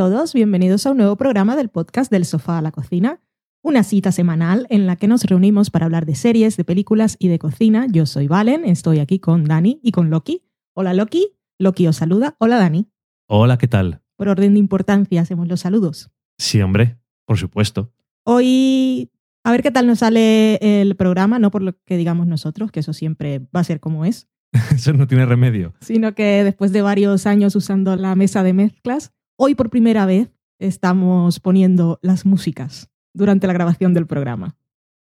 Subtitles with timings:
[0.00, 3.20] Todos, bienvenidos a un nuevo programa del podcast del sofá a la cocina,
[3.62, 7.28] una cita semanal en la que nos reunimos para hablar de series, de películas y
[7.28, 7.86] de cocina.
[7.86, 10.42] Yo soy Valen, estoy aquí con Dani y con Loki.
[10.72, 12.34] Hola Loki, Loki os saluda.
[12.38, 12.88] Hola Dani.
[13.26, 14.00] Hola, ¿qué tal?
[14.16, 16.10] Por orden de importancia hacemos los saludos.
[16.38, 17.92] Sí, hombre, por supuesto.
[18.24, 19.10] Hoy,
[19.44, 22.80] a ver qué tal nos sale el programa, no por lo que digamos nosotros, que
[22.80, 24.30] eso siempre va a ser como es,
[24.74, 25.74] Eso no tiene remedio.
[25.82, 29.12] sino que después de varios años usando la mesa de mezclas,
[29.42, 34.54] hoy por primera vez estamos poniendo las músicas durante la grabación del programa,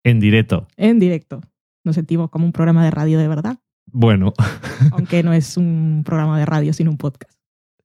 [0.05, 0.69] En directo.
[0.77, 1.41] en directo.
[1.84, 3.59] Nos sentimos como un programa de radio de verdad,
[3.91, 4.34] Bueno,
[4.93, 7.33] aunque no es un programa de radio, sino un podcast.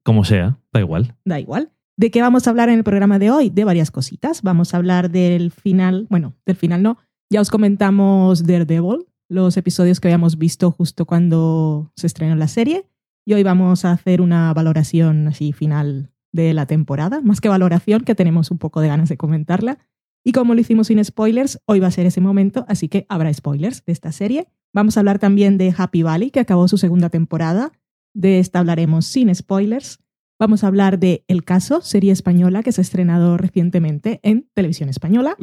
[0.04, 1.16] como sea, da igual.
[1.24, 1.72] Da igual.
[1.96, 3.50] ¿De qué vamos a hablar en el programa de hoy?
[3.50, 4.42] De varias cositas.
[4.42, 6.98] Vamos a hablar del final, bueno, del final no.
[7.30, 12.88] Ya os comentamos Daredevil, los episodios que habíamos visto justo cuando se estrenó la serie.
[13.26, 17.22] Y hoy vamos a hacer una valoración así final de la temporada.
[17.22, 19.78] Más que valoración, que tenemos un poco de ganas de comentarla.
[20.24, 23.34] Y como lo hicimos sin spoilers, hoy va a ser ese momento, así que habrá
[23.34, 24.48] spoilers de esta serie.
[24.74, 27.72] Vamos a hablar también de Happy Valley, que acabó su segunda temporada.
[28.14, 30.00] De esta hablaremos sin spoilers.
[30.40, 34.90] Vamos a hablar de El Caso, serie española que se ha estrenado recientemente en televisión
[34.90, 35.36] española.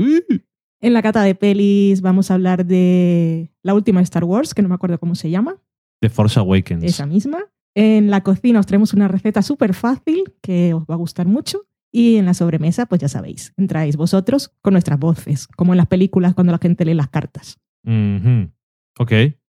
[0.80, 4.68] En la cata de pelis vamos a hablar de la última Star Wars, que no
[4.68, 5.56] me acuerdo cómo se llama,
[6.00, 6.84] The Force Awakens.
[6.84, 7.38] esa misma.
[7.80, 11.68] En la cocina os traemos una receta súper fácil que os va a gustar mucho.
[11.92, 15.86] Y en la sobremesa, pues ya sabéis, entráis vosotros con nuestras voces, como en las
[15.86, 17.60] películas cuando la gente lee las cartas.
[17.84, 18.50] Ujú.
[18.98, 19.12] Ok,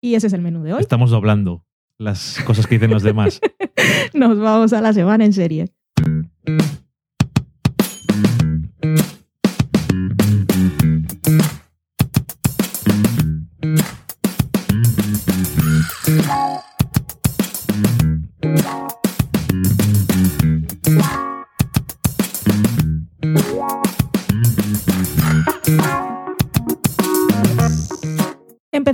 [0.02, 0.80] Y ese es el menú de hoy.
[0.80, 1.64] estamos doblando
[1.96, 3.40] las cosas que dicen los demás.
[4.14, 5.72] Nos vamos a la semana en serie.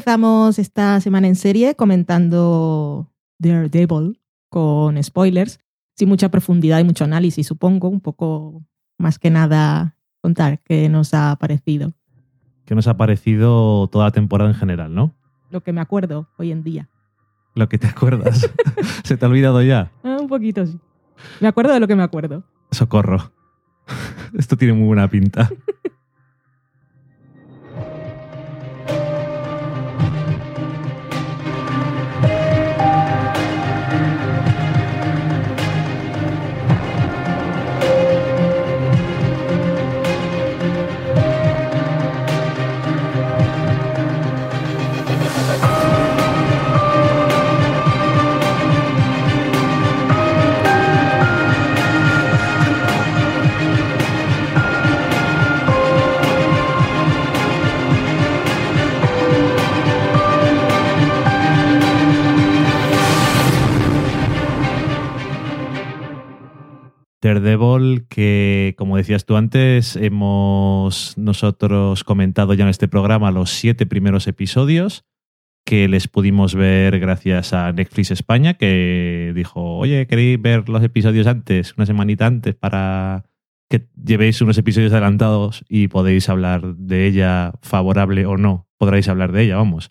[0.04, 4.20] Empezamos esta semana en serie comentando Daredevil
[4.50, 5.60] con spoilers,
[5.96, 8.62] sin mucha profundidad y mucho análisis, supongo, un poco
[8.98, 11.94] más que nada contar qué nos ha parecido,
[12.66, 15.14] ¿Qué nos ha parecido toda la temporada en general, no?
[15.48, 16.90] lo que me acuerdo hoy en día.
[17.54, 18.46] Lo que te acuerdas.
[19.04, 19.90] ¿Se te ha olvidado ya?
[20.02, 20.78] Ah, un poquito sí.
[21.40, 22.44] Me acuerdo de lo que me acuerdo.
[22.72, 23.32] Socorro.
[24.36, 25.48] Esto tiene muy buena pinta.
[67.28, 73.86] Daredevil, que como decías tú antes, hemos nosotros comentado ya en este programa los siete
[73.86, 75.04] primeros episodios
[75.64, 81.26] que les pudimos ver gracias a Netflix España, que dijo, oye, ¿queréis ver los episodios
[81.26, 83.24] antes, una semanita antes, para
[83.70, 89.32] que llevéis unos episodios adelantados y podéis hablar de ella, favorable o no, podréis hablar
[89.32, 89.90] de ella, vamos.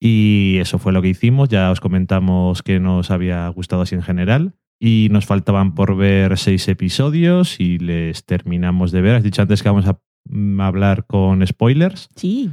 [0.00, 4.02] Y eso fue lo que hicimos, ya os comentamos que nos había gustado así en
[4.02, 4.54] general.
[4.84, 9.14] Y nos faltaban por ver seis episodios y les terminamos de ver.
[9.14, 12.08] Has dicho antes que vamos a mm, hablar con spoilers.
[12.16, 12.50] Sí,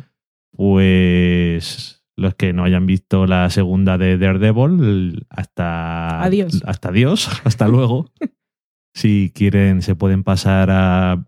[0.51, 6.61] Pues los que no hayan visto la segunda de Daredevil, hasta Adiós.
[6.67, 8.11] Hasta adiós, hasta luego.
[8.93, 11.25] si quieren, se pueden pasar a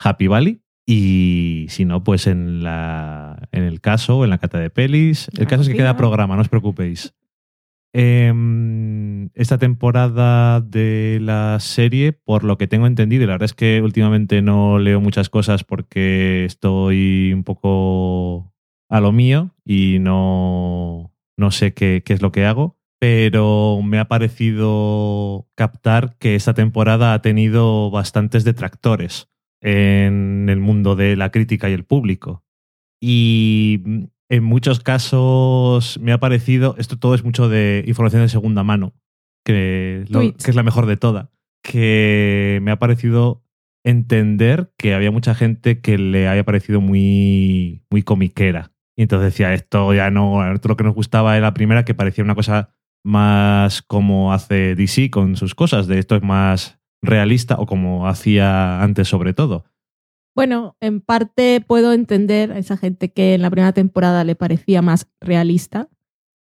[0.00, 0.60] Happy Valley.
[0.84, 5.28] Y si no, pues en, la, en el caso, en la cata de pelis.
[5.34, 7.14] El La caso es que queda programa, no os preocupéis.
[7.94, 13.54] Em, esta temporada de la serie, por lo que tengo entendido, y la verdad es
[13.54, 18.52] que últimamente no leo muchas cosas porque estoy un poco
[18.88, 23.98] a lo mío y no, no sé qué, qué es lo que hago, pero me
[23.98, 29.28] ha parecido captar que esta temporada ha tenido bastantes detractores
[29.60, 32.42] en el mundo de la crítica y el público.
[33.00, 38.62] Y en muchos casos me ha parecido, esto todo es mucho de información de segunda
[38.64, 38.94] mano,
[39.44, 40.42] que, lo- Tweets.
[40.44, 41.30] que es la mejor de toda,
[41.62, 43.44] que me ha parecido
[43.84, 48.72] entender que había mucha gente que le había parecido muy, muy comiquera.
[48.96, 51.94] Y entonces decía, esto ya no, esto lo que nos gustaba era la primera, que
[51.94, 52.70] parecía una cosa
[53.04, 58.82] más como hace DC con sus cosas, de esto es más realista o como hacía
[58.82, 59.64] antes sobre todo.
[60.34, 64.80] Bueno, en parte puedo entender a esa gente que en la primera temporada le parecía
[64.82, 65.88] más realista,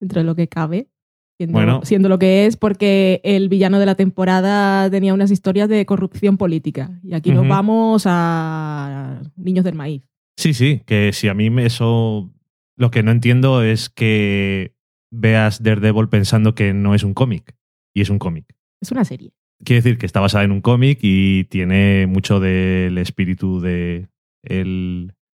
[0.00, 0.88] dentro de lo que cabe,
[1.36, 1.80] siendo, Bueno.
[1.84, 6.38] siendo lo que es, porque el villano de la temporada tenía unas historias de corrupción
[6.38, 6.98] política.
[7.02, 7.48] Y aquí nos Ujú.
[7.50, 10.02] vamos a Niños del Maíz.
[10.38, 12.30] Sí, sí, que si a mí me- eso
[12.78, 14.74] lo que no entiendo es que
[15.10, 17.54] veas Daredevil pensando que no es un cómic
[17.94, 18.54] y es un cómic.
[18.80, 19.32] Es una serie.
[19.64, 24.08] Quiere decir que está basada en un cómic y tiene mucho del espíritu de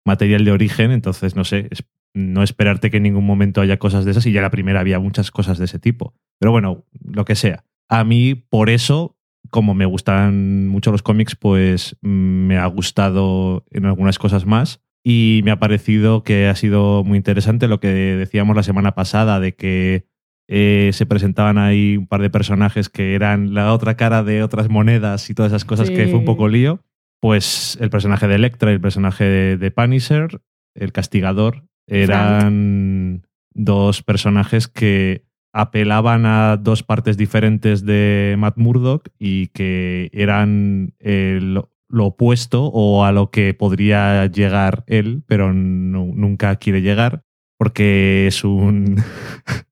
[0.04, 1.68] material de origen, entonces no sé,
[2.14, 4.98] no esperarte que en ningún momento haya cosas de esas y ya la primera había
[4.98, 6.14] muchas cosas de ese tipo.
[6.38, 7.64] Pero bueno, lo que sea.
[7.88, 9.16] A mí por eso,
[9.50, 14.80] como me gustan mucho los cómics, pues mm, me ha gustado en algunas cosas más
[15.04, 19.40] y me ha parecido que ha sido muy interesante lo que decíamos la semana pasada
[19.40, 20.06] de que
[20.52, 24.68] eh, se presentaban ahí un par de personajes que eran la otra cara de otras
[24.68, 26.80] monedas y todas esas cosas que fue un poco lío.
[27.20, 30.40] Pues el personaje de Electra y el personaje de, de Punisher,
[30.74, 39.48] el castigador, eran dos personajes que apelaban a dos partes diferentes de Matt Murdock y
[39.48, 46.06] que eran eh, lo, lo opuesto o a lo que podría llegar él, pero no-
[46.14, 47.22] nunca quiere llegar
[47.58, 48.96] porque es un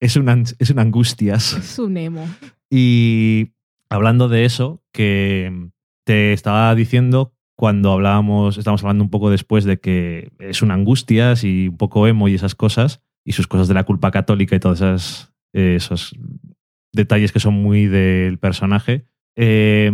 [0.00, 1.52] es un es un angustias.
[1.52, 2.26] Es un emo.
[2.70, 3.52] Y
[3.88, 5.70] hablando de eso, que
[6.04, 11.44] te estaba diciendo cuando hablábamos, estábamos hablando un poco después de que es un angustias
[11.44, 14.60] y un poco emo y esas cosas, y sus cosas de la culpa católica y
[14.60, 16.16] todos esas, eh, esos
[16.92, 19.04] detalles que son muy del personaje,
[19.36, 19.92] eh,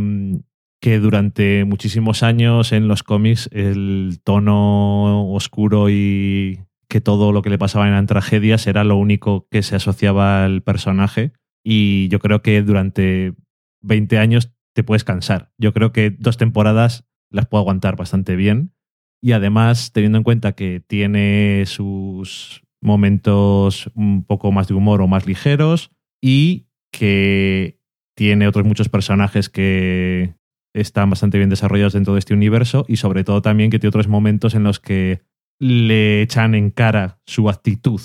[0.81, 7.50] que durante muchísimos años en los cómics el tono oscuro y que todo lo que
[7.50, 11.33] le pasaba eran tragedias era lo único que se asociaba al personaje
[11.65, 13.35] y yo creo que durante
[13.83, 15.53] 20 años te puedes cansar.
[15.59, 18.73] Yo creo que dos temporadas las puedo aguantar bastante bien
[19.21, 25.09] y además teniendo en cuenta que tiene sus momentos un poco más de humor o
[25.09, 25.91] más ligeros
[26.23, 27.81] y que
[28.17, 30.35] tiene otros muchos personajes que
[30.75, 34.09] están bastante bien desarrollados dentro de este universo y sobre todo también que tiene otros
[34.09, 35.23] momentos en los que
[35.58, 38.00] le echan en cara su actitud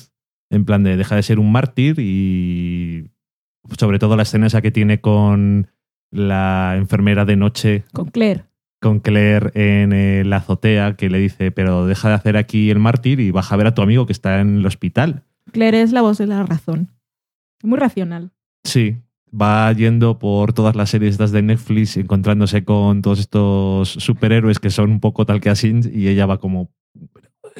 [0.50, 3.12] en plan de deja de ser un mártir y
[3.77, 5.68] sobre todo la escena esa que tiene con
[6.12, 8.45] la enfermera de noche Con Claire.
[8.81, 12.80] con Claire en eh, la azotea que le dice pero deja de hacer aquí el
[12.80, 15.24] mártir y baja a ver a tu amigo que está en el hospital.
[15.51, 16.89] Claire es la voz de la razón.
[17.63, 18.31] Muy racional.
[18.63, 18.98] Sí,
[19.30, 24.69] va yendo por todas las series estas de Netflix encontrándose con todos estos superhéroes que
[24.69, 26.71] son un poco tal que así y ella va como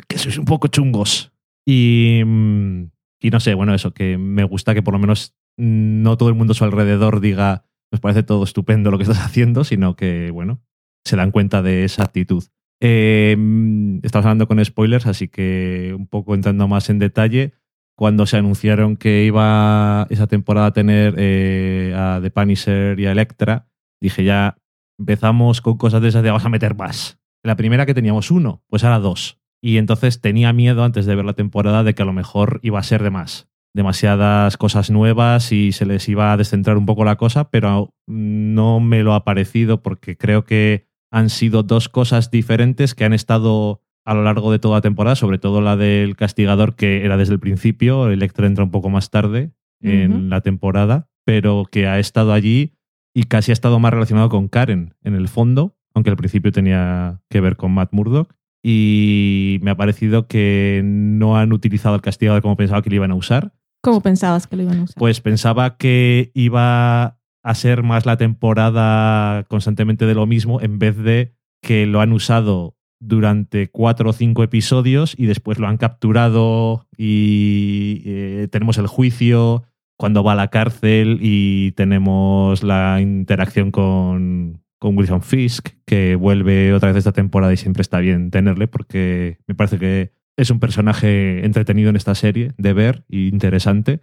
[0.07, 1.31] que sois un poco chungos.
[1.65, 2.91] Y, mm,
[3.21, 6.35] y no sé, bueno, eso, que me gusta que por lo menos no todo el
[6.35, 10.31] mundo a su alrededor diga nos parece todo estupendo lo que estás haciendo, sino que,
[10.31, 10.62] bueno,
[11.05, 12.43] se dan cuenta de esa actitud.
[12.79, 17.53] Eh, mm, estamos hablando con spoilers, así que un poco entrando más en detalle,
[17.95, 23.12] cuando se anunciaron que iba esa temporada a tener eh, a The Punisher y a
[23.12, 23.67] Electra,
[24.01, 24.57] dije ya
[24.98, 27.19] empezamos con cosas de esas de vamos a meter más.
[27.43, 29.40] La primera que teníamos uno, pues ahora dos.
[29.62, 32.80] Y entonces tenía miedo antes de ver la temporada de que a lo mejor iba
[32.80, 33.48] a ser de más.
[33.74, 38.80] Demasiadas cosas nuevas y se les iba a descentrar un poco la cosa, pero no
[38.80, 43.82] me lo ha parecido porque creo que han sido dos cosas diferentes que han estado
[44.03, 47.34] a lo largo de toda la temporada, sobre todo la del castigador que era desde
[47.34, 49.51] el principio, Electra entra un poco más tarde
[49.84, 52.74] en la temporada, pero que ha estado allí
[53.15, 57.22] y casi ha estado más relacionado con Karen en el fondo, aunque al principio tenía
[57.30, 58.36] que ver con Matt Murdock.
[58.63, 63.12] Y me ha parecido que no han utilizado el castigador como pensaba que lo iban
[63.12, 63.53] a usar.
[63.82, 64.96] ¿Cómo pensabas que lo iban a usar?
[64.98, 70.98] Pues pensaba que iba a ser más la temporada constantemente de lo mismo en vez
[70.98, 76.88] de que lo han usado durante cuatro o cinco episodios y después lo han capturado
[76.96, 79.63] y eh, tenemos el juicio
[79.98, 86.73] cuando va a la cárcel y tenemos la interacción con, con Wilson Fisk que vuelve
[86.73, 90.59] otra vez esta temporada y siempre está bien tenerle porque me parece que es un
[90.59, 94.00] personaje entretenido en esta serie de ver y interesante.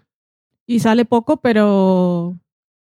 [0.69, 2.39] Y sale poco, pero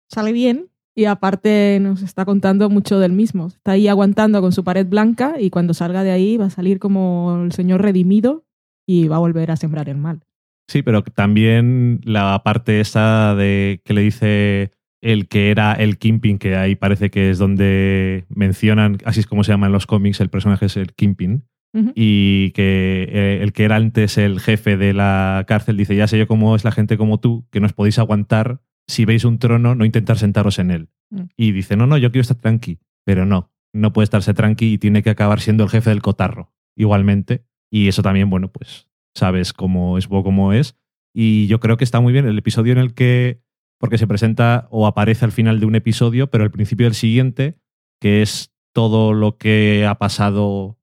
[0.08, 0.70] sale bien.
[0.96, 3.48] Y aparte nos está contando mucho del mismo.
[3.48, 6.80] Está ahí aguantando con su pared blanca y cuando salga de ahí va a salir
[6.80, 8.46] como el señor redimido
[8.88, 10.22] y va a volver a sembrar el mal.
[10.70, 14.72] Sí, pero también la parte esa de que le dice
[15.02, 19.44] el que era el Kimping, que ahí parece que es donde mencionan, así es como
[19.44, 21.44] se llama en los cómics, el personaje es el Kimping,
[21.74, 21.94] Ujú.
[21.96, 26.18] y que eh, el que era antes el jefe de la cárcel dice, ya sé
[26.18, 29.74] yo cómo es la gente como tú, que nos podéis aguantar si veis un trono,
[29.74, 30.90] no intentar sentaros en él.
[31.10, 31.22] Mm.
[31.38, 32.80] Y dice, no, no, yo quiero estar tranqui.
[33.06, 36.52] Pero no, no puede estarse tranqui y tiene que acabar siendo el jefe del cotarro,
[36.76, 37.46] igualmente.
[37.72, 40.78] Y eso también, bueno, pues sabes cómo es Bo como es.
[41.14, 43.42] Y yo creo que está muy bien el episodio en el que,
[43.82, 47.58] porque se presenta o aparece al final de un episodio, pero al principio del siguiente,
[48.00, 50.78] que es todo lo que ha pasado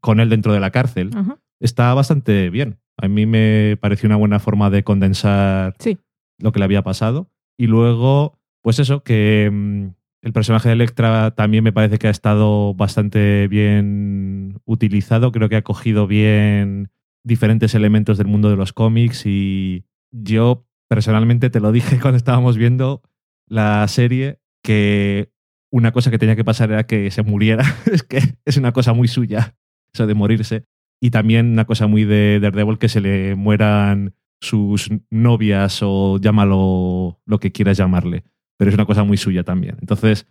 [0.00, 1.10] con él dentro de la cárcel,
[1.58, 2.78] está bastante bien.
[2.98, 5.98] A mí me pareció una buena forma de condensar Sí.
[6.38, 7.30] lo que le había pasado.
[7.58, 9.86] Y luego, pues eso, que mm,
[10.22, 15.32] el personaje de Electra también me parece que ha estado bastante bien utilizado.
[15.32, 16.90] Creo que ha cogido bien
[17.24, 22.56] diferentes elementos del mundo de los cómics y yo personalmente te lo dije cuando estábamos
[22.56, 23.02] viendo
[23.48, 25.30] la serie que
[25.70, 27.64] una cosa que tenía que pasar era que se muriera.
[27.92, 29.56] es que es una cosa muy suya,
[29.92, 30.64] eso de morirse.
[31.02, 37.20] Y también una cosa muy de Daredevil que se le mueran sus novias o llámalo
[37.26, 38.24] lo que quieras llamarle.
[38.56, 39.76] Pero es una cosa muy suya también.
[39.80, 40.28] Entonces,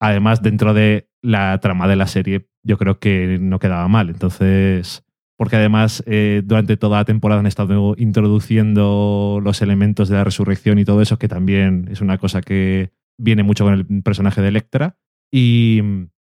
[0.00, 4.08] además, dentro de la trama de la serie, yo creo que no quedaba mal.
[4.08, 5.04] Entonces,
[5.36, 10.78] porque además eh, durante toda la temporada han estado introduciendo los elementos de la resurrección
[10.78, 14.48] y todo eso, que también es una cosa que viene mucho con el personaje de
[14.48, 14.98] Electra.
[15.30, 15.82] Y,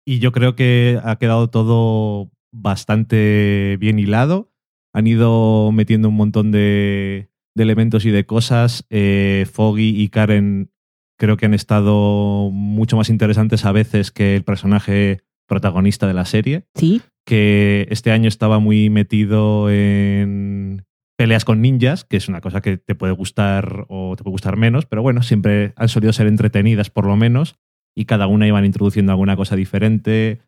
[0.06, 4.52] y yo creo que ha quedado todo bastante bien hilado.
[4.94, 8.86] Han ido metiendo un montón de, de elementos y de cosas.
[8.90, 10.70] Eh, Foggy y Karen
[11.18, 16.24] creo que han estado mucho más interesantes a veces que el personaje protagonista de la
[16.24, 17.00] serie Sí.
[17.26, 20.84] que este año estaba muy metido en
[21.16, 24.56] peleas con ninjas, que es una cosa que te puede gustar o te puede gustar
[24.56, 27.56] menos, pero bueno, siempre han solido ser entretenidas por lo menos
[27.96, 30.40] y cada una iban introduciendo alguna cosa diferente.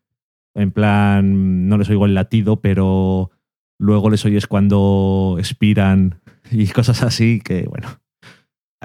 [0.55, 3.31] En plan, no les oigo el latido, pero
[3.79, 6.19] luego les oyes cuando expiran
[6.51, 7.87] y cosas así, que bueno,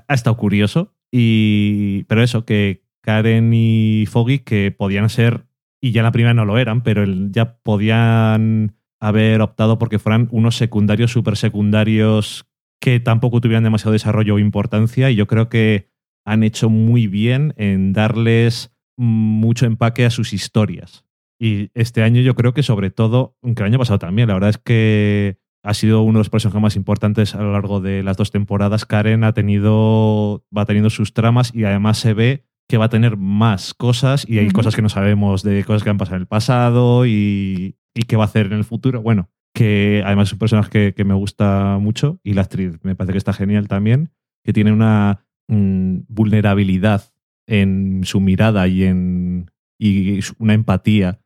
[0.08, 0.94] ha estado curioso.
[1.10, 5.46] Y, pero eso, que Karen y Foggy, que podían ser
[5.82, 10.28] y ya en la primera no lo eran, pero ya podían haber optado porque fueran
[10.30, 12.46] unos secundarios, súper secundarios,
[12.80, 15.10] que tampoco tuvieran demasiado desarrollo o importancia.
[15.10, 15.90] Y yo creo que
[16.24, 21.04] han hecho muy bien en darles mucho empaque a sus historias.
[21.40, 24.50] Y este año yo creo que sobre todo, aunque el año pasado también, la verdad
[24.50, 28.16] es que ha sido uno de los personajes más importantes a lo largo de las
[28.16, 28.86] dos temporadas.
[28.86, 33.16] Karen ha tenido, va teniendo sus tramas y además se ve que va a tener
[33.16, 36.28] más cosas y hay cosas que no sabemos de cosas que han pasado en el
[36.28, 39.02] pasado y, y qué va a hacer en el futuro.
[39.02, 42.94] Bueno, que además es un personaje que, que me gusta mucho y la actriz me
[42.94, 47.12] parece que está genial también, que tiene una mm, vulnerabilidad
[47.46, 49.50] en su mirada y en
[49.82, 51.18] y una empatía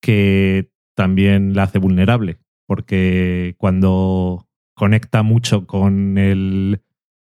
[0.00, 6.82] que también la hace vulnerable, porque cuando conecta mucho con el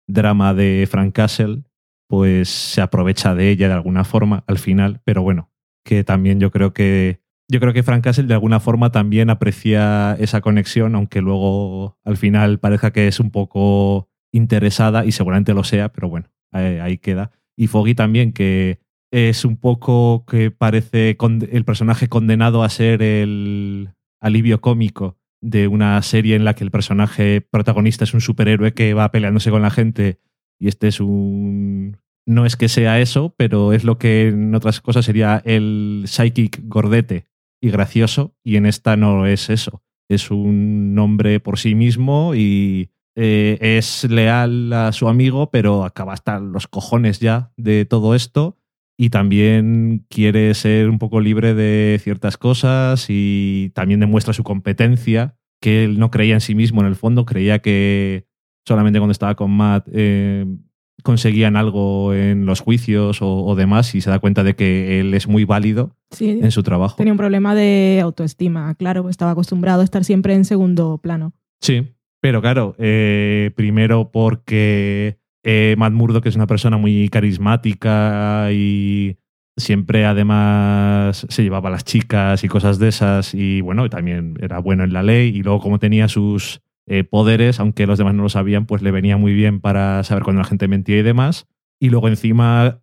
[0.08, 1.64] drama de Frank Castle,
[2.12, 5.50] pues se aprovecha de ella de alguna forma al final, pero bueno,
[5.86, 10.18] que también yo creo que yo creo que Frank Castle de alguna forma también aprecia
[10.20, 15.64] esa conexión, aunque luego al final parezca que es un poco interesada y seguramente lo
[15.64, 17.32] sea, pero bueno, ahí, ahí queda.
[17.56, 21.16] Y Foggy también, que es un poco que parece
[21.50, 26.72] el personaje condenado a ser el alivio cómico de una serie en la que el
[26.72, 30.20] personaje protagonista es un superhéroe que va peleándose con la gente
[30.62, 31.98] y este es un...
[32.28, 36.62] No es que sea eso, pero es lo que en otras cosas sería el psychic
[36.66, 37.26] gordete
[37.60, 39.82] y gracioso y en esta no es eso.
[40.08, 46.14] Es un hombre por sí mismo y eh, es leal a su amigo, pero acaba
[46.14, 48.60] hasta los cojones ya de todo esto
[49.00, 55.38] y también quiere ser un poco libre de ciertas cosas y también demuestra su competencia,
[55.60, 58.28] que él no creía en sí mismo en el fondo, creía que
[58.66, 60.46] solamente cuando estaba con Matt eh,
[61.04, 65.14] conseguían algo en los juicios o, o demás y se da cuenta de que él
[65.16, 66.40] es muy válido Sí.
[66.42, 66.96] en su trabajo.
[66.98, 71.34] Tenía un problema de autoestima, claro, estaba acostumbrado a estar siempre en segundo plano.
[71.62, 71.88] Sí,
[72.22, 79.18] pero claro, eh, primero porque eh, Matt Murdock es una persona muy carismática y
[79.58, 84.60] siempre además se llevaba a las chicas y cosas de esas y bueno, también era
[84.60, 88.24] bueno en la ley y luego como tenía sus eh, poderes, aunque los demás no
[88.24, 91.48] lo sabían, pues le venía muy bien para saber cuando la gente mentía y demás.
[91.80, 92.82] Y luego encima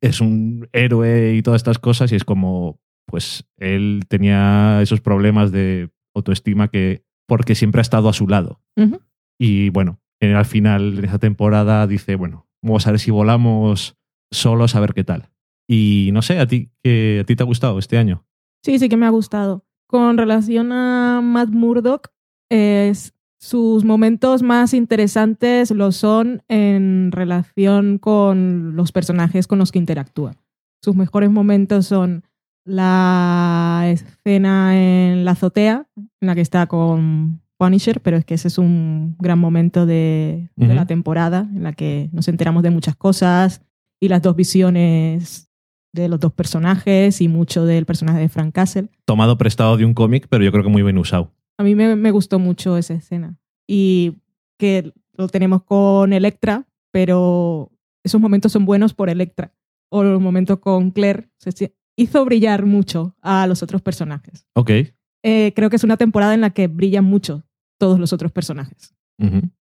[0.00, 5.52] es- un héroe y todas estas cosas y es como, pues él tenía esos problemas
[5.52, 8.60] de autoestima que porque siempre ha estado a su lado.
[9.38, 13.96] Y bueno, eh, al final de esa temporada dice, bueno, vamos a ver si volamos
[14.32, 15.30] solos a ver qué tal.
[15.68, 18.26] Y no sé, ¿a ti, ¿a ti te ha gustado este año?
[18.64, 19.64] Sí, sí que me ha gustado.
[19.88, 22.08] Con relación a Matt Murdock,
[22.50, 29.78] es, sus momentos más interesantes lo son en relación con los personajes con los que
[29.78, 30.36] interactúa.
[30.82, 32.24] sus mejores momentos son
[32.64, 38.48] la escena en la azotea, en la que está con Punisher, pero es que ese
[38.48, 43.62] es un gran momento de, la temporada, en la que nos enteramos de muchas cosas
[44.00, 45.50] y las dos visiones
[45.92, 48.88] de los dos personajes y mucho del personaje de Frank Castle.
[49.06, 51.32] Tomado prestado de un cómic, pero yo creo que muy bien usado.
[51.60, 53.36] A mí me, me gustó mucho esa escena.
[53.68, 54.16] Y
[54.58, 57.70] que lo tenemos con Electra, pero
[58.02, 59.52] esos momentos son buenos por Electra.
[59.90, 61.28] O los momentos con Claire.
[61.36, 64.46] se hizo brillar mucho a los otros personajes.
[64.54, 64.70] Ok.
[65.22, 67.44] Eh, creo que es una temporada en la que brillan mucho
[67.78, 68.94] todos los otros personajes.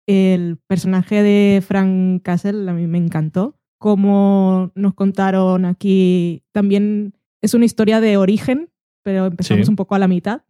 [0.07, 3.59] El personaje de Frank Castle a mí me encantó.
[3.79, 8.71] Como nos contaron aquí, también es una historia de origen,
[9.03, 9.71] pero empezamos Sí.
[9.71, 10.43] un poco a la mitad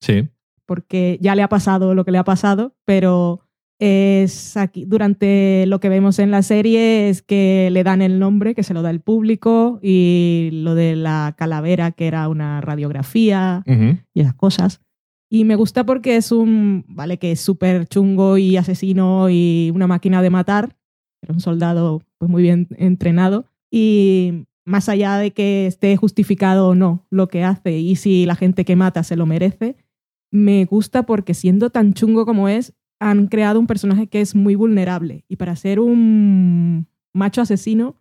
[0.00, 0.28] Sí.
[0.66, 3.40] Porque ya le ha pasado lo que le ha pasado, pero
[3.80, 8.54] es aquí durante lo que vemos en la serie es que le dan el nombre,
[8.54, 13.64] que se lo da el público y lo de la calavera que era una radiografía
[13.66, 14.80] y esas cosas.
[15.28, 19.88] Y me gusta porque es un, vale, que es súper chungo y asesino y una
[19.88, 20.76] máquina de matar,
[21.20, 26.74] pero un soldado pues muy bien entrenado y más allá de que esté justificado o
[26.74, 29.76] no lo que hace y si la gente que mata se lo merece,
[30.34, 34.56] me gusta porque siendo tan chungo como es, han creado un personaje que es muy
[34.56, 37.96] vulnerable y para ser un macho asesino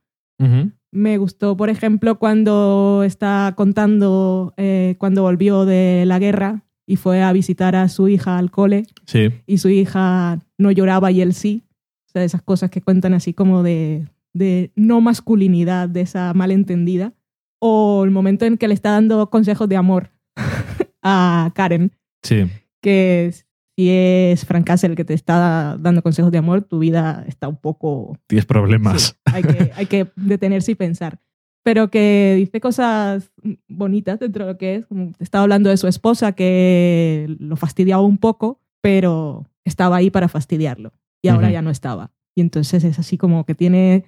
[0.92, 7.22] me gustó, por ejemplo, cuando está contando eh, cuando volvió de la guerra y fue
[7.22, 9.30] a visitar a su hija al cole Sí.
[9.46, 11.64] y su hija no lloraba y él sí.
[12.08, 17.14] O sea, esas cosas que cuentan así como de, de no masculinidad, de esa malentendida.
[17.60, 20.10] O el momento en que le está dando consejos de amor
[21.02, 21.92] a Karen,
[22.24, 22.48] Sí.
[22.82, 23.34] que
[23.76, 27.48] si es Frank Castle el que te está dando consejos de amor, tu vida está
[27.48, 29.02] un poco Tienes problemas.
[29.02, 31.20] Sí, hay, que, hay que detenerse y pensar.
[31.64, 33.32] Pero que dice cosas
[33.70, 34.86] bonitas dentro de lo que es.
[34.86, 40.28] Como estaba hablando de su esposa que lo fastidiaba un poco, pero estaba ahí para
[40.28, 40.92] fastidiarlo.
[41.22, 41.54] Y ahora Ujú.
[41.54, 42.12] ya no estaba.
[42.36, 44.04] Y entonces es así como que tiene,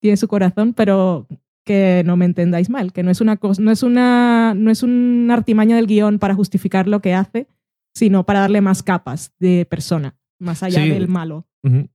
[0.00, 1.26] tiene su corazón, pero
[1.64, 4.82] que no me entendáis mal, que no es una cosa, no es una, no es
[4.82, 7.48] una artimaña del guion para justificar lo que hace,
[7.94, 10.90] sino para darle más capas de persona, más allá Sí.
[10.90, 11.46] del malo.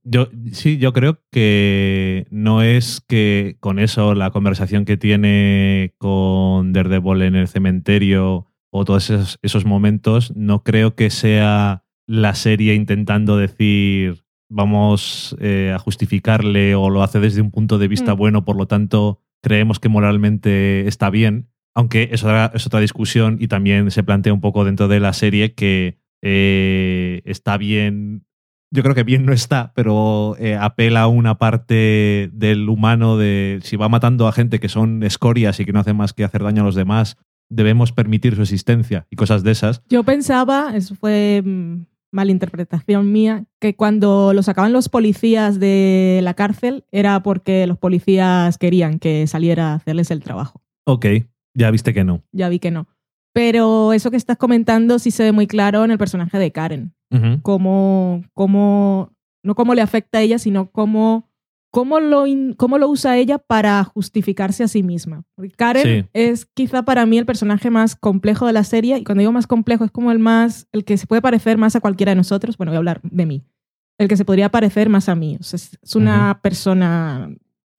[0.04, 6.72] Yo, sí, yo creo que no es que con eso la conversación que tiene con
[6.72, 12.74] Daredevil en el cementerio o todos esos, esos momentos, no creo que sea la serie
[12.74, 18.18] intentando decir vamos eh, a justificarle o lo hace desde un punto de vista Mm.
[18.18, 23.36] bueno, por lo tanto creemos que moralmente está bien, aunque es otra, es otra discusión
[23.38, 28.26] y también se plantea un poco dentro de la serie que eh, está bien
[28.72, 33.60] yo creo que bien no está, pero eh, apela a una parte del humano de
[33.62, 36.42] si va matando a gente que son escorias y que no hacen más que hacer
[36.42, 37.16] daño a los demás,
[37.48, 39.82] debemos permitir su existencia y cosas de esas.
[39.88, 46.34] Yo pensaba, eso fue mm, malinterpretación mía, que cuando lo sacaban los policías de la
[46.34, 50.60] cárcel era porque los policías querían que saliera a hacerles el trabajo.
[50.84, 51.06] Ok,
[51.56, 52.22] ya viste que no.
[52.32, 52.86] Ya vi que no.
[53.32, 56.94] Pero eso que estás comentando sí se ve muy claro en el personaje de Karen.
[57.10, 57.40] Ujú.
[57.42, 59.12] Cómo, cómo-
[59.44, 61.28] no cómo le afecta a ella, sino cómo,
[61.70, 65.22] cómo, lo, in- cómo lo usa ella para justificarse a sí misma.
[65.36, 66.08] Porque Karen Sí.
[66.14, 69.46] es quizá para mí el personaje más complejo de la serie, y cuando digo más
[69.46, 72.56] complejo es como el más, el que se puede parecer más a cualquiera de nosotros.
[72.56, 73.44] Bueno, voy a hablar de mí.
[73.98, 75.36] El que se podría parecer más a mí.
[75.38, 77.30] O sea, es, una persona,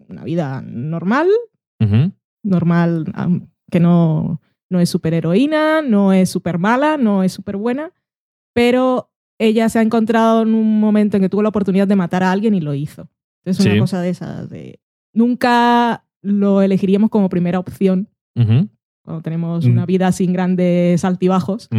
[0.07, 1.27] una vida normal,
[1.81, 2.11] Ujú.
[2.43, 7.91] normal, am, que no, no es superheroína, no es super mala, no es súper buena,
[8.53, 12.23] pero ella se ha encontrado en un momento en que tuvo la oportunidad de matar
[12.23, 13.09] a alguien y lo hizo.
[13.45, 14.49] Es una cosa de esas.
[14.49, 14.79] De,
[15.13, 18.09] nunca lo elegiríamos como primera opción
[19.03, 19.71] cuando tenemos Mm.
[19.71, 21.69] una vida sin grandes altibajos,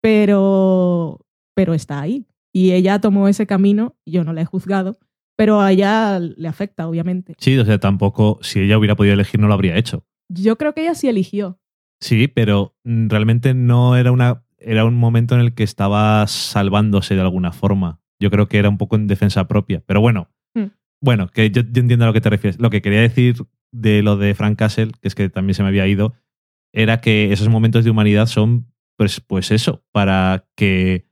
[0.00, 1.20] pero,
[1.54, 2.26] pero está ahí.
[2.52, 4.98] Y ella tomó ese camino, yo no la he juzgado,
[5.36, 7.34] pero a ella le afecta, obviamente.
[7.38, 10.04] Sí, o sea, tampoco, si ella hubiera podido elegir, no lo habría hecho.
[10.34, 11.58] Yo creo que ella sí eligió.
[12.00, 14.44] Sí, pero mm, realmente no era una.
[14.58, 18.00] Era un momento en el que estaba salvándose de alguna forma.
[18.20, 19.82] Yo creo que era un poco en defensa propia.
[19.86, 20.66] Pero bueno, Hmm.
[21.00, 22.60] bueno, que yo, yo entiendo a lo que te refieres.
[22.60, 23.36] Lo que quería decir
[23.72, 26.14] de lo de Frank Castle, que es que también se me había ido,
[26.72, 31.06] era que esos momentos de humanidad son, pues, pues eso, para que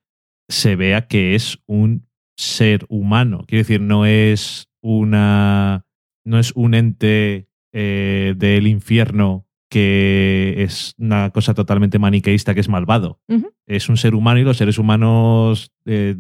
[0.49, 2.07] se vea que es un
[2.37, 3.45] ser humano.
[3.47, 5.87] Quiero decir, no es una.
[6.25, 12.69] No es un ente eh, del infierno que es una cosa totalmente maniqueísta que es
[12.69, 13.21] malvado.
[13.67, 16.17] Es un ser humano y los seres humanos eh,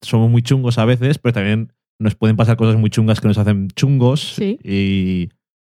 [0.00, 3.36] somos muy chungos a veces, pero también nos pueden pasar cosas muy chungas que nos
[3.36, 4.34] hacen chungos.
[4.34, 4.58] Sí.
[4.64, 5.28] Y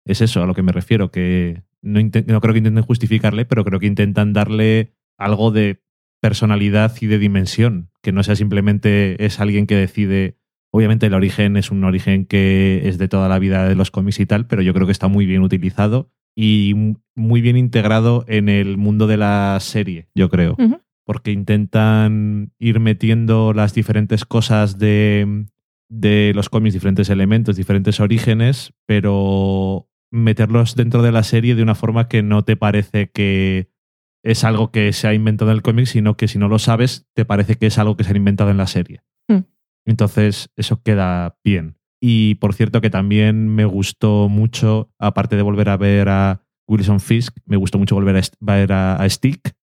[0.05, 3.65] es eso a lo que me refiero, que no, no creo que intenten justificarle, pero
[3.65, 5.83] creo que intentan darle algo de
[6.21, 10.40] personalidad y de dimensión, que no sea simplemente es alguien que decide
[10.73, 14.21] Obviamente el origen es un origen que es de toda la vida de los cómics
[14.21, 18.49] y tal, pero yo creo que está muy bien utilizado y muy bien integrado en
[18.49, 20.57] el mundo de la serie, yo creo.
[21.05, 25.47] Porque intentan ir metiendo las diferentes cosas de,
[25.89, 31.75] de los cómics, diferentes elementos, diferentes orígenes, pero meterlos dentro de la serie de una
[31.75, 33.71] forma que no te parece que
[34.23, 37.09] es algo que se ha inventado en el cómic, sino que si no lo sabes,
[37.15, 39.03] te parece que es algo que se ha inventado en la serie.
[39.87, 41.81] Entonces, eso queda bien.
[42.01, 47.01] Y por cierto, que también me gustó mucho, aparte de volver a ver a Wilson
[47.01, 49.55] Fisk, me gustó mucho volver a ver a, Stick,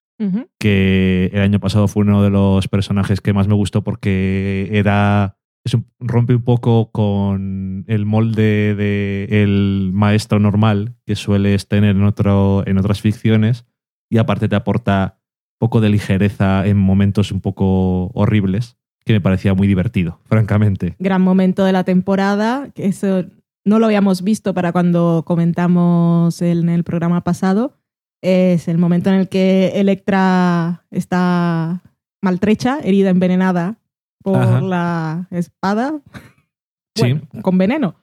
[0.60, 5.38] que el año pasado fue uno de los personajes que más me gustó porque era.
[6.00, 12.78] rompe un poco con el molde del maestro normal que sueles tener en, otro, en
[12.78, 13.66] otras ficciones.
[14.10, 15.20] Y aparte te aporta
[15.56, 18.78] un poco de ligereza en momentos un poco horribles
[19.08, 20.96] que me parecía muy divertido, francamente.
[21.00, 23.26] Gran momento de la temporada, que eso
[23.66, 27.74] no lo habíamos visto para cuando comentamos en el programa pasado.
[28.22, 31.82] Es el momento en el que Electra está
[32.22, 33.78] maltrecha, herida, envenenada
[34.22, 36.00] por la espada.
[36.96, 37.20] sí.
[37.42, 37.96] Con veneno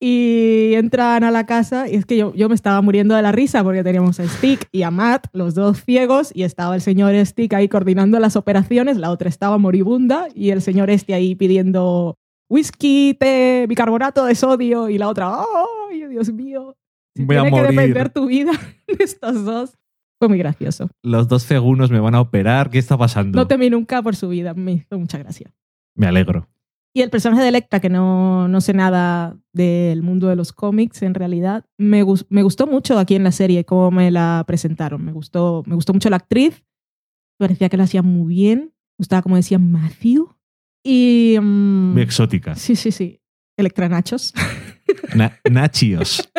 [0.00, 3.32] y entran a la casa y es que yo, yo me estaba muriendo de la
[3.32, 7.14] risa porque teníamos a Stick y a Matt, los dos ciegos, y estaba el señor
[7.26, 12.16] Stick ahí coordinando las operaciones, la otra estaba moribunda y el señor este ahí pidiendo
[12.48, 15.30] whisky, té, bicarbonato de sodio y la otra,
[15.90, 16.76] ¡ay, Dios mío!
[17.16, 18.52] Voy a que depender tu vida
[18.86, 19.76] de estos dos.
[20.18, 20.90] Fue muy gracioso.
[21.02, 22.70] Los dos segundos me van a operar.
[22.70, 23.38] ¿Qué está pasando?
[23.38, 24.52] No temí nunca por su vida.
[24.54, 25.52] Me hizo mucha gracia.
[25.94, 26.48] Me alegro.
[26.94, 31.02] Y el personaje de Electra, que no, no sé nada del mundo de los cómics
[31.02, 35.04] en realidad, me, me, gustó mucho aquí en la serie cómo me la presentaron.
[35.04, 36.64] Me gustó, me gustó mucho la actriz,
[37.36, 40.34] parecía que la hacía muy bien, gustaba como decía Matthew.
[40.82, 42.54] Y, mm, muy exótica.
[42.54, 43.20] Sí, sí, sí.
[43.56, 44.32] Electra Nachos.
[45.50, 46.28] nachios.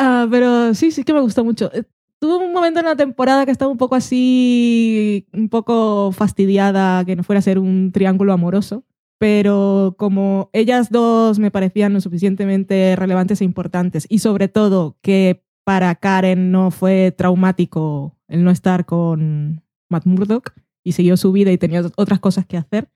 [0.00, 1.72] Ah, pero sí, sí que me gustó mucho.
[1.74, 1.82] Eh,
[2.20, 7.16] tuve un momento en la temporada que estaba un poco así, un poco fastidiada que
[7.16, 8.84] no fuera a ser un triángulo amoroso
[9.18, 15.44] pero como ellas dos me parecían lo suficientemente relevantes e importantes y sobre todo que
[15.64, 20.52] para Karen no fue traumático el no estar con Matt Murdock
[20.84, 22.88] y siguió su vida y tenía otras cosas que hacer,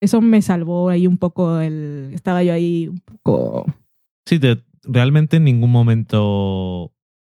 [0.00, 2.10] eso me salvó ahí un poco el...
[2.12, 3.66] Estaba yo ahí un poco...
[4.26, 4.40] Sí,
[4.82, 6.92] realmente en ningún momento,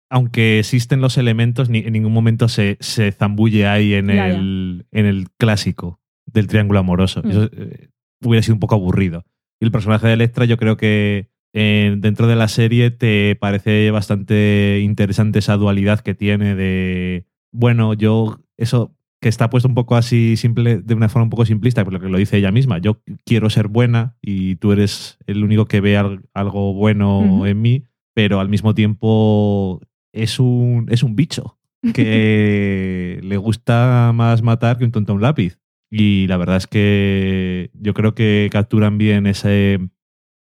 [0.09, 5.05] aunque existen los elementos, ni, en ningún momento se, se zambulle ahí en, el, en
[5.05, 7.21] el clásico del triángulo amoroso.
[7.23, 7.31] Mm.
[7.31, 7.89] Eh,
[8.23, 9.25] hubiera sido un poco aburrido.
[9.59, 13.89] Y el personaje de Electra yo creo que eh, dentro de la serie te parece
[13.91, 19.95] bastante interesante esa dualidad que tiene de, bueno, yo, eso que está puesto un poco
[19.95, 22.77] así simple, de una forma un poco simplista, por lo que lo dice ella misma,
[22.77, 25.97] yo quiero ser buena y tú eres el único que ve
[26.33, 29.81] algo bueno en mí, pero al mismo tiempo
[30.13, 31.57] es un, es un bicho
[31.93, 35.57] que le gusta más matar que un tonto a un lápiz.
[35.91, 39.79] Y la verdad es que yo creo que capturan bien ese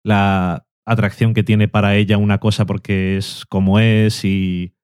[0.05, 4.75] la atracción que tiene para ella una cosa porque es como es y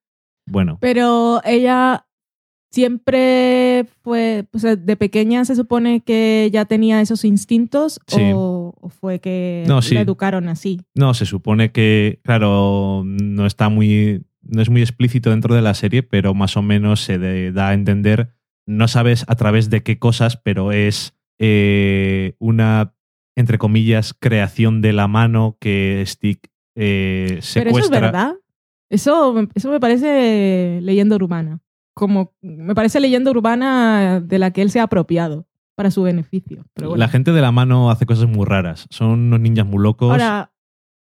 [0.47, 0.77] bueno.
[0.81, 2.05] Pero ella
[2.71, 4.45] siempre fue,
[4.77, 10.81] de pequeña se supone que ya tenía esos instintos o, fue que la educaron así.
[10.95, 15.73] No, se supone que, claro, no está muy, no es muy explícito dentro de la
[15.73, 18.38] serie, pero más o menos se da a entender
[18.69, 22.93] no sabes a través de qué cosas, pero es eh, una,
[23.35, 27.63] entre comillas, creación de la mano que Stick eh, secuestra.
[27.63, 28.35] Pero eso es verdad.
[28.91, 31.59] Eso, eso me parece leyenda urbana.
[31.95, 36.65] Como me parece leyenda urbana de la que él se ha apropiado para su beneficio.
[36.75, 38.85] La gente de la mano hace cosas muy raras.
[38.91, 40.11] Son unos ninjas muy locos.
[40.11, 40.53] Ahora,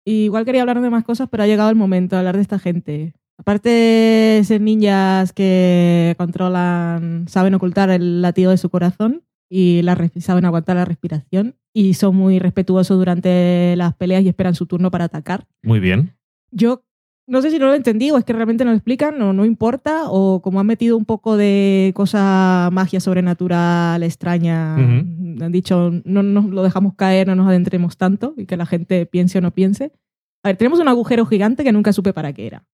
[0.05, 2.59] igual quería hablar de más cosas, pero ha llegado el momento de hablar de esta
[2.61, 3.15] gente.
[3.39, 9.97] Aparte de ser ninjas que controlan, saben ocultar el latido de su corazón y la,
[10.19, 14.91] saben aguantar la respiración y son muy respetuosos durante las peleas y esperan su turno
[14.91, 15.47] para atacar.
[15.63, 16.17] Muy bien.
[16.51, 16.83] Yo
[17.29, 19.45] no sé si no lo entendí o es que realmente no lo explican o no
[19.45, 26.23] importa o como han metido un poco de cosa magia sobrenatural extraña, han dicho no
[26.23, 29.53] nos lo dejamos caer, no nos adentremos tanto y que la gente piense o no
[29.53, 29.93] piense.
[30.43, 32.65] A ver, tenemos un agujero gigante que nunca supe para qué era.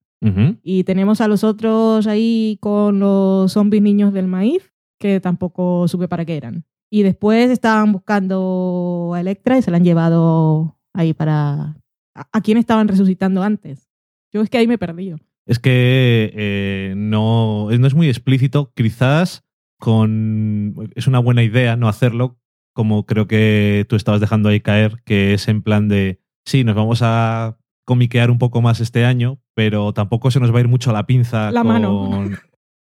[0.63, 6.09] Y tenemos a los otros ahí con los zombies niños del maíz, que tampoco supe
[6.09, 6.65] para qué eran.
[6.91, 11.77] Y después estaban buscando a Electra y se la han llevado ahí para...
[12.15, 13.91] ¿A, quién estaban resucitando antes?
[14.33, 15.19] Yo es que ahí me he perdido.
[15.47, 18.73] Es que eh, no, no es muy explícito.
[18.75, 19.45] Quizás
[19.79, 20.91] con.
[20.95, 22.39] Es una buena idea no hacerlo,
[22.73, 26.21] como creo que tú estabas dejando ahí caer, que es en plan de.
[26.47, 30.59] Sí, nos vamos a comiquear un poco más este año, pero tampoco se nos va
[30.59, 32.31] a ir mucho la pinza La con, mano.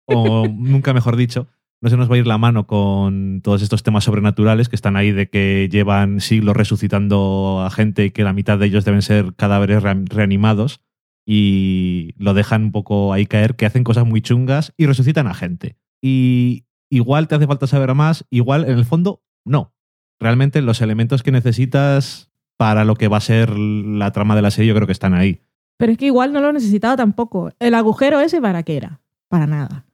[0.06, 1.48] O nunca mejor dicho,
[1.80, 4.96] no se nos va a ir la mano con todos estos temas sobrenaturales que están
[4.96, 9.02] ahí de que llevan siglos resucitando a gente y que la mitad de ellos deben
[9.02, 10.80] ser cadáveres re- reanimados
[11.26, 15.34] y lo dejan un poco ahí caer, que hacen cosas muy chungas y resucitan a
[15.34, 15.76] gente.
[16.02, 19.72] Y igual te hace falta saber más, igual en el fondo no.
[20.20, 22.31] Realmente los elementos que necesitas
[22.62, 25.14] para lo que va a ser la trama de la serie yo creo que están
[25.14, 25.40] ahí.
[25.78, 27.50] Pero es que igual no lo necesitaba tampoco.
[27.58, 29.00] El agujero ese, ¿para qué era?
[29.28, 29.84] Para nada.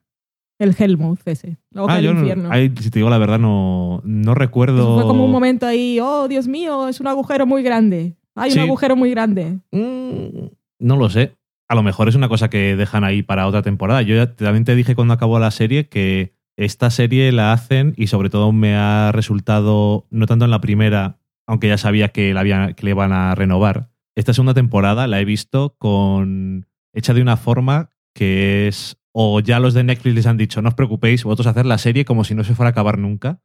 [0.59, 1.57] El Hellmouth ese.
[1.71, 4.93] La boca Ah, del yo no- ahí, si te digo la verdad, no, no recuerdo.
[4.95, 8.15] Fue como un momento ahí, oh, Dios mío, es un agujero muy grande.
[8.35, 8.59] Hay Sí.
[8.59, 9.57] un agujero muy grande.
[9.71, 10.47] Mm,
[10.79, 11.35] no lo sé.
[11.69, 14.01] A lo mejor es una cosa que dejan ahí para otra temporada.
[14.03, 18.07] Yo ya también te dije cuando acabó la serie que esta serie la hacen y
[18.07, 21.18] sobre todo me ha resultado, no tanto en la primera,
[21.49, 23.89] aunque ya sabía que, la había- que le iban a renovar.
[24.15, 29.59] Esta segunda temporada la he visto con hecha de una forma que es o ya
[29.59, 32.35] los de Netflix les han dicho no os preocupéis, vosotros hacer la serie como si
[32.35, 33.41] no se fuera a acabar nunca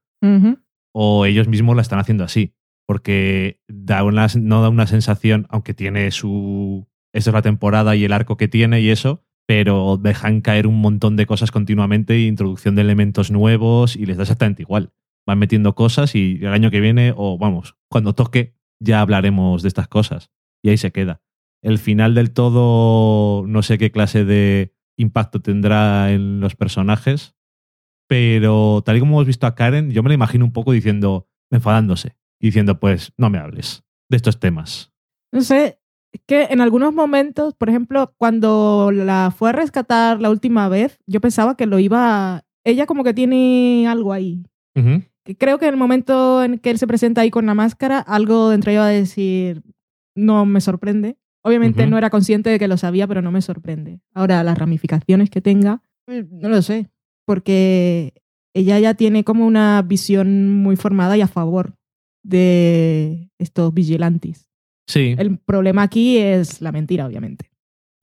[0.93, 2.55] o ellos mismos la están haciendo así.
[2.87, 6.87] Porque da una, no da una sensación, aunque tiene su.
[7.15, 10.81] Esta es la temporada y el arco que tiene y eso, pero dejan caer un
[10.83, 14.93] montón de cosas continuamente, introducción de elementos nuevos y les da exactamente igual.
[15.27, 19.69] Van metiendo cosas y el año que viene, o vamos, cuando toque, ya hablaremos de
[19.69, 20.31] estas cosas.
[20.63, 21.23] Y ahí se queda.
[21.63, 27.35] El final del todo, no sé qué clase de impacto tendrá en los personajes,
[28.07, 31.29] pero tal y como hemos visto a Karen, yo me la imagino un poco diciendo,
[31.51, 34.93] enfadándose, y diciendo, pues no me hables de estos temas.
[35.33, 35.81] No sé,
[36.13, 41.01] es que en algunos momentos, por ejemplo, cuando la fue a rescatar la última vez,
[41.07, 42.45] yo pensaba que lo iba.
[42.63, 44.45] Ella como que tiene algo ahí.
[44.75, 47.99] Que Creo que en el momento en que él se presenta ahí con la máscara,
[47.99, 49.63] algo dentro de ella va a decir,
[50.15, 51.17] no me sorprende.
[51.43, 54.01] Obviamente no era consciente de que lo sabía, pero no me sorprende.
[54.15, 56.89] Ahora, las ramificaciones que tenga, eh, no lo sé,
[57.27, 58.15] porque
[58.55, 61.75] ella ya tiene como una visión muy formada y a favor
[62.23, 64.49] de estos vigilantes.
[64.87, 67.51] Sí, El problema aquí es la mentira, obviamente.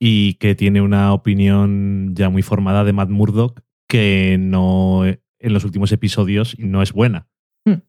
[0.00, 5.02] y que tiene una opinión ya muy formada de Matt Murdock que no
[5.42, 7.28] en los últimos episodios no es buena.
[7.66, 7.82] Hmm.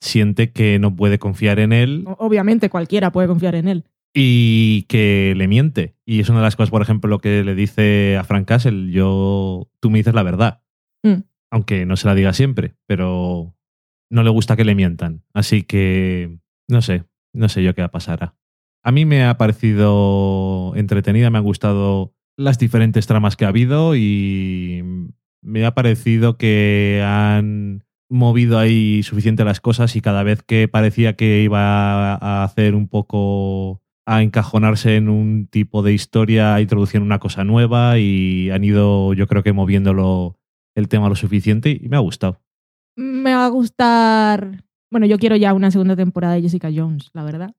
[0.00, 3.84] Siente que no puede confiar en él Obviamente cualquiera puede confiar en él.
[4.14, 5.94] y que le miente.
[6.06, 8.90] Y es una de las cosas, por ejemplo, lo que le dice a Frank Castle,
[8.90, 10.62] yo, tú me dices la verdad.
[11.02, 11.22] Mm.
[11.50, 13.54] Aunque no se la diga siempre, pero
[14.10, 15.22] no le gusta que le mientan.
[15.32, 16.38] Así que,
[16.68, 18.34] no sé, no sé yo qué pasará.
[18.82, 23.96] A mí me ha parecido entretenida, me han gustado las diferentes tramas que ha habido
[23.96, 24.82] y
[25.42, 31.16] me ha parecido que han movido ahí suficiente las cosas y cada vez que parecía
[31.16, 37.18] que iba a hacer un poco a encajonarse en un tipo de historia, introducían una
[37.18, 40.38] cosa nueva y han ido, yo creo que moviéndolo
[40.74, 42.40] el tema lo suficiente y me ha gustado.
[42.96, 44.64] Me va a gustar.
[44.90, 47.54] Bueno, yo quiero ya una segunda temporada de Jessica Jones, la verdad.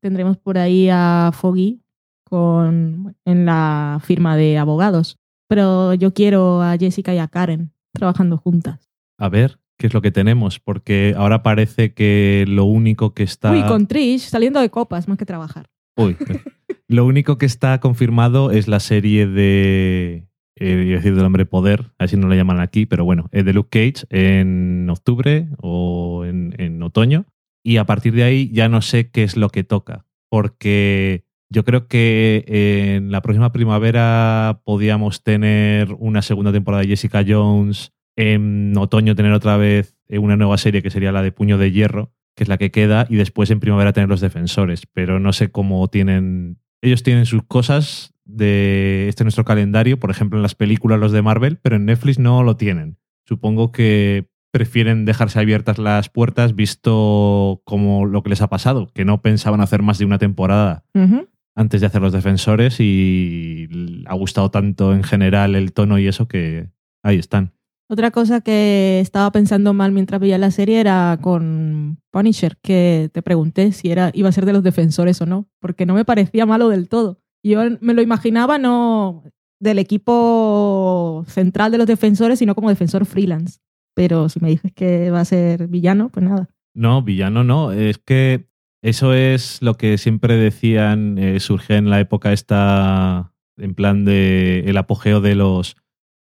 [0.00, 1.80] Tendremos por ahí a Foggy
[2.24, 5.18] con, en la firma de abogados.
[5.52, 8.90] Pero yo quiero a Jessica y a Karen trabajando juntas.
[9.18, 10.58] A ver, ¿qué es lo que tenemos?
[10.58, 13.52] Porque ahora parece que lo único que está...
[13.52, 15.68] Uy, con Trish saliendo de copas más que trabajar.
[15.98, 16.16] Uy.
[16.88, 20.26] Lo único que está confirmado es la serie de.
[20.56, 23.04] Eh, iba a decir del hombre poder, a ver si no la llaman aquí, pero
[23.04, 27.26] bueno, eh, de Luke Cage en octubre o en, en otoño.
[27.62, 30.06] Y a partir de ahí ya no sé qué es lo que toca.
[30.30, 37.24] Porque yo creo que en la próxima primavera podíamos tener una segunda temporada de Jessica
[37.26, 37.92] Jones.
[38.16, 41.70] En otoño tener otra vez eh, una nueva serie que sería la de Puño de
[41.72, 44.86] Hierro que es la que queda, y después en primavera tener los defensores.
[44.86, 46.58] Pero no sé cómo tienen.
[46.80, 51.22] Ellos tienen sus cosas de este nuestro calendario, por ejemplo, en las películas los de
[51.22, 52.98] Marvel, pero en Netflix no lo tienen.
[53.26, 59.04] Supongo que prefieren dejarse abiertas las puertas visto como lo que les ha pasado, que
[59.04, 61.26] no pensaban hacer más de una temporada Ujú.
[61.54, 63.68] Antes de hacer los defensores y
[64.06, 66.70] ha gustado tanto en general el tono y eso que
[67.02, 67.52] ahí están.
[67.88, 73.20] Otra cosa que estaba pensando mal mientras veía la serie era con Punisher, que te
[73.20, 76.46] pregunté si era, iba a ser de los defensores o no, porque no me parecía
[76.46, 77.20] malo del todo.
[77.42, 79.24] Yo me lo imaginaba no
[79.60, 83.60] del equipo central de los defensores, sino como defensor freelance.
[83.94, 86.48] Pero si me dices que va a ser villano, pues nada.
[86.74, 87.72] No, villano no.
[87.72, 88.48] Es que
[88.82, 94.64] eso es lo que siempre decían, eh, surge en la época esta en plan de
[94.66, 95.76] el apogeo de los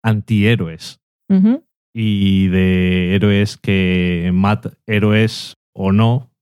[0.02, 1.00] antihéroes
[1.92, 6.32] y de héroes que matan, héroes o no,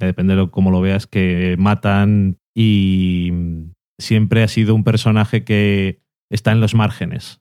[0.00, 5.44] eh, depende de cómo lo veas, que matan y mm, siempre ha sido un personaje
[5.44, 7.40] que está en los márgenes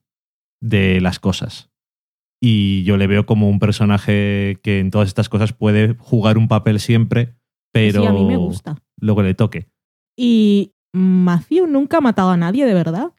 [0.62, 1.72] de las cosas.
[2.40, 6.48] Y yo le veo como un personaje que en todas estas cosas puede jugar un
[6.48, 7.36] papel siempre,
[7.72, 8.76] pero Sí, a mí me gusta.
[9.00, 9.68] lo que le toque.
[10.18, 13.12] Y Matthew nunca ha matado a nadie, de verdad.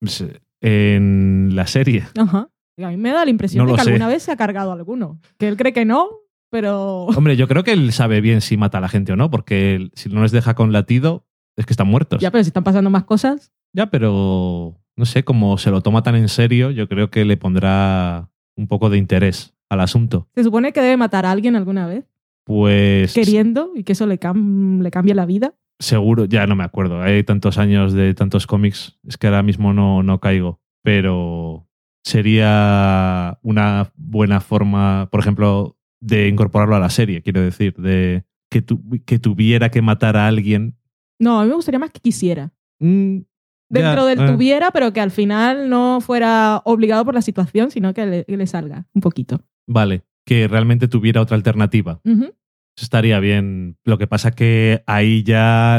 [0.00, 0.24] Pues,
[0.62, 2.04] En la serie.
[2.18, 2.48] Ajá.
[2.82, 3.90] A mí me da la impresión No de que sé.
[3.90, 5.20] alguna vez se ha cargado a alguno.
[5.38, 6.08] Que él cree que no,
[6.50, 7.04] pero.
[7.06, 9.74] Hombre, yo creo que él sabe bien si mata a la gente o no, porque
[9.74, 12.20] él- si no les deja con latido, es que están muertos.
[12.20, 13.52] ya, pero si están pasando más cosas.
[13.74, 17.36] Ya, pero no sé, como se lo toma tan en serio, yo creo que le
[17.36, 20.28] pondrá un poco de interés al asunto.
[20.34, 22.04] Se supone que debe matar a alguien alguna vez,
[22.44, 25.54] Pues queriendo, y que eso le, cam- le cambie la vida.
[25.78, 29.72] seguro, ya no me acuerdo, hay tantos años de tantos cómics, es que ahora mismo
[29.72, 31.66] no, no caigo, pero
[32.04, 38.62] sería una buena forma, por ejemplo, de incorporarlo a la serie, quiero decir, de que,
[38.62, 40.76] tu- que tuviera que matar a alguien.
[41.18, 42.52] No, a mí me gustaría más que quisiera.
[42.80, 43.24] Mm, ya,
[43.68, 44.26] Dentro del eh.
[44.32, 48.36] tuviera, pero que al final no fuera obligado por la situación, sino que le, que
[48.36, 49.40] le salga un poquito.
[49.68, 52.00] Vale, que realmente tuviera otra alternativa.
[52.04, 53.76] Eso estaría bien.
[53.82, 55.74] Lo que pasa que ahí ya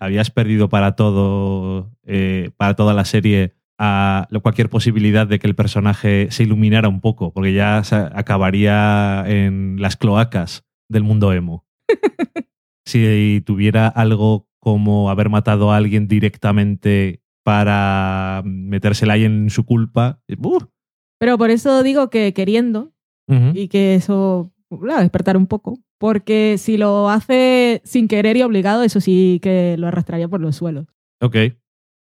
[0.00, 5.54] habías perdido para todo, eh, para toda la serie, a cualquier posibilidad de que el
[5.54, 11.64] personaje se iluminara un poco, porque ya se acabaría en las cloacas del mundo emo.
[12.84, 20.20] si tuviera algo como haber matado a alguien directamente para metérsela ahí en su culpa,
[20.36, 20.64] ¡uh!
[21.20, 22.93] Pero por eso digo que queriendo,
[23.54, 25.78] Y que eso la despertar un poco.
[25.98, 30.56] Porque si lo hace sin querer y obligado, eso sí que lo arrastraría por los
[30.56, 30.86] suelos.
[31.20, 31.36] Ok.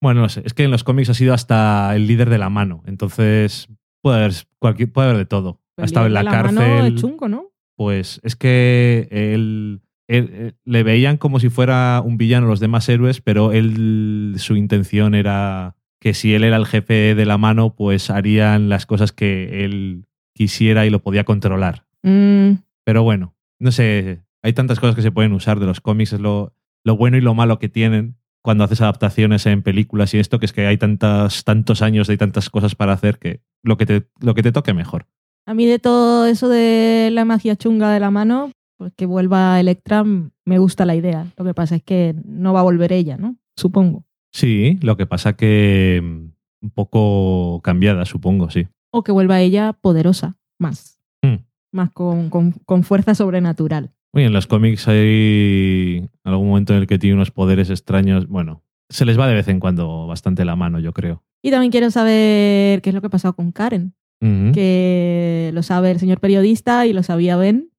[0.01, 0.43] Bueno, no sé.
[0.45, 2.83] Es que en los cómics ha sido hasta el líder de la mano.
[2.87, 3.69] Entonces
[4.03, 5.61] puede haber, cualquier, puede haber de todo.
[5.77, 6.95] Ha estado en la, mano cárcel.
[6.95, 7.51] es chungo, ¿no?
[7.77, 12.89] Pues es que él, él- él- le veían como si fuera un villano los demás
[12.89, 17.75] héroes, pero él su intención era que si él era el jefe de la mano,
[17.75, 21.85] pues harían las cosas que él quisiera y lo podía controlar.
[22.03, 22.53] Mm,
[22.85, 26.21] Pero bueno, no sé, hay tantas cosas que se pueden usar de los cómics, es
[26.21, 26.53] lo,
[26.85, 30.47] lo bueno y lo malo que tienen cuando haces adaptaciones en películas y esto, que
[30.47, 34.03] es que hay tantas, tantos años y tantas cosas para hacer que lo que te,
[34.21, 35.07] lo que te toque mejor.
[35.47, 39.61] a mí de todo eso de la magia chunga de la mano, pues que vuelva
[39.61, 41.27] Electra, me gusta la idea.
[41.37, 43.37] Lo que pasa es que no va a volver ella, ¿no?
[43.57, 44.05] Supongo.
[44.33, 48.67] Sí, lo que pasa que mm, un poco cambiada, supongo, sí.
[48.93, 51.01] O que vuelva ella poderosa, más.
[51.23, 51.37] Hmm.
[51.73, 53.91] Más con, con- con fuerza sobrenatural.
[54.15, 58.27] Oye, en los cómics hay algún momento en el que tiene unos poderes extraños.
[58.29, 61.23] Bueno, se les va de vez en cuando bastante la mano, yo creo.
[61.43, 63.95] Y también quiero saber qué es lo que ha pasado con Karen.
[64.53, 67.71] Que lo sabe el señor periodista y lo sabía Ben,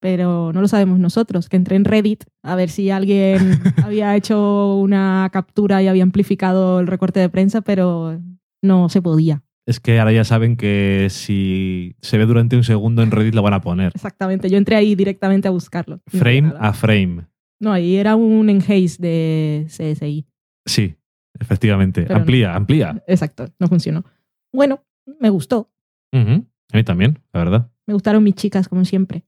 [0.00, 1.48] pero no lo sabemos nosotros.
[1.48, 3.38] Que entré en Reddit a ver si alguien
[3.84, 8.18] había hecho una captura y había amplificado el recorte de prensa, pero
[8.62, 9.42] no se podía.
[9.68, 13.42] Es que ahora ya saben que si se ve durante un segundo en Reddit lo
[13.42, 13.92] van a poner.
[13.94, 16.00] Exactamente, yo entré ahí directamente a buscarlo.
[16.06, 17.26] Frame a frame.
[17.60, 20.26] No, ahí era un enhaze de CSI.
[20.64, 20.96] Sí,
[21.38, 22.04] efectivamente.
[22.04, 22.20] Pero no.
[22.20, 23.04] amplía, amplía.
[23.06, 24.06] Exacto, no funcionó.
[24.54, 24.82] Bueno,
[25.20, 25.70] me gustó.
[26.14, 26.46] Ujú.
[26.72, 27.70] A mí también, la verdad.
[27.86, 29.26] Me gustaron mis chicas, como siempre.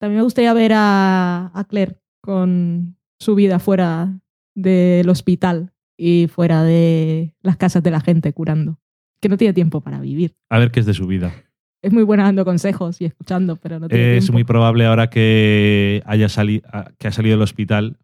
[0.00, 4.18] También me gustaría ver a, a Claire con su vida fuera
[4.54, 8.78] del hospital y fuera de las casas de la gente curando.
[9.22, 10.34] Que no tiene tiempo para vivir.
[10.50, 11.32] A ver qué es de su vida.
[11.80, 14.32] Es muy buena dando consejos y escuchando, pero no tiene Es tiempo.
[14.34, 16.62] muy probable ahora que haya sali-
[16.98, 17.96] que ha salido del hospital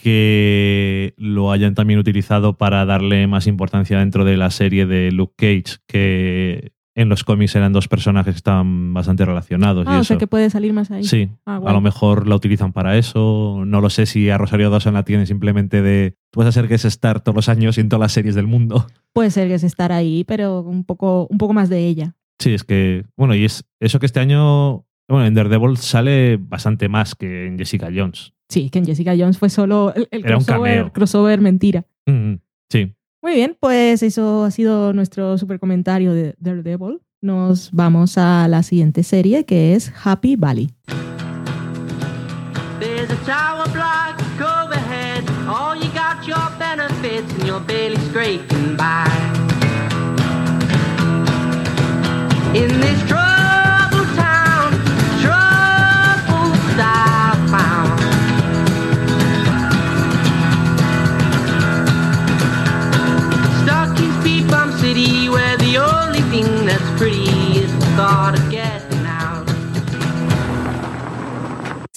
[0.00, 5.34] que lo hayan también utilizado para darle más importancia dentro de la serie de Luke
[5.36, 6.70] Cage, que
[7.00, 9.86] en los cómics eran dos personajes que estaban bastante relacionados.
[9.86, 10.18] y Ah, o sea eso.
[10.18, 11.04] que puede salir más ahí.
[11.04, 13.62] Sí, Ah, a lo mejor la utilizan para eso.
[13.66, 16.14] No lo sé si a Rosario Dawson la tienen simplemente de.
[16.32, 18.34] Tú vas a ser que es estar todos los años y en todas las series
[18.34, 18.86] del mundo.
[19.12, 22.14] Puede ser que es estar ahí, pero un poco, un poco más de ella.
[22.38, 23.04] Sí, es que.
[23.16, 24.84] Bueno, y es eso que este año.
[25.08, 28.34] Bueno, en Daredevil sale bastante más que en Jessica Jones.
[28.50, 31.84] Sí, que en Jessica Jones fue solo el, el Era un crossover, crossover mentira.
[32.06, 32.34] Mm,
[32.70, 32.92] sí.
[33.20, 37.00] Muy bien, pues eso ha sido nuestro super comentario de Daredevil.
[37.20, 40.70] Nos vamos a la siguiente serie que es Happy Valley.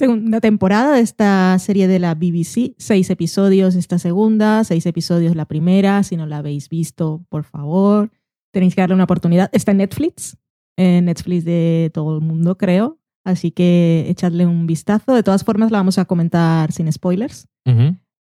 [0.02, 2.74] Segunda temporada de esta serie de la BBC.
[2.80, 6.02] Seis episodios esta segunda, seis episodios la primera.
[6.02, 8.10] Si no la habéis visto, por favor,
[8.50, 9.52] tenéis que darle una oportunidad.
[9.54, 10.40] Está en Netflix,
[10.76, 12.98] en Netflix de todo el mundo, creo.
[13.24, 15.14] Así que echadle un vistazo.
[15.14, 17.48] De todas formas, la vamos a comentar sin spoilers.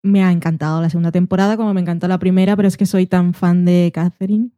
[0.03, 3.07] Me ha encantado la segunda temporada como me encantó la primera, pero es que soy
[3.07, 4.49] tan fan de Catherine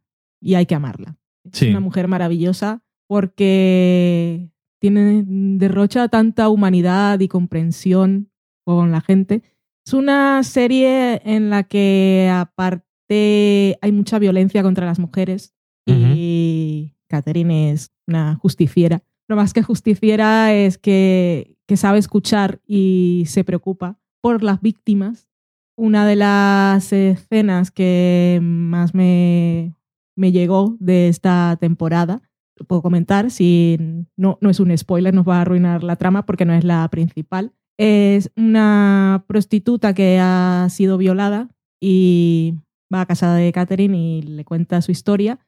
[0.40, 1.16] y hay que amarla.
[1.52, 1.64] Sí.
[1.64, 8.30] Es una mujer maravillosa porque tiene derrocha tanta humanidad y comprensión
[8.64, 9.42] con la gente.
[9.84, 15.54] Es una serie en la que aparte hay mucha violencia contra las mujeres
[15.86, 19.02] y Catherine es una justiciera.
[19.26, 25.28] Lo más que justiciera es que, que sabe escuchar y se preocupa por las víctimas.
[25.76, 29.74] Una de las escenas que más me,
[30.16, 32.20] me llegó de esta temporada,
[32.58, 33.78] lo puedo comentar, si
[34.16, 36.88] no, no es un spoiler, nos va a arruinar la trama porque no es la
[36.88, 37.52] principal.
[37.78, 41.48] Es una prostituta que ha sido violada
[41.80, 42.54] y
[42.92, 45.38] va a casa de Catherine y le cuenta su historia.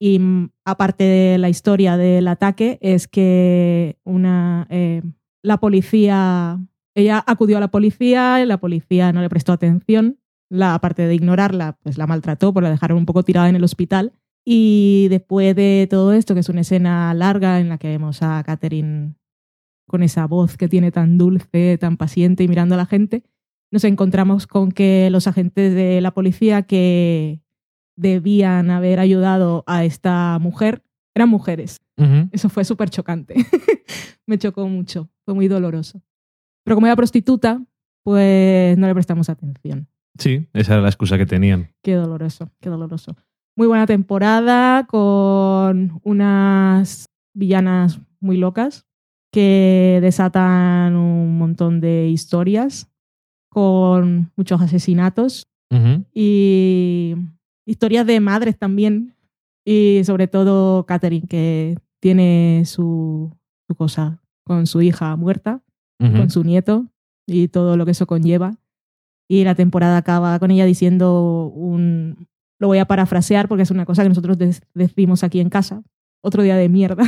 [0.00, 5.02] Y mm, aparte de la historia del ataque, es que una, eh,
[5.42, 6.58] la policía,
[6.94, 10.18] ella acudió a la policía y la policía no le prestó atención.
[10.50, 13.64] La, aparte de ignorarla, pues la maltrató, pues la dejaron un poco tirada en el
[13.64, 14.12] hospital.
[14.44, 18.42] Y después de todo esto, que es una escena larga en la que vemos a
[18.44, 19.14] Catherine
[19.86, 23.22] con esa voz que tiene tan dulce, tan paciente y mirando a la gente,
[23.70, 27.40] nos encontramos con que los agentes de la policía que
[27.96, 30.82] debían haber ayudado a esta mujer
[31.14, 31.80] eran mujeres.
[32.32, 33.34] Eso fue súper chocante.
[34.26, 36.02] Me chocó mucho, fue muy doloroso.
[36.64, 37.62] Pero como era prostituta,
[38.02, 39.88] pues no le prestamos atención.
[40.18, 41.72] Sí, esa era la excusa que tenían.
[41.82, 43.16] Qué doloroso, qué doloroso.
[43.56, 48.84] Muy buena temporada con unas villanas muy locas
[49.30, 52.90] que desatan un montón de historias
[53.50, 55.46] con muchos asesinatos
[56.12, 57.14] y
[57.66, 59.16] historias de madres también
[59.64, 63.36] y sobre todo Catherine que tiene su,
[63.66, 65.62] su cosa con su hija muerta,
[65.98, 66.86] con su nieto
[67.26, 68.56] y todo lo que eso conlleva.
[69.28, 72.28] Y la temporada acaba con ella diciendo un...
[72.64, 74.38] Lo voy a parafrasear porque es una cosa que nosotros
[74.72, 75.82] decimos aquí en casa.
[76.22, 77.04] Otro día de mierda.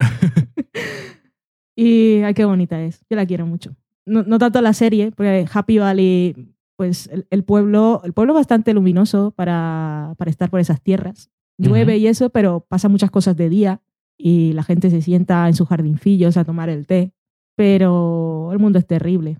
[1.76, 3.04] y ay, qué bonita es.
[3.10, 3.76] Yo la quiero mucho.
[4.06, 8.36] No, no tanto la serie, porque Happy Valley, pues el, el pueblo, el pueblo es
[8.36, 11.30] bastante luminoso para, para estar por esas tierras.
[11.58, 13.82] Llueve y eso, pero pasan muchas cosas de día
[14.16, 17.12] y la gente se sienta en sus jardincillos a tomar el té.
[17.56, 19.36] Pero el mundo es terrible,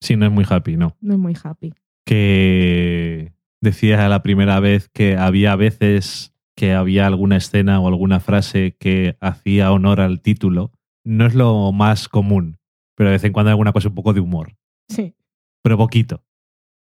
[0.00, 0.96] Sí, no es muy happy, no.
[1.00, 1.74] no es muy happy.
[2.06, 8.76] Que decía la primera vez que había veces que había alguna escena o alguna frase
[8.80, 10.72] que hacía honor al título.
[11.04, 12.58] No es lo más común,
[12.96, 14.56] pero de vez en cuando hay alguna cosa un poco de humor.
[14.88, 15.14] Sí.
[15.62, 16.24] pero poquito.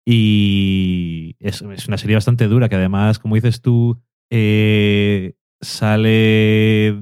[0.05, 7.01] Y es, es una serie bastante dura que además, como dices tú, eh, sale,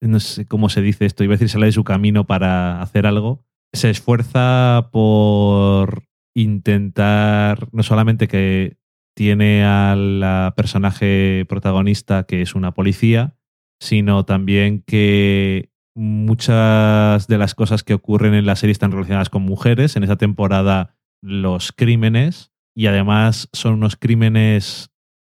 [0.00, 3.06] no sé cómo se dice esto, iba a decir sale de su camino para hacer
[3.06, 3.44] algo.
[3.72, 6.04] Se esfuerza por
[6.34, 8.76] intentar, no solamente que
[9.16, 13.36] tiene a la personaje protagonista que es una policía,
[13.80, 19.42] sino también que muchas de las cosas que ocurren en la serie están relacionadas con
[19.42, 19.96] mujeres.
[19.96, 24.90] En esta temporada los crímenes y además son unos crímenes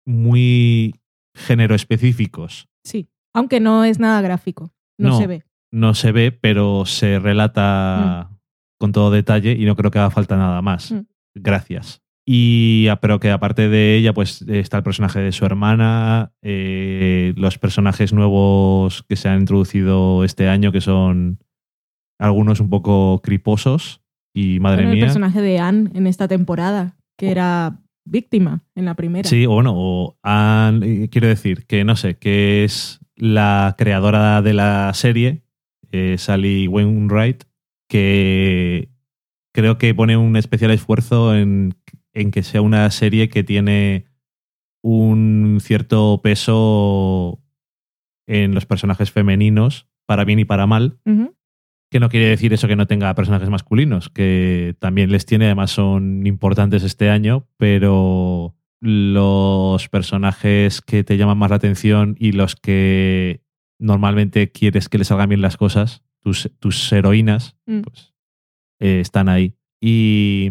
[0.07, 0.95] muy
[1.35, 2.69] género específicos.
[2.85, 3.09] Sí.
[3.35, 4.73] Aunque no es nada gráfico.
[4.99, 5.19] No, No.
[5.19, 5.43] se ve.
[5.73, 8.31] No se ve, pero se relata
[8.79, 10.93] con todo detalle y no creo que haga falta nada más.
[10.93, 11.01] Mm.
[11.35, 12.01] Gracias.
[12.27, 17.35] Y ah, pero que aparte de ella, pues está el personaje de su hermana, eh,
[17.37, 21.39] los personajes nuevos que se han introducido este año, que son
[22.19, 24.01] algunos un poco criposos.
[24.35, 25.05] Y madre Bueno, el mía.
[25.07, 29.29] personaje de Anne en esta temporada, que era víctima en la primera.
[29.29, 34.43] Sí, o bueno, o han- eh, quiero decir que no sé, que es la creadora
[34.43, 35.45] de la serie,
[35.93, 37.45] eh, Sally Wainwright,
[37.89, 38.89] que
[39.55, 41.75] creo que pone un especial esfuerzo en,
[42.15, 44.07] en que sea una serie que tiene
[44.83, 47.41] un cierto peso
[48.27, 50.99] en los personajes femeninos, para bien y para mal,
[51.91, 55.71] que no quiere decir eso que no tenga personajes masculinos, que también les tiene, además
[55.71, 62.57] son importantes este año, pero los personajes que te llaman más la atención y los
[62.57, 63.43] que
[63.79, 67.81] normalmente quieres que les salgan bien las cosas, tus, tus heroínas, Mm.
[67.81, 68.15] pues
[68.81, 69.55] eh, están ahí.
[69.81, 70.51] Y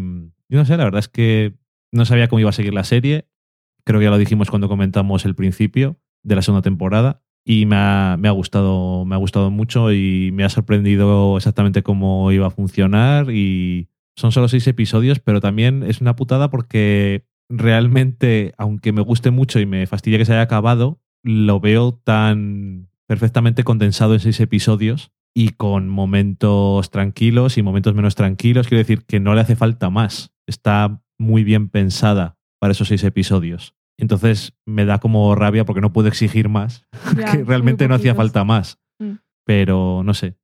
[0.54, 1.56] yo no sé, la verdad es que
[1.92, 3.28] no sabía cómo iba a seguir la serie.
[3.86, 7.24] Creo que ya lo dijimos cuando comentamos el principio de la segunda temporada.
[7.44, 11.82] y me ha, me ha gustado, me ha gustado mucho y me ha sorprendido exactamente
[11.82, 17.26] cómo iba a funcionar y son solo seis episodios, pero también es una putada porque
[17.50, 22.90] realmente, aunque me guste mucho y me fastidia que se haya acabado, lo veo tan
[23.08, 28.68] perfectamente condensado en seis episodios y con momentos tranquilos y momentos menos tranquilos.
[28.68, 30.34] Quiero decir que no le hace falta más.
[30.48, 33.76] Está muy bien pensada para esos seis episodios.
[33.98, 36.86] Entonces me da como rabia porque no puedo exigir más,
[37.18, 38.80] Ya, que realmente no hacía falta más.
[39.00, 39.14] Mm.
[39.46, 40.38] Pero no sé.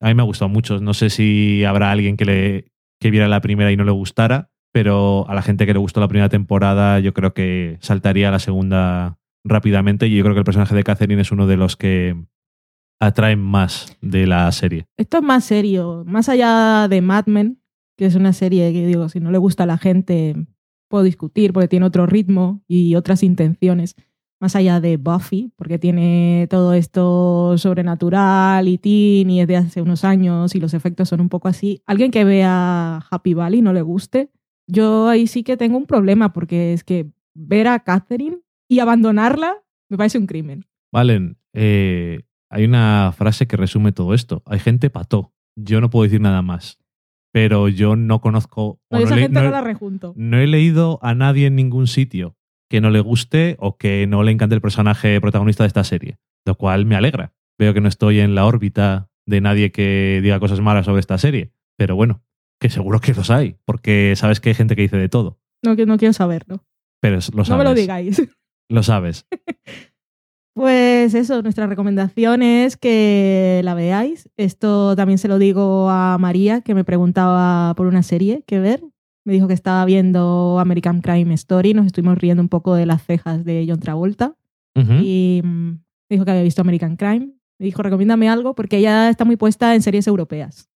[0.00, 0.80] A mí me ha gustado mucho.
[0.80, 4.50] No sé si habrá alguien que, le, que viera la primera y no le gustara,
[4.72, 8.32] pero a la gente que le gustó la primera temporada yo creo que saltaría a
[8.32, 11.76] la segunda rápidamente y yo creo que el personaje de Catherine es uno de los
[11.76, 12.16] que
[13.00, 14.86] atraen más de la serie.
[14.96, 17.60] Esto es más serio, más allá de Mad Men,
[17.96, 20.34] que es una serie que digo, si no le gusta a la gente,
[20.88, 23.94] puedo discutir porque tiene otro ritmo y otras intenciones.
[24.40, 29.80] Más allá de Buffy, porque tiene todo esto sobrenatural y teen y es de hace
[29.80, 31.82] unos años y los efectos son un poco así.
[31.86, 34.30] Alguien que vea Happy Valley y no le guste,
[34.66, 38.38] yo ahí sí que tengo un problema porque es que ver a Catherine
[38.68, 40.66] y abandonarla me parece un crimen.
[40.92, 42.22] Valen, eh,
[42.54, 44.42] hay una frase que resume todo esto.
[44.46, 45.32] Hay gente pató.
[45.56, 46.78] Yo no puedo decir nada más.
[47.32, 48.80] Pero yo no conozco.
[48.90, 50.12] No, esa gente no- no la rejunto.
[50.16, 52.36] no he leído a nadie en ningún sitio
[52.70, 56.18] que no le guste o que no le encante el personaje protagonista de esta serie,
[56.46, 57.32] lo cual me alegra.
[57.58, 61.18] Veo que no estoy en la órbita de nadie que diga cosas malas sobre esta
[61.18, 62.22] serie, pero bueno,
[62.60, 65.76] que seguro que los hay, porque sabes que hay gente que dice de todo, No,
[65.76, 66.64] que- no quiero saberlo.
[67.00, 67.48] pero lo sabes.
[67.48, 68.22] No me lo digáis.
[68.70, 69.26] Lo sabes.
[70.54, 74.30] Pues eso, nuestra recomendación es que la veáis.
[74.36, 78.84] Esto también se lo digo a María, que me preguntaba por una serie que ver.
[79.24, 81.74] Me dijo que estaba viendo American Crime Story.
[81.74, 84.36] Nos estuvimos riendo un poco de las cejas de John Travolta.
[85.02, 85.80] Y mm, me
[86.10, 87.30] dijo que había visto American Crime.
[87.58, 90.68] Me dijo, recomiéndame algo, porque ella está muy puesta en series europeas.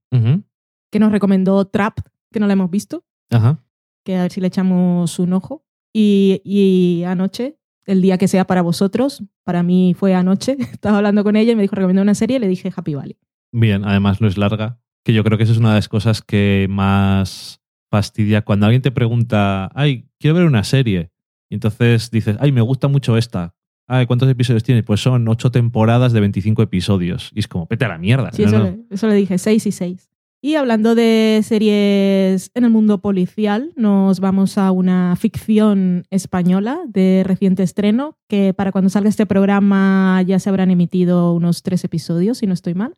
[0.91, 1.99] Que nos recomendó Trap,
[2.33, 3.05] que no la hemos visto.
[3.31, 3.62] Ajá.
[4.05, 5.64] que a ver si le echamos un ojo.
[5.93, 7.57] Y, y anoche,
[7.89, 11.57] el día que sea para vosotros, para mí fue anoche, estaba hablando con ella y
[11.57, 13.16] me dijo recomendó una serie y le dije Happy Valley.
[13.51, 16.22] Bien, además no es larga, que yo creo que esa es una de las cosas
[16.22, 17.61] que más
[17.91, 21.11] fastidia cuando alguien te pregunta, ay, quiero ver una serie.
[21.49, 23.55] Y entonces dices, ay, me gusta mucho esta.
[23.86, 24.82] Ay, ¿cuántos episodios tiene?
[24.82, 27.30] Pues son ocho temporadas de 25 episodios.
[27.34, 28.30] Y es como, vete a la mierda.
[28.32, 28.64] Sí, No, eso, no.
[28.64, 30.11] Le, eso le dije, seis y seis.
[30.41, 37.24] Y hablando de series en el mundo policial, nos vamos a una ficción española de
[37.26, 42.39] reciente estreno, que para cuando salga este programa ya se habrán emitido unos tres episodios,
[42.39, 42.95] si no estoy mal.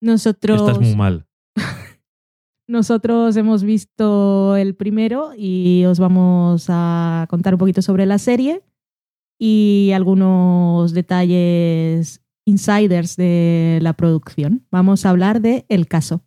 [0.00, 0.60] Nosotros...
[0.60, 1.26] Estás muy mal.
[2.68, 8.62] Nosotros hemos visto el primero y os vamos a contar un poquito sobre la serie
[9.36, 14.66] y algunos detalles insiders de la producción.
[14.70, 16.22] Vamos a hablar de El caso.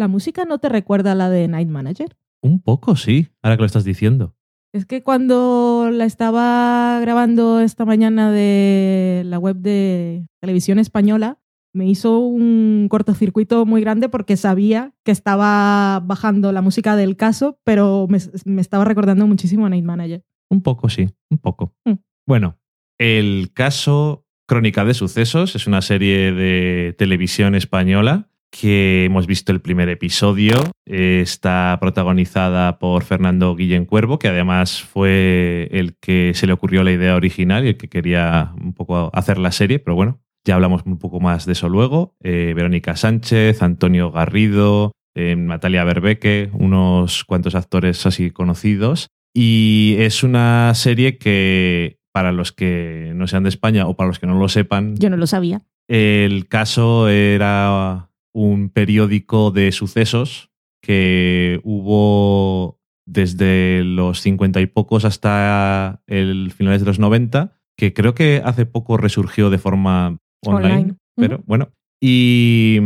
[0.00, 2.16] ¿La música no te recuerda a la de Night Manager?
[2.40, 4.34] Un poco, sí, ahora que lo estás diciendo.
[4.72, 11.38] Es que cuando la estaba grabando esta mañana de la web de televisión española,
[11.74, 17.60] me hizo un cortocircuito muy grande porque sabía que estaba bajando la música del caso,
[17.62, 20.24] pero me, me estaba recordando muchísimo a Night Manager.
[20.48, 21.74] Un poco, sí, un poco.
[21.84, 21.96] Mm.
[22.26, 22.56] Bueno,
[22.96, 29.60] el caso Crónica de Sucesos es una serie de televisión española que hemos visto el
[29.60, 30.56] primer episodio.
[30.86, 36.82] Eh, Está protagonizada por Fernando Guillén Cuervo, que además fue el que se le ocurrió
[36.82, 40.54] la idea original y el que quería un poco hacer la serie, pero bueno, ya
[40.54, 42.16] hablamos un poco más de eso luego.
[42.22, 49.08] Eh, Verónica Sánchez, Antonio Garrido, eh, Natalia Berbeque, unos cuantos actores así conocidos.
[49.34, 54.18] Y es una serie que, para los que no sean de España o para los
[54.18, 55.60] que no lo sepan, Yo no lo sabía.
[55.88, 60.50] el caso era un periódico de sucesos
[60.82, 68.14] que hubo desde los 50 y pocos hasta el finales de los 90, que creo
[68.14, 70.94] que hace poco resurgió de forma online, Online.
[71.16, 71.72] pero bueno.
[72.00, 72.78] Y,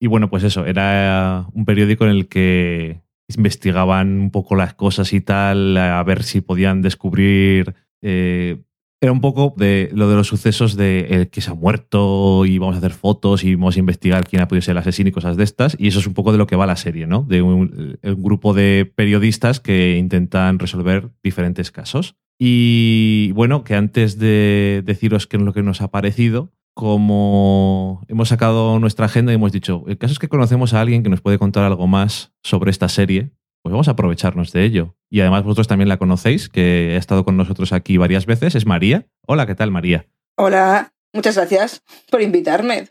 [0.00, 5.12] y bueno, pues eso, era un periódico en el que investigaban un poco las cosas
[5.12, 8.62] y tal, a ver si podían descubrir eh,
[9.06, 12.58] era un poco de lo de los sucesos de el que se ha muerto y
[12.58, 15.12] vamos a hacer fotos y vamos a investigar quién ha podido ser el asesino y
[15.12, 15.76] cosas de estas.
[15.78, 17.22] Y eso es un poco de lo que va la serie, ¿no?
[17.22, 22.16] De un, un grupo de periodistas que intentan resolver diferentes casos.
[22.38, 28.28] Y bueno, que antes de deciros qué es lo que nos ha parecido, como hemos
[28.28, 31.20] sacado nuestra agenda y hemos dicho, el caso es que conocemos a alguien que nos
[31.20, 33.30] puede contar algo más sobre esta serie,
[33.66, 34.94] pues vamos a aprovecharnos de ello.
[35.10, 38.64] Y además vosotros también la conocéis, que ha estado con nosotros aquí varias veces, es
[38.64, 39.08] María.
[39.26, 40.06] Hola, ¿qué tal María?
[40.36, 42.90] Hola, muchas gracias por invitarme.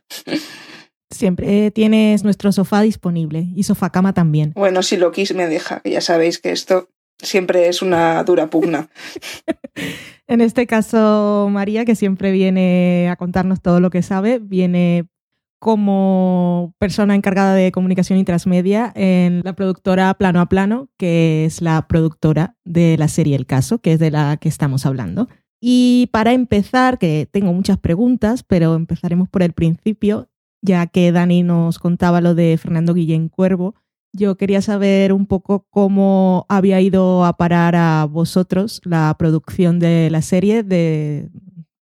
[1.09, 4.51] Siempre tienes nuestro sofá disponible y sofá cama también.
[4.53, 8.49] Bueno, si lo quis me deja, que ya sabéis que esto siempre es una dura
[8.49, 8.89] pugna.
[10.27, 15.07] en este caso, María, que siempre viene a contarnos todo lo que sabe, viene
[15.65, 21.59] como persona encargada de comunicación y transmedia en la productora Plano a Plano, que es
[21.59, 25.27] la productora de la serie El Caso, que es de la que estamos hablando.
[25.59, 30.29] Y para empezar, que tengo muchas preguntas, pero empezaremos por el principio,
[30.61, 33.73] ya que Dani nos contaba lo de Fernando Guillén Cuervo,
[34.13, 40.11] yo quería saber un poco cómo había ido a parar a vosotros la producción de
[40.11, 41.31] la serie, de,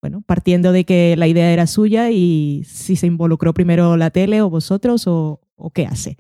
[0.02, 4.42] bueno, partiendo de que la idea era suya y si se involucró primero la tele
[4.42, 6.18] o vosotros o, o qué hace.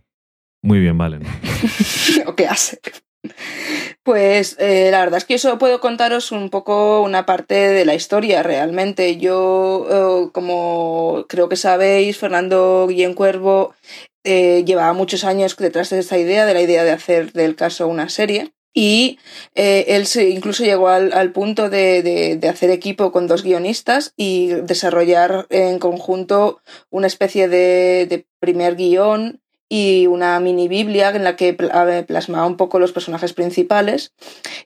[0.61, 1.19] Muy bien, vale.
[2.27, 2.79] ¿O qué hace?
[4.03, 7.85] Pues eh, la verdad es que yo solo puedo contaros un poco una parte de
[7.85, 9.17] la historia realmente.
[9.17, 9.87] Yo,
[10.25, 13.73] eh, como creo que sabéis, Fernando Guillén Cuervo
[14.23, 17.87] eh, llevaba muchos años detrás de esta idea, de la idea de hacer del caso
[17.87, 18.53] una serie.
[18.73, 19.19] Y
[19.55, 24.13] eh, él se incluso llegó al, al punto de, de, hacer equipo con dos guionistas
[24.15, 29.41] y desarrollar en conjunto una especie de, de primer guion
[29.73, 34.11] y una mini biblia en la que plasmaba un poco los personajes principales.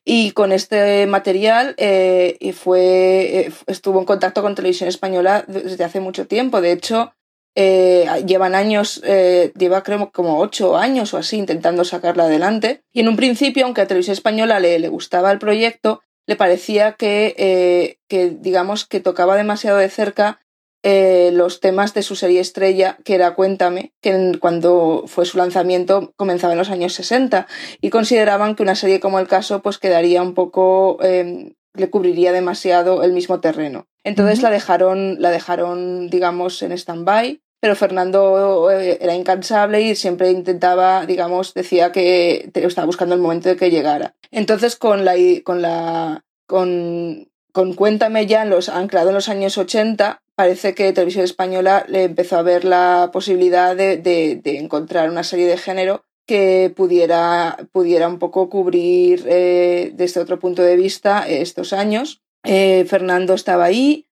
[0.03, 6.25] Y con este material eh, fue, estuvo en contacto con Televisión Española desde hace mucho
[6.25, 6.59] tiempo.
[6.59, 7.13] De hecho,
[7.55, 12.83] eh, llevan años, eh, lleva creo como ocho años o así intentando sacarla adelante.
[12.93, 16.93] Y en un principio, aunque a Televisión Española le, le gustaba el proyecto, le parecía
[16.93, 20.41] que, eh, que, digamos, que tocaba demasiado de cerca
[20.83, 25.37] eh, los temas de su serie estrella, que era Cuéntame, que en, cuando fue su
[25.37, 27.47] lanzamiento comenzaba en los años 60,
[27.81, 32.31] y consideraban que una serie como El Caso pues quedaría un poco, eh, le cubriría
[32.31, 33.87] demasiado el mismo terreno.
[34.03, 34.43] Entonces uh -huh.
[34.43, 41.07] la dejaron, la dejaron, digamos, en stand-by pero Fernando eh, era incansable y siempre intentaba,
[41.07, 44.13] digamos, decía que estaba buscando el momento de que llegara.
[44.29, 49.57] Entonces, con la, con la, con, con Cuéntame ya en los, anclado en los años
[49.57, 55.09] 80, parece que Televisión Española le empezó a ver la posibilidad de, de, de encontrar
[55.09, 60.75] una serie de género que pudiera, pudiera un poco cubrir eh, desde otro punto de
[60.75, 62.21] vista estos años.
[62.43, 64.05] Eh, Fernando estaba ahí,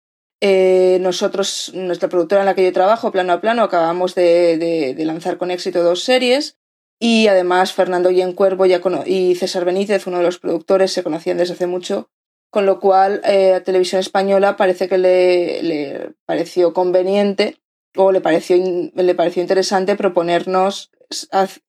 [0.45, 5.39] eh, nosotros, nuestra productora en la que yo trabajo, Plano a Plano, acabamos de, lanzar
[5.39, 6.59] con éxito dos series
[6.99, 11.55] y además Fernando Cuervo ya y César Benítez, uno de los productores, se conocían desde
[11.55, 12.11] hace mucho,
[12.51, 17.61] con lo cual eh, a Televisión Española parece que le, le, pareció conveniente
[17.95, 18.57] o le pareció,
[18.97, 20.91] le pareció interesante proponernos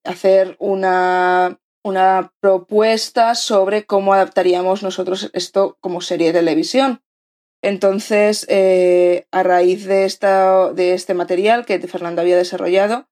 [0.03, 7.03] hacer una, una propuesta sobre cómo adaptaríamos nosotros esto como serie de televisión.
[7.63, 13.07] Entonces, eh, a raíz de, esta, de este material que Fernando había desarrollado,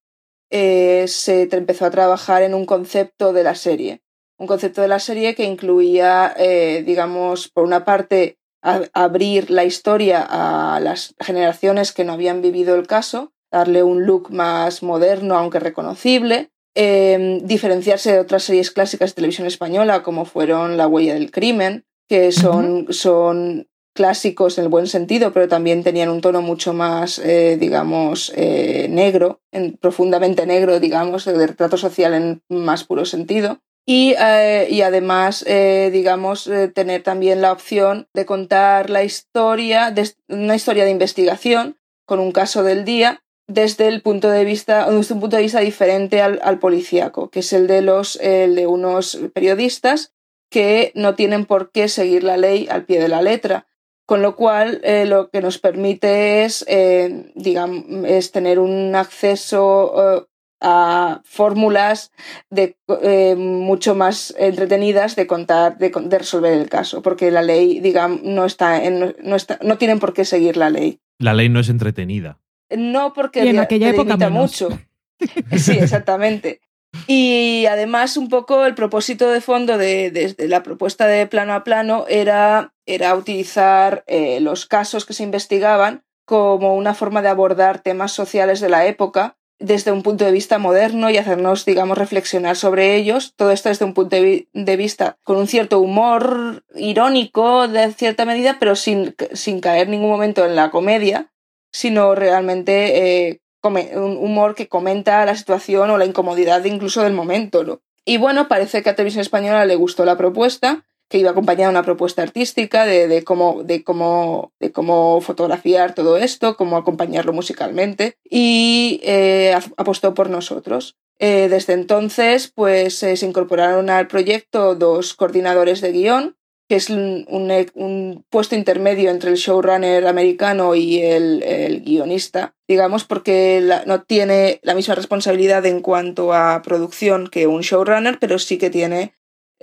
[0.51, 4.01] eh, se empezó a trabajar en un concepto de la serie.
[4.37, 9.63] Un concepto de la serie que incluía, eh, digamos, por una parte, a, abrir la
[9.63, 15.37] historia a las generaciones que no habían vivido el caso, darle un look más moderno,
[15.37, 21.13] aunque reconocible, eh, diferenciarse de otras series clásicas de televisión española, como fueron La huella
[21.13, 22.93] del crimen, que son, uh -huh.
[22.93, 28.31] son clásicos en el buen sentido, pero también tenían un tono mucho más, eh, digamos,
[28.35, 33.59] eh, negro, en, profundamente negro, digamos, de retrato social en más puro sentido.
[33.85, 39.93] Y, eh, y además, eh, digamos, tener también la opción de contar la historia,
[40.29, 45.13] una historia de investigación con un caso del día desde el punto de vista, desde
[45.13, 48.67] un punto de vista diferente al, al policíaco, que es el de los, el de
[48.67, 50.13] unos periodistas
[50.49, 53.67] que no tienen por qué seguir la ley al pie de la letra,
[54.11, 60.17] con lo cual eh, lo que nos permite es, eh, digamos, es tener un acceso
[60.17, 60.25] eh,
[60.59, 62.11] a fórmulas
[62.49, 67.79] de, eh, mucho más entretenidas de contar, de, de, resolver el caso, porque la ley,
[67.79, 70.99] digamos, no está, en, no está, no tienen por qué seguir la ley.
[71.17, 72.37] La ley no es entretenida.
[72.69, 74.77] No, porque y en aquella época mucho.
[75.55, 76.59] Sí, exactamente.
[77.07, 81.53] Y además, un poco el propósito de fondo de, de, de, la propuesta de plano
[81.53, 87.29] a plano era era utilizar eh, los casos que se investigaban como una forma de
[87.29, 91.97] abordar temas sociales de la época desde un punto de vista moderno y hacernos, digamos,
[91.97, 93.33] reflexionar sobre ellos.
[93.35, 98.57] Todo esto desde un punto de, vista con un cierto humor irónico de cierta medida,
[98.59, 101.31] pero sin, sin caer ningún momento en la comedia,
[101.71, 107.81] sino realmente eh, un humor que comenta la situación o la incomodidad incluso del momento.
[108.03, 111.77] Y bueno, parece que a Televisión Española le gustó la propuesta que iba acompañada de
[111.77, 118.15] una propuesta artística de, cómo, de, cómo, de cómo fotografiar todo esto, cómo acompañarlo musicalmente
[118.27, 120.95] y eh, apostó por nosotros.
[121.19, 126.37] Eh, desde entonces, pues eh, se incorporaron al proyecto dos coordinadores de guion,
[126.69, 134.03] que es un, puesto intermedio entre el showrunner americano y el, guionista, digamos, porque no
[134.03, 139.13] tiene la misma responsabilidad en cuanto a producción que un showrunner, pero sí que tiene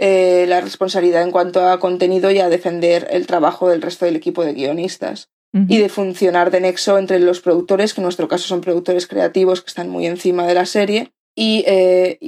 [0.01, 4.15] eh, la responsabilidad en cuanto a contenido y a defender el trabajo del resto del
[4.17, 5.29] equipo de guionistas.
[5.67, 9.63] Y de funcionar de nexo entre los productores, que en nuestro caso son productores creativos
[9.63, 12.19] que están muy encima de la serie, y, eh,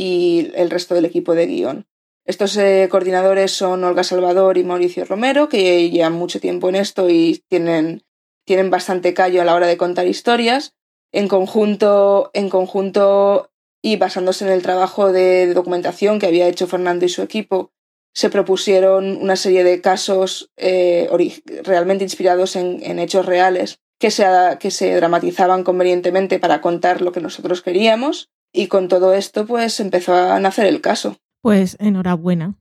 [0.55, 1.87] el resto del equipo de guion.
[2.25, 7.11] Estos eh, coordinadores son Olga Salvador y Mauricio Romero, que llevan mucho tiempo en esto
[7.11, 8.03] y tienen,
[8.47, 10.75] tienen bastante callo a la hora de contar historias.
[11.13, 13.50] En conjunto, en conjunto
[13.83, 17.73] y basándose en el trabajo de documentación que había hecho Fernando y su equipo,
[18.13, 21.09] se propusieron una serie de casos eh,
[21.65, 24.25] realmente inspirados en, hechos reales que se,
[24.59, 29.79] que se dramatizaban convenientemente para contar lo que nosotros queríamos y con todo esto pues
[29.81, 31.17] empezó a nacer el caso.
[31.43, 32.57] Pues enhorabuena,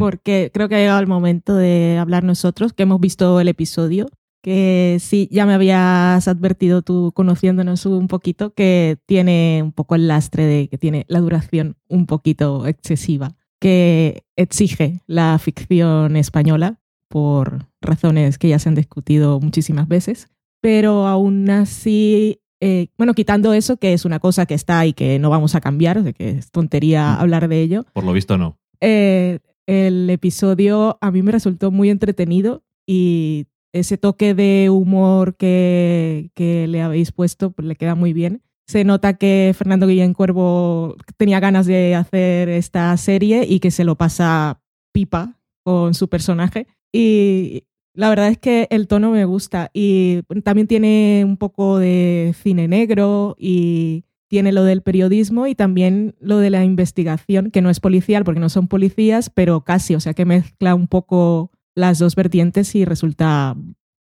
[0.00, 4.08] porque creo que ha llegado el momento de hablar nosotros, que hemos visto el episodio
[4.42, 10.08] que sí, ya me habías advertido tú conociéndonos un poquito que tiene un poco el
[10.08, 17.66] lastre de que tiene la duración un poquito excesiva, que exige la ficción española por
[17.80, 20.28] razones que ya se han discutido muchísimas veces,
[20.60, 25.18] pero aún así, eh, bueno, quitando eso, que es una cosa que está y que
[25.18, 27.20] no vamos a cambiar, de que es tontería mm.
[27.20, 27.84] hablar de ello.
[27.92, 28.58] Por lo visto no.
[28.80, 36.30] Eh, el episodio a mí me resultó muy entretenido y ese toque de humor que,
[36.36, 38.42] le habéis puesto pues, le queda muy bien.
[38.66, 43.84] Se nota que Fernando Guillén Cuervo tenía ganas de hacer esta serie y que se
[43.84, 44.60] lo pasa
[44.92, 46.68] pipa con su personaje.
[46.92, 47.64] Y
[47.94, 52.68] la verdad es que el tono me gusta y también tiene un poco de cine
[52.68, 57.80] negro y tiene lo del periodismo y también lo de la investigación, que no es
[57.80, 62.14] policial porque no son policías, pero casi, o sea que mezcla un poco las dos
[62.14, 63.56] vertientes y resulta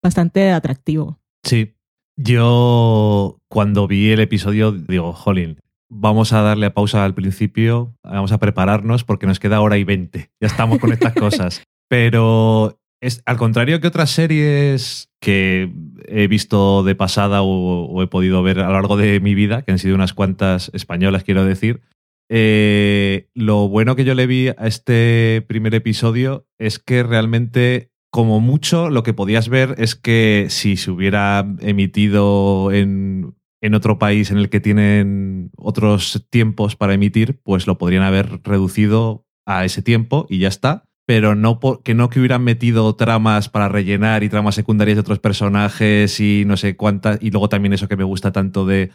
[0.03, 1.19] bastante atractivo.
[1.43, 1.75] Sí,
[2.17, 8.39] yo cuando vi el episodio digo, jolín, vamos a darle pausa al principio, vamos a
[8.39, 11.63] prepararnos porque nos queda hora y veinte, ya estamos con estas cosas.
[11.89, 15.71] Pero es al contrario que otras series que
[16.07, 19.71] he visto de pasada o, he podido ver a lo largo de mi vida, que
[19.71, 21.81] han sido unas cuantas españolas, quiero decir,
[22.29, 28.39] eh, lo bueno que yo le vi a este primer episodio es que realmente, como
[28.39, 33.35] mucho, lo que podías ver es que si se hubiera emitido en,
[33.73, 39.25] otro país en el que tienen otros tiempos para emitir, pues lo podrían haber reducido
[39.45, 40.85] a ese tiempo y ya está.
[41.05, 45.19] Pero no que no que hubieran metido tramas para rellenar y tramas secundarias de otros
[45.19, 47.19] personajes y no sé cuántas.
[47.21, 48.91] Y luego también eso que me gusta tanto de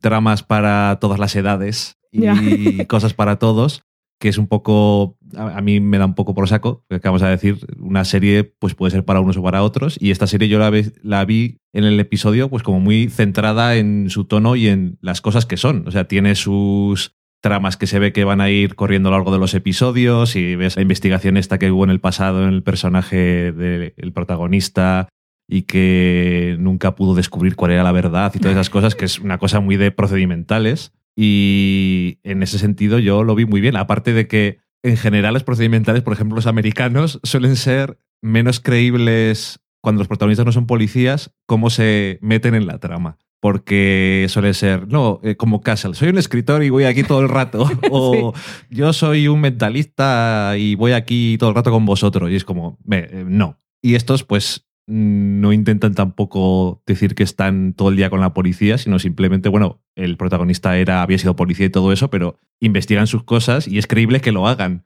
[0.00, 3.84] tramas para todas las edades y cosas para todos,
[4.20, 7.28] que es un poco, a, mí me da un poco por saco, que acabamos de
[7.28, 10.58] decir, una serie pues puede ser para unos o para otros, y esta serie yo
[10.58, 14.98] la, la vi en el episodio pues como muy centrada en su tono y en
[15.00, 18.50] las cosas que son, o sea, tiene sus tramas que se ve que van a
[18.50, 21.84] ir corriendo a lo largo de los episodios y ves la investigación esta que hubo
[21.84, 25.08] en el pasado en el personaje del protagonista
[25.48, 29.18] y que nunca pudo descubrir cuál era la verdad y todas esas cosas, que es
[29.18, 30.92] una cosa muy de procedimentales.
[31.20, 33.74] Y en ese sentido yo lo vi muy bien.
[33.74, 39.58] Aparte de que en general los procedimentales, por ejemplo, los americanos, suelen ser menos creíbles
[39.80, 43.18] cuando los protagonistas no son policías, cómo se meten en la trama.
[43.40, 47.28] Porque suele ser, no, eh, como Castle, soy un escritor y voy aquí todo el
[47.28, 47.68] rato.
[47.90, 48.32] o
[48.70, 52.30] yo soy un mentalista y voy aquí todo el rato con vosotros.
[52.30, 53.58] Y es como, eh, no.
[53.82, 58.78] Y estos, pues, no intentan tampoco decir que están todo el día con la policía,
[58.78, 63.22] sino simplemente, bueno, el protagonista era, había sido policía y todo eso, pero investigan sus
[63.22, 64.82] cosas y es creíble que lo hagan.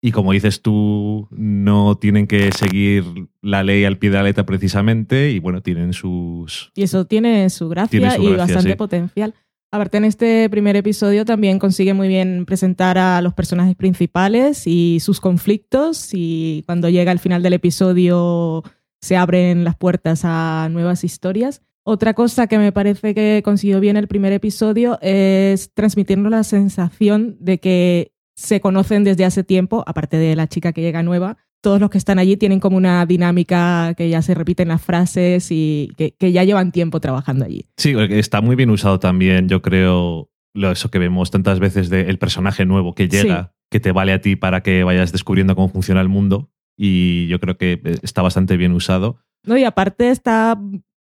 [0.00, 3.04] Y como dices tú, no tienen que seguir
[3.42, 6.70] la ley al pie de la letra precisamente y bueno, tienen sus...
[6.76, 9.34] Y eso tiene su gracia y bastante potencial.
[9.72, 15.00] Aparte, en este primer episodio también consigue muy bien presentar a los personajes principales y
[15.00, 16.10] sus conflictos.
[16.12, 18.62] Y cuando llega al final del episodio
[19.04, 21.62] se abren las puertas a nuevas historias.
[21.84, 27.36] Otra cosa que me parece que consiguió bien el primer episodio es transmitirnos la sensación
[27.38, 31.80] de que se conocen desde hace tiempo, aparte de la chica que llega nueva, todos
[31.80, 35.92] los que están allí tienen como una dinámica que ya se repiten las frases y
[35.98, 37.66] que, que ya llevan tiempo trabajando allí.
[37.76, 42.18] Sí, está muy bien usado también, yo creo, lo, eso que vemos tantas veces del
[42.18, 46.00] personaje nuevo que llega, que te vale a ti para que vayas descubriendo cómo funciona
[46.00, 46.50] el mundo.
[46.76, 49.18] Y yo creo que eh, está bastante bien usado.
[49.44, 50.58] No, y aparte está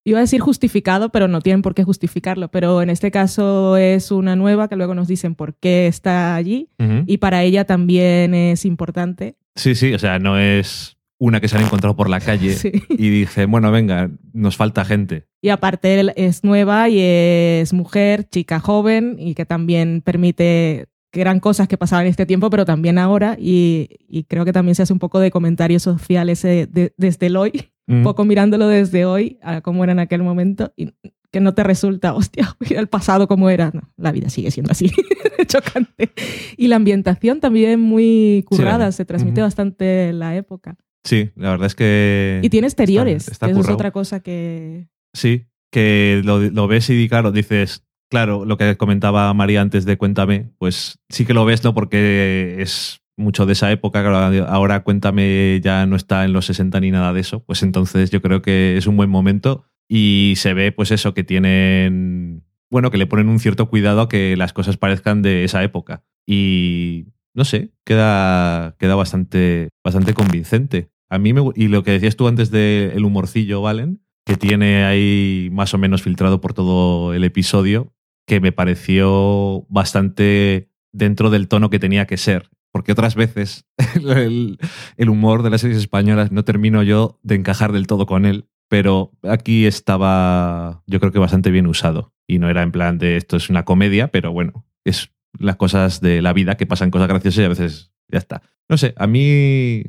[0.05, 2.49] iba a decir justificado, pero no tienen por qué justificarlo.
[2.51, 6.68] Pero en este caso es una nueva que luego nos dicen por qué está allí
[7.07, 9.37] y para ella también es importante.
[9.57, 12.73] Sí, sí, o sea, no es una que se han encontrado por la calle Sí.
[12.89, 15.27] y dice, bueno, venga, nos falta gente.
[15.43, 21.41] Y aparte es nueva y es mujer, chica joven y que también permite que eran
[21.41, 23.37] cosas que pasaban en este tiempo, pero también ahora.
[23.39, 27.27] Y, y creo que también se hace un poco de comentario social ese de- desde
[27.27, 28.05] el hoy, un Mm.
[28.05, 30.93] poco mirándolo desde hoy a cómo era en aquel momento y
[31.33, 33.71] que no te resulta, hostia, el pasado cómo era.
[33.75, 34.91] No, la vida sigue siendo así,
[35.47, 36.11] chocante.
[36.57, 39.47] Y la ambientación también muy currada, se transmite Ujú.
[39.47, 40.77] bastante la época.
[41.05, 42.41] Sí, la verdad es que...
[42.43, 44.87] Y tiene exteriores, está que eso es otra cosa que...
[45.15, 49.97] Sí, que lo, lo ves y claro, dices, claro, lo que comentaba María antes de
[49.97, 51.73] Cuéntame, pues sí que lo ves, ¿no?
[51.73, 54.05] Porque es mucho de esa época,
[54.49, 58.21] ahora Cuéntame ya no está en los 60 ni nada de eso, pues entonces yo
[58.21, 62.99] creo que es un buen momento y se ve pues eso, que tienen, bueno, que
[62.99, 67.45] le ponen un cierto cuidado a que las cosas parezcan de esa época y no
[67.45, 70.91] sé, queda, queda bastante, bastante convincente.
[71.09, 75.49] A mí me, y lo que decías tú antes del humorcillo, Valen, que tiene ahí
[75.53, 77.93] más o menos filtrado por todo el episodio,
[78.31, 82.49] que me pareció bastante dentro del tono que tenía que ser.
[82.70, 83.66] Porque otras veces
[83.97, 88.47] el, humor de las series españolas no termino yo de encajar del todo con él,
[88.68, 92.14] pero aquí estaba yo creo que bastante bien usado.
[92.28, 96.01] Y no era en plan de esto es una comedia, pero bueno, es las cosas
[96.01, 98.43] de la vida que pasan cosas graciosas y a veces ya está.
[98.68, 99.83] No sé, a mí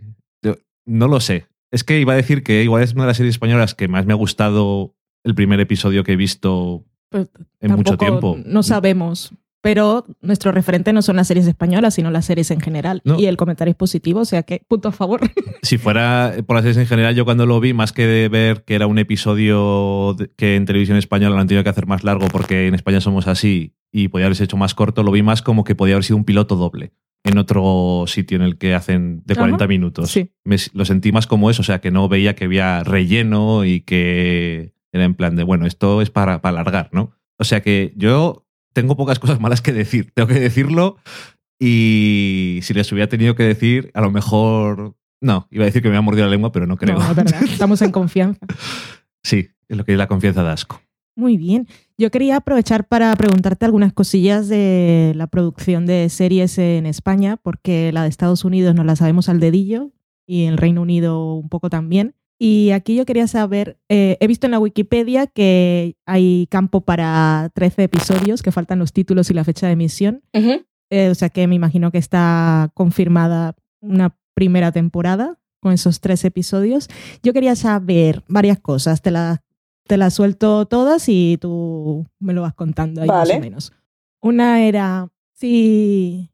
[0.88, 1.46] no lo sé.
[1.70, 4.08] Es que iba a decir que igual es una de las series españolas que más
[4.08, 7.28] me ha gustado el primer episodio que he visto pues,
[7.60, 8.38] en mucho tiempo.
[8.46, 9.32] No sabemos.
[9.64, 13.02] Pero nuestro referente no son las series españolas, sino las series en general.
[13.06, 13.20] No.
[13.20, 15.22] Y el comentario es positivo, o sea que punto a favor.
[15.62, 18.64] Si fuera por las series en general, yo cuando lo vi, más que de ver
[18.64, 22.28] que era un episodio que en televisión española lo han tenido que hacer más largo
[22.30, 25.64] porque en España somos así y podía haberse hecho más corto, lo vi más como
[25.64, 26.94] que podía haber sido un piloto doble
[27.24, 29.42] en otro sitio en el que hacen de Ajá.
[29.42, 30.10] 40 minutos.
[30.10, 30.32] Sí.
[30.44, 33.82] Me- lo sentí más como eso, o sea, que no veía que había relleno y
[33.82, 37.12] que era en plan de, bueno, esto es para, para alargar, ¿no?
[37.38, 40.98] O sea que yo tengo pocas cosas malas que decir, tengo que decirlo
[41.60, 44.96] y si les hubiera tenido que decir, a lo mejor...
[45.24, 46.98] No, iba a decir que me había mordido la lengua, pero no creo.
[46.98, 47.44] No, es verdad.
[47.44, 48.46] Estamos en confianza.
[49.24, 50.82] Sí, es lo que es la confianza de asco.
[51.16, 51.68] Muy bien.
[51.96, 57.92] Yo quería aprovechar para preguntarte algunas cosillas de la producción de series en España, porque
[57.92, 59.92] la de Estados Unidos no la sabemos al dedillo
[60.26, 62.16] y el Reino Unido un poco también.
[62.44, 67.52] Y aquí yo quería saber, eh, he visto en la Wikipedia que hay campo para
[67.54, 70.24] 13 episodios, que faltan los títulos y la fecha de emisión.
[70.34, 76.26] Eh, o sea que me imagino que está confirmada una primera temporada con esos tres
[76.26, 76.90] episodios.
[77.22, 79.42] Yo quería saber varias cosas, te las
[79.86, 83.36] te las suelto todas y tú me lo vas contando ahí más Vale.
[83.36, 83.72] o menos.
[84.20, 86.31] Una era si,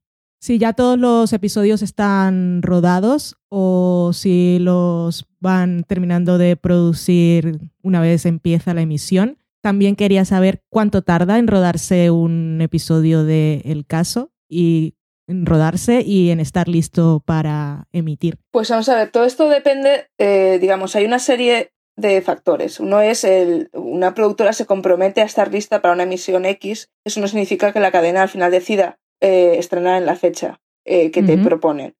[0.47, 7.99] si ya todos los episodios están rodados o si los van terminando de producir una
[7.99, 9.39] vez empieza la emisión.
[9.59, 14.95] También quería saber cuánto tarda en rodarse un episodio de El Caso y
[15.27, 18.37] en rodarse y en estar listo para emitir.
[18.51, 22.79] Pues vamos a ver, todo esto depende, eh, digamos, hay una serie de factores.
[22.79, 26.89] Uno es el, una productora se compromete a estar lista para una emisión X.
[27.03, 31.11] Eso no significa que la cadena al final decida eh, estrenar en la fecha eh,
[31.11, 31.95] que te proponen.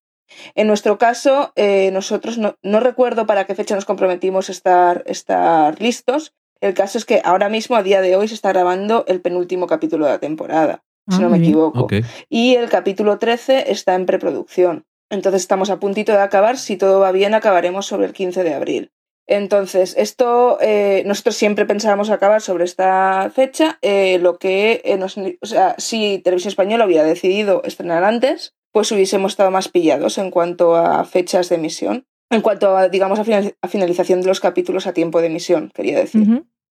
[0.55, 5.03] En nuestro caso, eh, nosotros no, no recuerdo para qué fecha nos comprometimos a estar,
[5.05, 6.33] estar listos.
[6.59, 9.67] El caso es que ahora mismo, a día de hoy, se está grabando el penúltimo
[9.67, 11.87] capítulo de la temporada, si Ah, no me equivoco
[12.29, 14.85] y el capítulo 13 está en preproducción.
[15.09, 16.57] Entonces estamos a puntito de acabar.
[16.57, 18.91] Si todo va bien, acabaremos sobre el 15 de abril.
[19.27, 23.77] Entonces, esto eh, nosotros siempre pensábamos acabar sobre esta fecha.
[23.81, 28.91] eh, lo que eh, nos, o sea, si Televisión Española hubiera decidido estrenar antes, pues
[28.91, 32.05] hubiésemos estado más pillados en cuanto a fechas de emisión.
[32.29, 35.71] En cuanto a, digamos, a, final- a finalización de los capítulos a tiempo de emisión,
[35.73, 36.21] quería decir.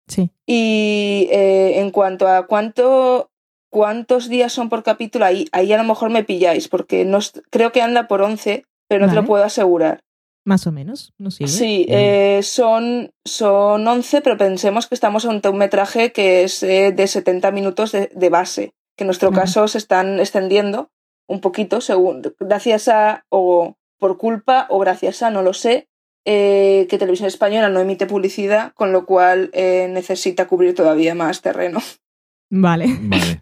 [0.08, 0.30] Sí.
[0.46, 3.30] Y eh, en cuanto a cuánto
[3.72, 7.20] cuántos días son por capítulo, ahí, ahí a lo mejor me pilláis, porque no,
[7.50, 10.00] creo que anda por 11, pero no te lo puedo asegurar.
[10.44, 11.50] Más o menos, ¿no sigue?
[11.50, 16.92] Sí, eh, son, son 11, pero pensemos que estamos ante un metraje que es eh,
[16.92, 20.90] de 70 minutos de, de base, que en nuestro caso se están extendiendo
[21.28, 25.88] un poquito, según, gracias a, o por culpa, o gracias a, no lo sé,
[26.26, 31.40] eh, que Televisión Española no emite publicidad, con lo cual eh, necesita cubrir todavía más
[31.40, 31.80] terreno.
[32.50, 32.86] Vale.
[33.00, 33.40] Vale.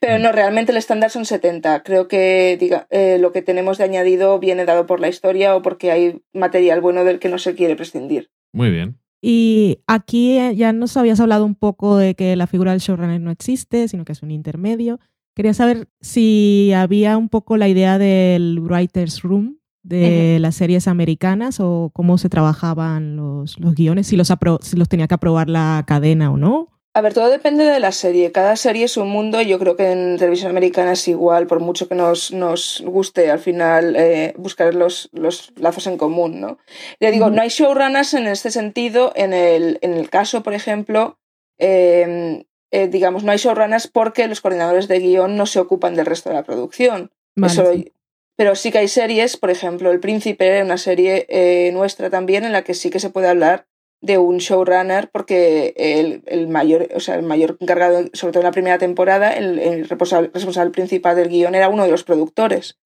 [0.00, 1.82] Pero no, realmente el estándar son 70.
[1.82, 5.62] Creo que diga, eh, lo que tenemos de añadido viene dado por la historia o
[5.62, 8.30] porque hay material bueno del que no se quiere prescindir.
[8.52, 8.98] Muy bien.
[9.20, 13.20] Y aquí eh, ya nos habías hablado un poco de que la figura del showrunner
[13.20, 15.00] no existe, sino que es un intermedio.
[15.34, 21.60] Quería saber si había un poco la idea del writer's room de las series americanas
[21.60, 25.48] o cómo se trabajaban los, los guiones, si los, apro- si los tenía que aprobar
[25.48, 26.77] la cadena o no.
[26.98, 28.32] A ver, todo depende de la serie.
[28.32, 29.40] Cada serie es un mundo.
[29.40, 33.30] y Yo creo que en televisión americana es igual, por mucho que nos, nos guste
[33.30, 36.58] al final eh, buscar los, los lazos en común, ¿no?
[36.98, 39.12] Ya digo, no hay showrunners en este sentido.
[39.14, 41.20] En el, en el caso, por ejemplo,
[41.60, 46.04] eh, eh, digamos, no hay showrunners porque los coordinadores de guion no se ocupan del
[46.06, 47.12] resto de la producción.
[47.36, 47.92] Vale, Eso lo- sí.
[48.36, 52.50] Pero sí que hay series, por ejemplo, El Príncipe, una serie eh, nuestra también, en
[52.50, 53.67] la que sí que se puede hablar
[54.00, 58.46] de un showrunner, porque el, el mayor, o sea, el mayor encargado, sobre todo en
[58.46, 62.78] la primera temporada, el, el responsable, responsable principal del guion era uno de los productores.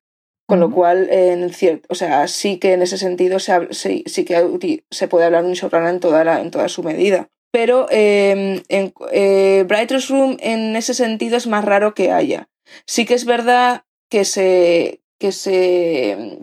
[0.48, 4.24] Con lo cual, en cierto, o sea, sí que en ese sentido se, sí, sí
[4.24, 7.28] que se puede hablar de un showrunner en toda, la, en toda su medida.
[7.52, 9.66] Pero eh, en eh,
[10.08, 12.48] Room en ese sentido es más raro que haya.
[12.86, 16.38] Sí que es verdad que se que se,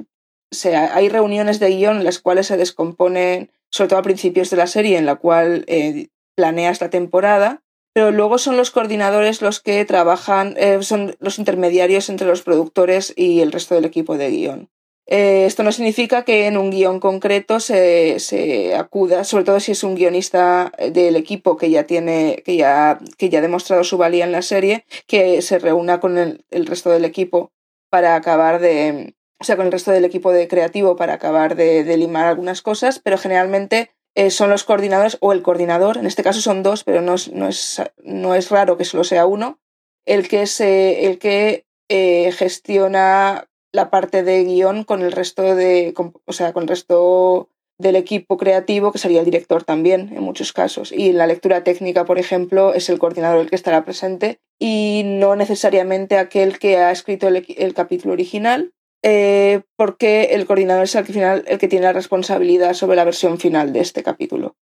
[0.51, 4.57] se- hay reuniones de guion en las cuales se descomponen, sobre todo a principios de
[4.57, 7.63] la serie, en la cual eh, planeas la temporada,
[7.93, 13.13] pero luego son los coordinadores los que trabajan, eh, son los intermediarios entre los productores
[13.15, 14.69] y el resto del equipo de guion.
[15.11, 19.71] Eh, esto no significa que en un guion concreto se, se acuda, sobre todo si
[19.71, 23.97] es un guionista del equipo que ya tiene, que ya, que ya ha demostrado su
[23.97, 27.51] valía en la serie, que se reúna con el, el resto del equipo
[27.89, 31.97] para acabar de, o sea, con el resto del equipo de creativo para acabar de,
[31.97, 36.41] limar algunas cosas, pero generalmente eh, son los coordinadores o el coordinador, en este caso
[36.41, 39.59] son dos, pero no es, no es, no es raro que solo sea uno,
[40.05, 45.93] el que, se, el que eh, gestiona la parte de guion con el resto de,
[46.25, 50.51] o sea, con el resto del equipo creativo, que sería el director también en muchos
[50.51, 50.91] casos.
[50.91, 55.03] Y en la lectura técnica, por ejemplo, es el coordinador el que estará presente y
[55.05, 58.73] no necesariamente aquel que ha escrito el capítulo original,
[59.03, 63.05] eh, porque el coordinador es el que, final, el que tiene la responsabilidad sobre la
[63.05, 64.55] versión final de este capítulo.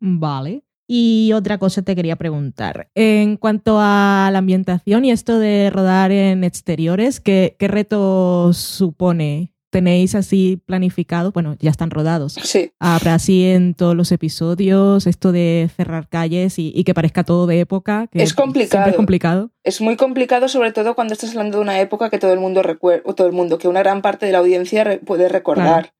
[0.00, 0.62] Vale.
[0.86, 2.90] Y otra cosa te quería preguntar.
[2.96, 9.52] En cuanto a la ambientación y esto de rodar en exteriores, ¿qué, qué retos supone?
[9.70, 11.30] ¿Tenéis así planificado?
[11.32, 12.34] Bueno, ya están rodados.
[12.42, 12.72] Sí.
[12.80, 17.46] Habrá así en todos los episodios esto de cerrar calles y, y que parezca todo
[17.46, 18.08] de época.
[18.08, 18.90] Que Es complicado.
[18.90, 19.50] es complicado.
[19.62, 22.62] Es muy complicado, sobre todo cuando estás hablando de una época que todo el mundo
[22.62, 25.92] recuerda, o todo el mundo, que una gran parte de la audiencia re- puede recordar.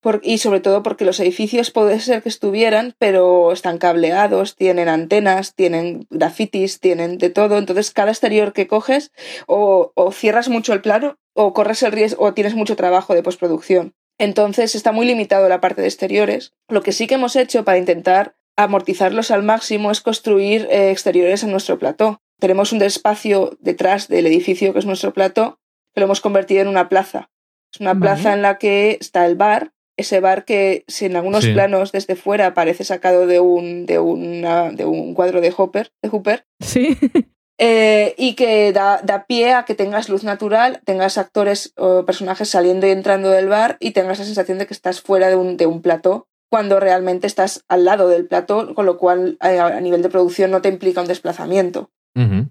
[0.00, 4.88] Por- y sobre todo porque los edificios puede ser que estuvieran, pero están cableados, tienen
[4.88, 7.58] antenas, tienen grafitis, tienen de todo.
[7.58, 9.10] Entonces, cada exterior que coges,
[9.46, 13.22] o, o cierras mucho el plano, o corres el riesgo, o tienes mucho trabajo de
[13.22, 13.94] postproducción.
[14.18, 16.52] Entonces, está muy limitado la parte de exteriores.
[16.68, 21.42] Lo que sí que hemos hecho para intentar amortizarlos al máximo es construir eh, exteriores
[21.44, 22.20] en nuestro plató.
[22.40, 25.60] Tenemos un espacio detrás del edificio que es nuestro plató,
[25.94, 27.30] que lo hemos convertido en una plaza.
[27.72, 28.00] Es una Vale.
[28.00, 31.52] plaza en la que está el bar, ese bar que si en algunos Sí.
[31.52, 36.08] planos desde fuera parece sacado de un, de una, de un cuadro de Hopper, de
[36.08, 36.96] Hooper, Sí.
[37.58, 42.48] eh, y que da, da pie a que tengas luz natural, tengas actores o personajes
[42.48, 45.56] saliendo y entrando del bar y tengas la sensación de que estás fuera de un,
[45.56, 49.80] de un plató cuando realmente estás al lado del plató, con lo cual eh, a
[49.80, 51.90] nivel de producción no te implica un desplazamiento.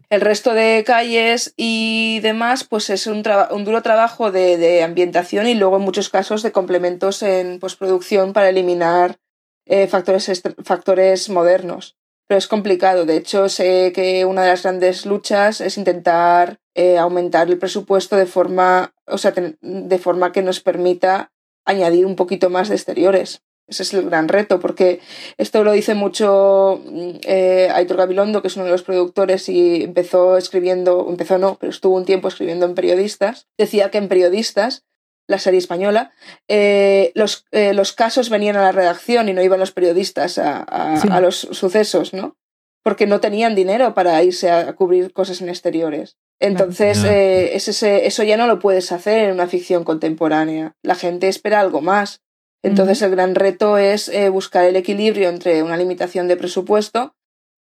[0.09, 5.55] El resto de calles y demás, pues es un, un duro trabajo de, ambientación y
[5.55, 9.18] luego en muchos casos de complementos en postproducción para eliminar
[9.65, 11.97] eh, factores, factores modernos.
[12.28, 13.05] Pero es complicado.
[13.05, 18.15] De hecho, sé que una de las grandes luchas es intentar eh, aumentar el presupuesto
[18.15, 21.32] de forma, o sea, de forma que nos permita
[21.65, 23.41] añadir un poquito más de exteriores.
[23.68, 25.01] Ese es el gran reto, porque
[25.38, 29.84] esto lo dice mucho mm, eh, Aitor Gabilondo, que es uno de los productores y
[29.84, 33.47] empezó escribiendo, empezó no, pero estuvo un tiempo escribiendo en periodistas.
[33.57, 34.86] Decía que en periodistas,
[35.28, 36.11] la serie española,
[36.47, 40.59] eh, los, eh, los casos venían a la redacción y no iban los periodistas a,
[40.63, 41.07] a- Sí.
[41.11, 42.38] a los sucesos, ¿no?
[42.84, 46.15] porque no tenían dinero para irse a cubrir cosas en exteriores.
[46.39, 50.74] Entonces, eh, es ese- eso ya no lo puedes hacer en una ficción contemporánea.
[50.84, 52.22] La gente espera algo más.
[52.64, 57.14] Entonces, el gran reto es eh, buscar el equilibrio entre una limitación de presupuesto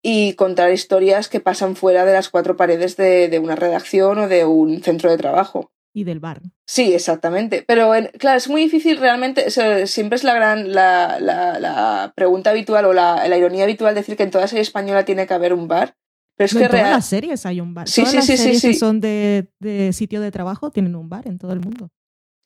[0.03, 4.27] y contar historias que pasan fuera de las cuatro paredes de, de una redacción o
[4.27, 5.71] de un centro de trabajo.
[5.93, 6.41] Y del bar.
[6.67, 7.63] Sí, exactamente.
[7.67, 9.45] Pero en- claro, es muy difícil realmente.
[9.47, 13.63] o sea, siempre es la gran la, la, la pregunta habitual o la, la ironía
[13.63, 15.95] habitual decir que en toda serie española tiene que haber un bar.
[16.35, 16.93] Pero es No, que en todas real.
[16.97, 17.87] las series hay un bar.
[17.89, 18.79] Sí, todas sí, las sí, sí, series que sí.
[18.79, 21.89] son de, de sitio de trabajo tienen un bar en todo el mundo.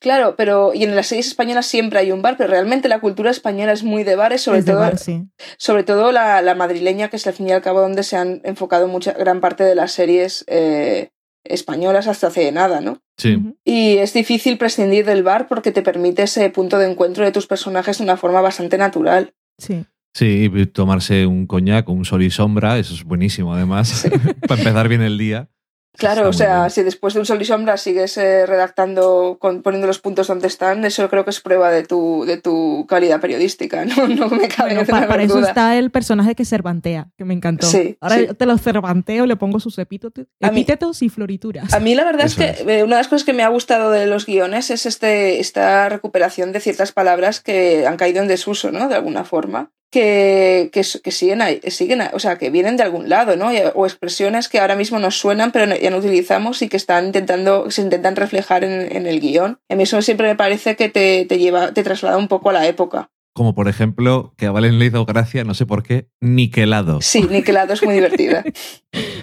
[0.02, 3.30] Claro, pero y en las series españolas siempre hay un bar, pero realmente la cultura
[3.30, 5.22] española es muy de bares, sobre Es todo, bar, sí.
[5.58, 8.40] sobre todo la, la madrileña, que es al fin y al cabo donde se han
[8.42, 11.10] enfocado mucha gran parte de las series eh,
[11.44, 13.00] españolas hasta hace nada, ¿no?
[13.16, 13.38] Sí.
[13.64, 17.46] Y es difícil prescindir del bar porque te permite ese punto de encuentro de tus
[17.46, 19.34] personajes de una forma bastante natural.
[19.58, 19.84] Sí.
[20.14, 24.06] Sí, y tomarse un coñac, un sol y sombra, eso es buenísimo además,
[24.48, 25.48] para empezar bien el día.
[25.96, 26.70] Claro, o sea, bien.
[26.70, 30.46] si después de un sol y sombra sigues eh, redactando, con- poniendo los puntos donde
[30.46, 34.48] están, eso creo que es prueba de tu, de tu calidad periodística, no, no me
[34.48, 35.48] cabe Bueno, la pa- menor para eso duda.
[35.48, 37.66] está el personaje que cervantea, que me encantó.
[37.66, 38.26] Sí, Ahora sí.
[38.28, 41.72] yo te lo cervanteo, le pongo sus epítetos, A mí- epítetos y florituras.
[41.74, 43.48] A mí la verdad Eso es que eh, una de las cosas que me ha
[43.48, 48.28] gustado de los guiones es este, esta recuperación de ciertas palabras que han caído en
[48.28, 48.88] desuso, ¿no?
[48.88, 49.70] De alguna forma.
[49.92, 50.82] Que, que,
[51.12, 53.52] siguen, ahí- siguen, ahí, o sea, que vienen de algún lado, ¿no?
[53.52, 57.06] Y- O expresiones que ahora mismo nos suenan, pero ya no utilizamos y que están
[57.06, 59.58] intentando, se intentan reflejar en, en el guion.
[59.68, 62.54] A mí eso siempre me parece que te, te lleva, te traslada un poco a
[62.54, 63.10] la época.
[63.34, 67.00] Como por ejemplo, que a Valen le hizo gracia, no sé por qué, niquelado.
[67.02, 68.44] Sí, Niquelado es muy divertida.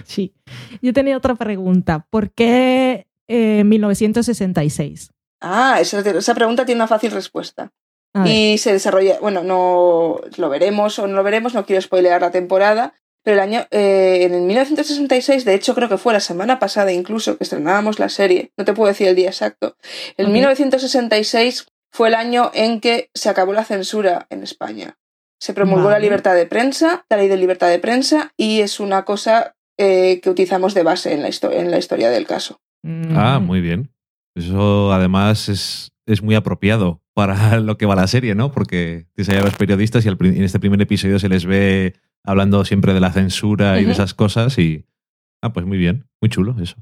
[0.04, 0.34] Sí.
[0.82, 2.06] Yo tenía otra pregunta.
[2.10, 5.10] ¿Por qué eh, 1966?
[5.40, 7.70] Ah, esa, esa pregunta tiene una fácil respuesta.
[8.24, 12.32] Y se desarrolla, bueno, no lo veremos o no lo veremos, no quiero spoilear la
[12.32, 16.58] temporada, pero el año, eh, en el 1966, de hecho creo que fue la semana
[16.58, 19.76] pasada incluso que estrenábamos la serie, no te puedo decir el día exacto,
[20.16, 20.32] el Ok.
[20.32, 24.96] 1966 fue el año en que se acabó la censura en España.
[25.40, 29.04] Se promulgó la libertad de prensa, la ley de libertad de prensa, y es una
[29.04, 32.60] cosa eh, que utilizamos de base en la, histo- en la historia del caso.
[33.14, 33.46] Ah, Mm.
[33.46, 33.90] muy bien.
[34.36, 38.52] Eso además es, es muy apropiado para lo que va la serie, ¿no?
[38.52, 41.94] Porque tienes a los periodistas y al en este primer episodio se les ve
[42.24, 44.84] hablando siempre de la censura y de esas cosas y...
[45.42, 46.76] Ah, pues muy bien, muy chulo eso.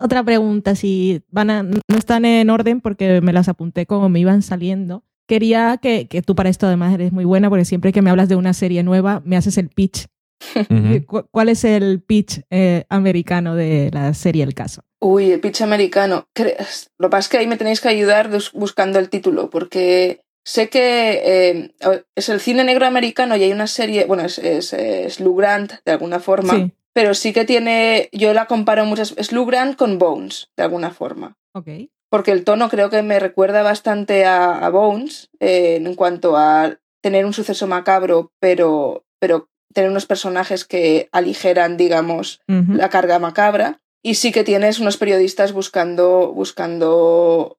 [0.00, 4.20] Otra pregunta, si van a, no están en orden porque me las apunté como me
[4.20, 5.02] iban saliendo.
[5.26, 8.28] Quería que, que tú para esto además eres muy buena porque siempre que me hablas
[8.28, 10.06] de una serie nueva me haces el pitch.
[10.70, 11.04] Ujú.
[11.06, 14.82] ¿Cu- ¿Cuál es el pitch eh, americano de la serie El Caso?
[15.00, 16.26] Uy, el pitch americano.
[16.36, 20.20] Lo que pasa es que ahí me tenéis que ayudar bus- buscando el título, porque
[20.44, 21.74] sé que eh,
[22.16, 25.72] es el cine negro americano y hay una serie, bueno, es, es, es Lou Grant
[25.84, 29.76] de alguna forma, Sí, pero sí que tiene, yo la comparo muchas, es Lou Grant
[29.76, 31.36] con Bones, de alguna forma.
[31.54, 31.68] ok.
[32.10, 36.78] Porque el tono creo que me recuerda bastante a, a Bones eh, en cuanto a
[37.02, 42.40] tener un suceso macabro, pero, pero tener unos personajes que aligeran, digamos,
[42.78, 43.80] la carga macabra.
[44.02, 47.58] Y sí que tienes unos periodistas buscando, buscando,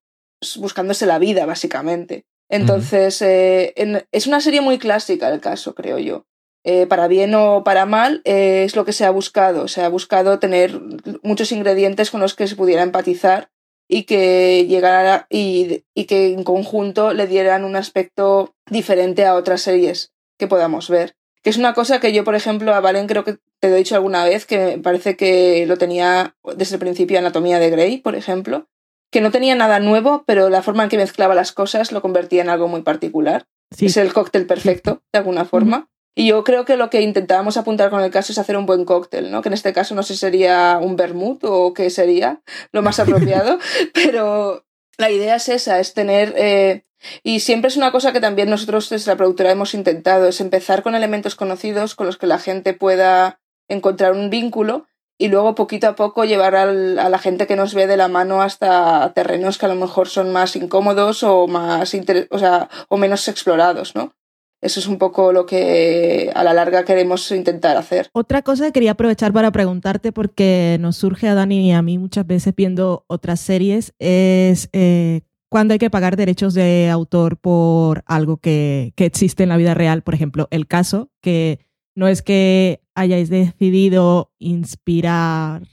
[0.57, 2.25] buscándose la vida, básicamente.
[2.49, 6.25] Entonces, eh, en- es una serie muy clásica el caso, creo yo.
[6.65, 9.67] Eh, para bien o para mal, eh, es lo que se ha buscado.
[9.67, 10.79] Se ha buscado tener
[11.23, 13.49] muchos ingredientes con los que se pudiera empatizar
[13.87, 19.61] y que llegara y, y que en conjunto le dieran un aspecto diferente a otras
[19.61, 21.15] series que podamos ver.
[21.43, 23.77] Que es una cosa que yo, por ejemplo, a Valen creo que te lo he
[23.77, 27.97] dicho alguna vez, que me parece que lo tenía desde el principio Anatomía de Grey,
[27.97, 28.67] por ejemplo,
[29.11, 32.41] que no tenía nada nuevo, pero la forma en que mezclaba las cosas lo convertía
[32.41, 33.47] en algo muy particular.
[33.71, 33.87] Sí.
[33.87, 35.89] Es el cóctel perfecto, de alguna forma.
[36.15, 38.83] Y yo creo que lo que intentábamos apuntar con el caso es hacer un buen
[38.83, 39.41] cóctel, ¿no?
[39.41, 42.41] Que en este caso no sé si sería un vermut o qué sería
[42.71, 43.59] lo más apropiado,
[43.93, 44.65] pero
[44.97, 46.33] la idea es esa, es tener...
[46.37, 46.83] eh,
[47.23, 50.84] y siempre es una cosa que también nosotros desde la productora hemos intentado, es empezar
[50.84, 55.88] con elementos conocidos con los que la gente pueda encontrar un vínculo y luego poquito
[55.88, 59.57] a poco llevar al- a la gente que nos ve de la mano hasta terrenos
[59.57, 61.93] que a lo mejor son más incómodos o más
[62.31, 64.13] o, sea, o menos explorados, ¿no?
[64.61, 68.09] Eso es un poco lo que a la larga queremos intentar hacer.
[68.13, 71.97] Otra cosa que quería aprovechar para preguntarte, porque nos surge a Dani y a mí
[71.97, 78.03] muchas veces viendo otras series, es eh, cuándo hay que pagar derechos de autor por
[78.05, 80.03] algo que, que existe en la vida real.
[80.03, 81.59] Por ejemplo, el caso, que
[81.95, 85.63] no es que hayáis decidido inspirar,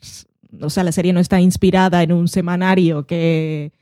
[0.60, 3.72] o sea, la serie no está inspirada en un semanario que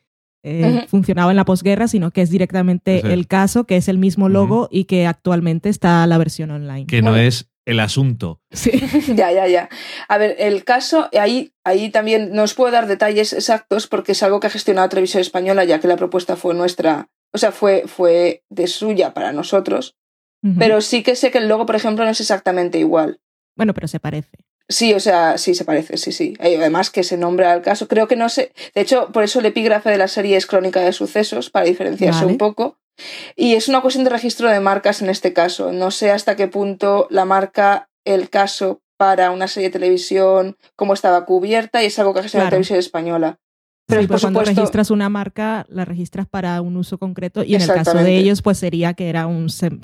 [0.43, 3.07] eh, funcionaba en la posguerra, sino que es directamente Sí.
[3.07, 6.87] el caso, que es el mismo logo y que actualmente está la versión online.
[6.87, 8.41] Que no es el asunto.
[8.51, 8.71] Sí.
[9.15, 9.69] ya, ya, ya.
[10.09, 14.23] A ver, el caso, ahí, ahí también no os puedo dar detalles exactos porque es
[14.23, 17.85] algo que ha gestionado Televisión Española, ya que la propuesta fue nuestra, o sea, fue,
[17.87, 19.97] fue de suya para nosotros.
[20.59, 23.19] Pero sí que sé que el logo, por ejemplo, no es exactamente igual.
[23.57, 24.45] Bueno, pero se parece.
[24.69, 26.37] Sí, o sea, sí se parece, sí, sí.
[26.39, 27.89] Eh, Además que se nombra al caso.
[27.89, 28.53] Creo que no sé.
[28.75, 32.21] De hecho, por eso el epígrafe de la serie es crónica de sucesos, para diferenciarse
[32.21, 32.33] Vale.
[32.33, 32.79] un poco.
[33.37, 35.73] Y es una cuestión de registro de marcas en este caso.
[35.73, 40.95] No sé hasta qué punto la marca el caso para una serie de televisión, cómo
[40.95, 42.51] estaba cubierta, y es algo que gestiona Claro.
[42.53, 43.39] Televisión Española.
[43.87, 44.61] Pero sí, por pues cuando supuesto.
[44.63, 48.41] registras una marca, la registras para un uso concreto y en el caso de ellos,
[48.41, 49.81] pues sería que era un sem-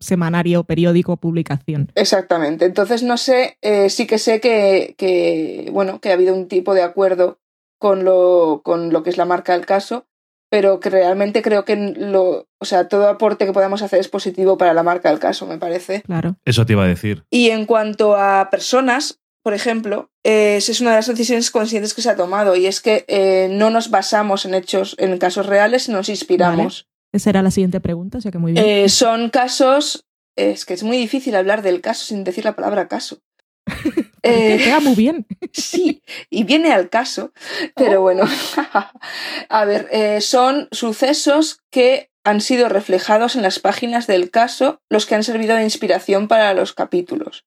[0.00, 1.90] semanario, periódico, publicación.
[1.94, 2.64] Exactamente.
[2.64, 6.72] Entonces no sé, eh, sí que sé que, que, bueno, que ha habido un tipo
[6.72, 7.40] de acuerdo
[7.78, 10.06] con lo, con lo que es la marca del caso,
[10.52, 14.58] pero que realmente creo que lo, o sea, todo aporte que podamos hacer es positivo
[14.58, 16.02] para la marca del caso, me parece.
[16.02, 16.36] Claro.
[16.44, 17.24] Eso te iba a decir.
[17.30, 21.94] Y en cuanto a personas, por ejemplo, eh, esa es una de las decisiones conscientes
[21.94, 25.46] que se ha tomado y es que eh, no nos basamos en hechos, en casos
[25.46, 26.86] reales, sino nos inspiramos.
[27.12, 28.62] Esa era la siguiente pregunta, o sea que muy bien.
[28.62, 30.04] Eh, son casos,
[30.36, 33.20] es que es muy difícil hablar del caso sin decir la palabra caso.
[34.22, 35.26] Que Eh, queda muy bien.
[35.52, 37.32] Sí, y viene al caso,
[37.74, 38.02] pero Oh.
[38.02, 38.24] bueno.
[39.48, 45.06] A ver, eh, son sucesos que han sido reflejados en las páginas del caso, los
[45.06, 47.44] que han servido de inspiración para los capítulos.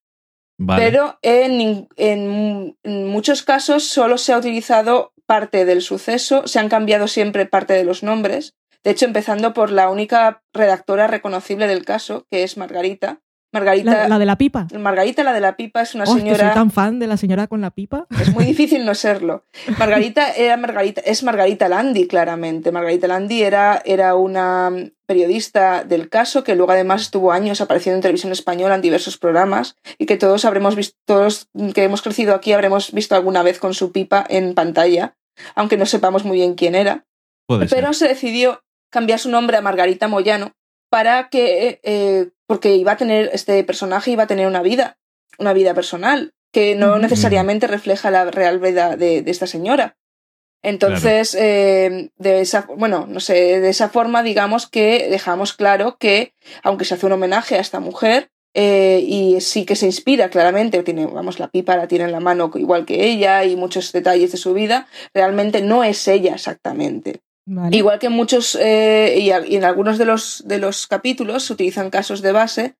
[0.57, 0.83] Vale.
[0.83, 7.07] Pero en- en muchos casos solo se ha utilizado parte del suceso, se han cambiado
[7.07, 8.53] siempre parte de los nombres.
[8.83, 13.21] De hecho, empezando por la única redactora reconocible del caso, que es Margarita.
[13.55, 14.67] Margarita, La, la de la pipa.
[14.77, 16.47] Margarita, la de la pipa, es una Oh, es que señora.
[16.47, 18.05] soy tan fan de la señora con la pipa.
[18.21, 19.45] Es muy difícil no serlo.
[19.79, 22.71] Margarita era Margarita, es Margarita Landi, claramente.
[22.71, 24.71] Margarita Landi era, era una
[25.07, 29.75] periodista del caso que luego además estuvo años apareciendo en televisión española en diversos programas
[29.97, 33.73] y que todos habremos visto, todos que hemos crecido aquí habremos visto alguna vez con
[33.73, 35.15] su pipa en pantalla,
[35.55, 37.05] aunque no sepamos muy bien quién era.
[37.47, 37.77] Puede ser.
[37.79, 38.61] Pero se decidió
[38.91, 40.53] cambiar su nombre a Margarita Moyano
[40.89, 44.97] para que, eh, porque iba a tener, este personaje iba a tener una vida,
[45.37, 49.97] una vida personal, que no necesariamente refleja la real vida de, de esta señora.
[50.65, 56.33] Entonces, eh, de esa, bueno, no sé, de esa forma, digamos que dejamos claro que,
[56.63, 60.81] aunque se hace un homenaje a esta mujer, eh, y sí que se inspira claramente,
[60.81, 64.31] tiene, vamos, la pipa la tiene en la mano igual que ella y muchos detalles
[64.31, 67.21] de su vida, realmente no es ella exactamente.
[67.47, 67.75] Vale.
[67.77, 71.53] Igual que muchos eh, y, a- y en algunos de los, de los capítulos se
[71.53, 72.75] utilizan casos de base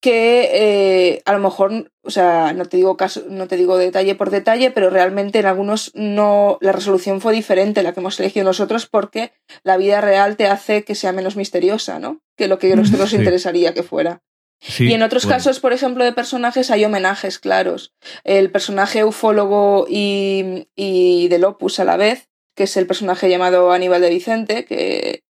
[0.00, 4.16] que eh, a lo mejor, o sea, no te digo caso, no te digo detalle
[4.16, 8.44] por detalle, pero realmente en algunos no la resolución fue diferente la que hemos elegido
[8.44, 9.30] nosotros porque
[9.62, 12.20] la vida real te hace que sea menos misteriosa, ¿no?
[12.36, 13.16] Que lo que a nosotros nos Sí.
[13.16, 14.22] interesaría que fuera.
[14.60, 17.92] Sí, Y en otros casos, por ejemplo, de personajes hay homenajes claros.
[18.24, 23.72] El personaje ufólogo y, y del Opus a la vez, que es el personaje llamado
[23.72, 25.22] Aníbal de Vicente, que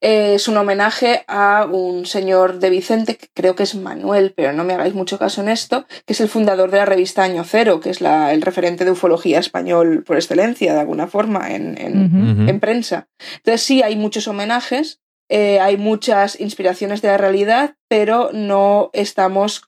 [0.00, 4.52] eh, es un homenaje a un señor de Vicente, que creo que es Manuel, pero
[4.52, 7.42] no me hagáis mucho caso en esto, que es el fundador de la revista Año
[7.44, 11.76] Cero, que es la- el referente de ufología español por excelencia, de alguna forma, en,
[11.80, 13.08] en, en prensa.
[13.38, 19.62] Entonces sí, hay muchos homenajes, eh, hay muchas inspiraciones de la realidad, pero no estamos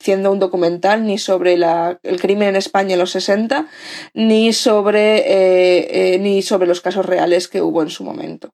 [0.00, 3.66] haciendo un documental ni sobre el crimen en España en los 60,
[4.14, 8.50] ni sobre, eh, eh, ni sobre los casos reales que hubo en su momento.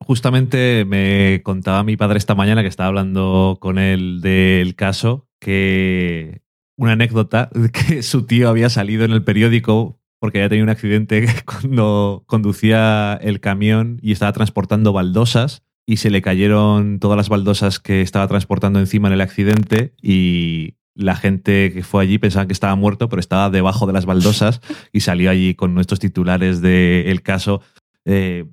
[0.00, 6.42] Justamente me contaba mi padre esta mañana que estaba hablando con él del caso, que
[6.76, 11.26] una anécdota, que su tío había salido en el periódico porque había tenido un accidente
[11.44, 17.80] cuando conducía el camión y estaba transportando baldosas y se le cayeron todas las baldosas
[17.80, 22.52] que estaba transportando encima en el accidente y la gente que fue allí pensaba que
[22.52, 24.60] estaba muerto, pero estaba debajo de las baldosas
[24.92, 27.60] y salió allí con nuestros titulares del caso.
[28.04, 28.44] eh,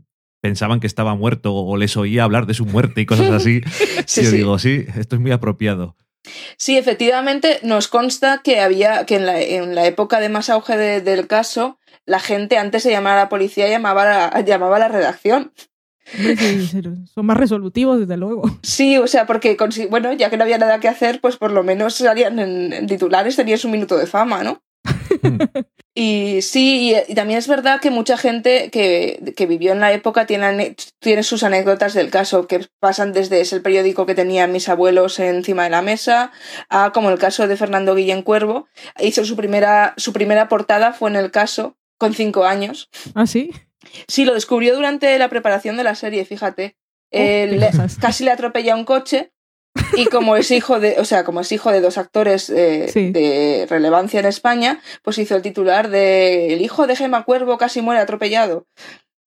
[0.42, 3.62] pensaban que estaba muerto o les oía hablar de su muerte y cosas así.
[4.08, 4.38] Sí, y yo sí.
[4.38, 5.96] digo, sí, esto es muy apropiado.
[6.58, 10.78] Sí, efectivamente, nos consta que había, que en la, en la época de más auge
[10.78, 14.80] de- del caso, la gente antes de llamar a la policía llamaba a, llamaba a
[14.80, 15.54] la redacción.
[17.14, 18.44] Son más resolutivos, desde luego.
[18.64, 19.58] Sí, o sea, porque,
[19.90, 22.88] bueno, ya que no había nada que hacer, pues por lo menos salían en, en
[22.88, 24.62] titulares, tenías un minuto de fama, ¿no?
[25.96, 29.92] y sí, y, y también es verdad que mucha gente que, que vivió en la
[29.94, 34.52] época tiene, tiene sus anécdotas del caso, que pasan desde es el periódico que tenían
[34.52, 36.32] mis abuelos encima de la mesa,
[36.70, 38.68] a como el caso de Fernando Guillén Cuervo.
[39.00, 42.90] Hizo su primera, su primera portada, fue en el caso, con cinco años.
[43.16, 43.52] ¿Ah, sí?
[44.08, 46.76] Sí, lo descubrió durante la preparación de la serie, fíjate.
[47.12, 49.32] Oh, Eh, le- casi le atropella un coche
[49.96, 53.12] Y como es hijo de, o sea, como es hijo de dos actores eh, Sí.
[53.12, 57.82] de relevancia en España, pues hizo el titular de El hijo de Gema Cuervo casi
[57.82, 58.68] muere atropellado.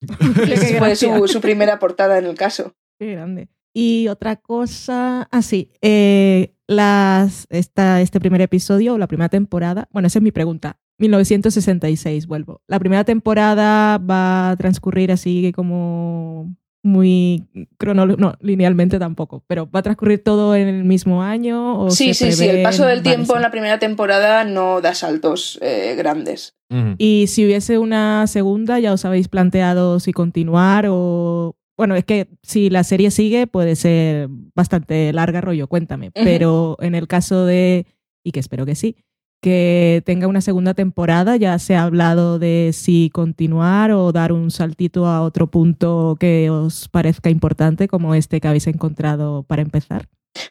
[0.50, 2.74] Esa fue su, su primera portada en el caso.
[2.98, 3.48] Qué grande.
[3.74, 9.88] Y otra cosa, ah, sí, eh, las, esta, este primer episodio o la primera temporada,
[9.92, 10.78] bueno, esa es mi pregunta.
[10.98, 12.60] 1966, vuelvo.
[12.66, 17.48] La primera temporada va a transcurrir así como muy
[17.78, 21.80] cronológico, no, linealmente tampoco, pero va a transcurrir todo en el mismo año.
[21.80, 22.48] ¿o Sí, se sí, sí.
[22.48, 23.36] El paso del vale, tiempo sí.
[23.36, 26.56] en la primera temporada no da saltos eh, grandes.
[26.96, 31.54] Y si hubiese una segunda, ya os habéis planteado si continuar o...
[31.76, 36.12] Bueno, es que si la serie sigue puede ser bastante larga, rollo, cuéntame.
[36.12, 37.86] Pero en el caso de,
[38.24, 38.96] y que espero que sí,
[39.42, 44.50] que tenga una segunda temporada, ya se ha hablado de si continuar o dar un
[44.50, 50.06] saltito a otro punto que os parezca importante, como este que habéis encontrado para empezar.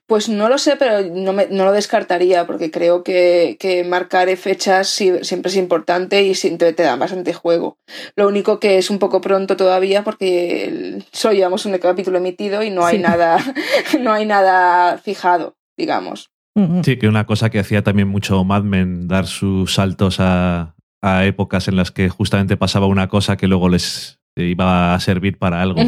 [0.05, 4.29] Pues no lo sé, pero no, me- no lo descartaría porque creo que, que marcar
[4.37, 7.79] fechas siempre es importante y siempre te da bastante juego.
[8.15, 12.69] Lo único que es un poco pronto todavía porque solo llevamos un capítulo emitido y
[12.69, 13.01] no hay Sí.
[13.03, 13.37] nada,
[14.01, 16.29] no hay nada fijado, digamos.
[16.83, 21.25] Sí, que una cosa que hacía también mucho Mad Men, dar sus saltos a, a
[21.25, 25.61] épocas en las que justamente pasaba una cosa que luego les iba a servir para
[25.61, 25.81] algo.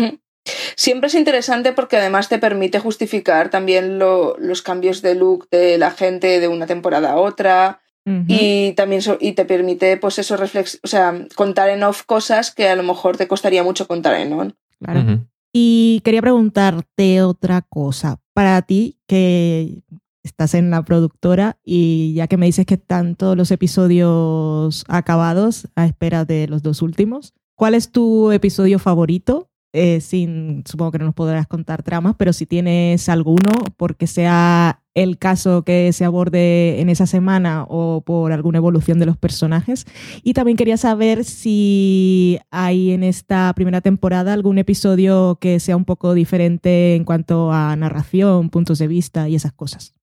[0.75, 5.77] Siempre es interesante porque además te permite justificar también lo- los cambios de look de
[5.77, 7.79] la gente de una temporada a otra.
[8.27, 12.53] Y también so- y te permite, pues eso, reflex o sea, contar en off cosas
[12.53, 14.55] que a lo mejor te costaría mucho contar en on.
[14.83, 15.21] Claro.
[15.53, 18.19] Y quería preguntarte otra cosa.
[18.33, 19.83] Para ti, que
[20.23, 25.67] estás en la productora y ya que me dices que están todos los episodios acabados
[25.75, 29.49] a espera de los dos últimos, ¿cuál es tu episodio favorito?
[29.75, 34.83] Eh, sin, supongo que no nos podrás contar tramas, pero si tienes alguno, porque sea
[34.93, 39.85] el caso que se aborde en esa semana o por alguna evolución de los personajes.
[40.21, 45.85] Y también quería saber si hay en esta primera temporada algún episodio que sea un
[45.85, 49.95] poco diferente en cuanto a narración, puntos de vista y esas cosas.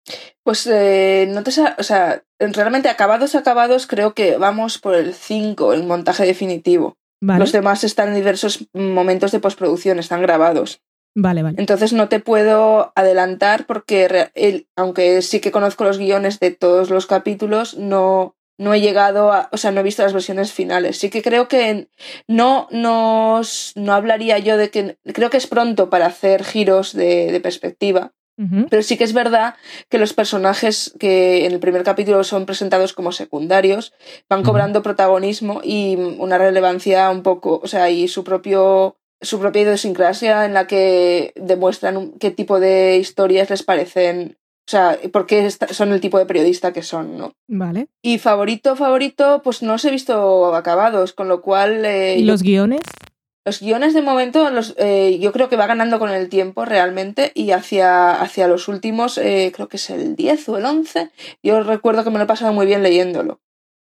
[0.43, 5.75] Pues eh, no te o sea, realmente acabados, acabados, creo que vamos por el 5
[5.75, 6.97] en montaje definitivo.
[7.21, 10.83] Vale, Los demás están en diversos momentos de postproducción, están grabados.
[11.15, 11.57] vale, vale.
[11.59, 16.89] Entonces no te puedo adelantar porque el- aunque sí que conozco los guiones de todos
[16.91, 20.99] los capítulos, no, no he llegado a, o sea, no he visto las versiones finales.
[20.99, 21.89] Sí que creo que
[22.29, 23.41] no, no,
[23.75, 28.13] no hablaría yo de que, creo que es pronto para hacer giros de, de perspectiva,
[28.71, 29.55] Pero sí que es verdad
[29.89, 33.93] que los personajes que en el primer capítulo son presentados como secundarios
[34.29, 39.63] van cobrando protagonismo y una relevancia un poco, o sea, y su propio su propia
[39.63, 45.45] idiosincrasia en la que demuestran qué tipo de historias les parecen, o sea, por qué
[45.45, 47.35] esta- son el tipo de periodista que son, ¿no?
[47.47, 47.89] Vale.
[48.03, 52.43] Y favorito, favorito, pues no os he visto acabados, con lo cual eh, ¿Y los
[52.43, 52.81] guiones?
[53.45, 57.33] Los guiones de momento, los, eh, yo creo que va ganando con el tiempo realmente
[57.35, 61.11] y hacia, hacia los últimos, eh, creo que es el 10 o el 11,
[61.43, 63.41] yo recuerdo que me lo he pasado muy bien leyéndolo.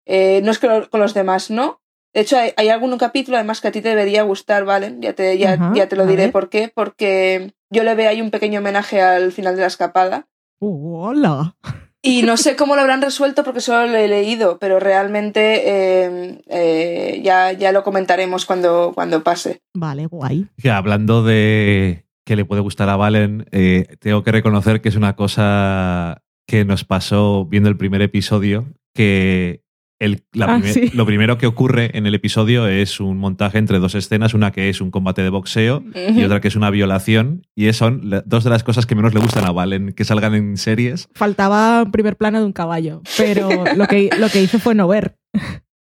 [0.05, 1.81] Eh, no es que lo- con los demás no.
[2.13, 4.95] De hecho, hay, hay algún capítulo además que a ti te debería gustar, ¿vale?
[4.99, 8.31] Ya te, ya, ya te lo diré por qué, porque yo le veo ahí un
[8.31, 10.27] pequeño homenaje al final de la escapada.
[10.59, 11.55] Uh, hola.
[12.03, 16.41] Y no sé cómo lo habrán resuelto porque solo lo he leído, pero realmente eh,
[16.47, 19.61] eh, ya, ya lo comentaremos cuando, cuando pase.
[19.75, 20.47] Vale, guay.
[20.71, 25.15] Hablando de que le puede gustar a Valen, eh, tengo que reconocer que es una
[25.15, 28.65] cosa que nos pasó viendo el primer episodio,
[28.95, 29.61] que
[30.01, 30.89] el- la Ah, primer- sí.
[30.95, 34.67] lo primero que ocurre en el episodio es un montaje entre dos escenas, una que
[34.69, 38.49] es un combate de boxeo y otra que es una violación, y son dos de
[38.49, 41.07] las cosas que menos le gustan a Valen, que salgan en series.
[41.13, 43.47] Faltaba un primer plano de un caballo, pero
[43.77, 45.15] lo que, lo que hice fue no ver.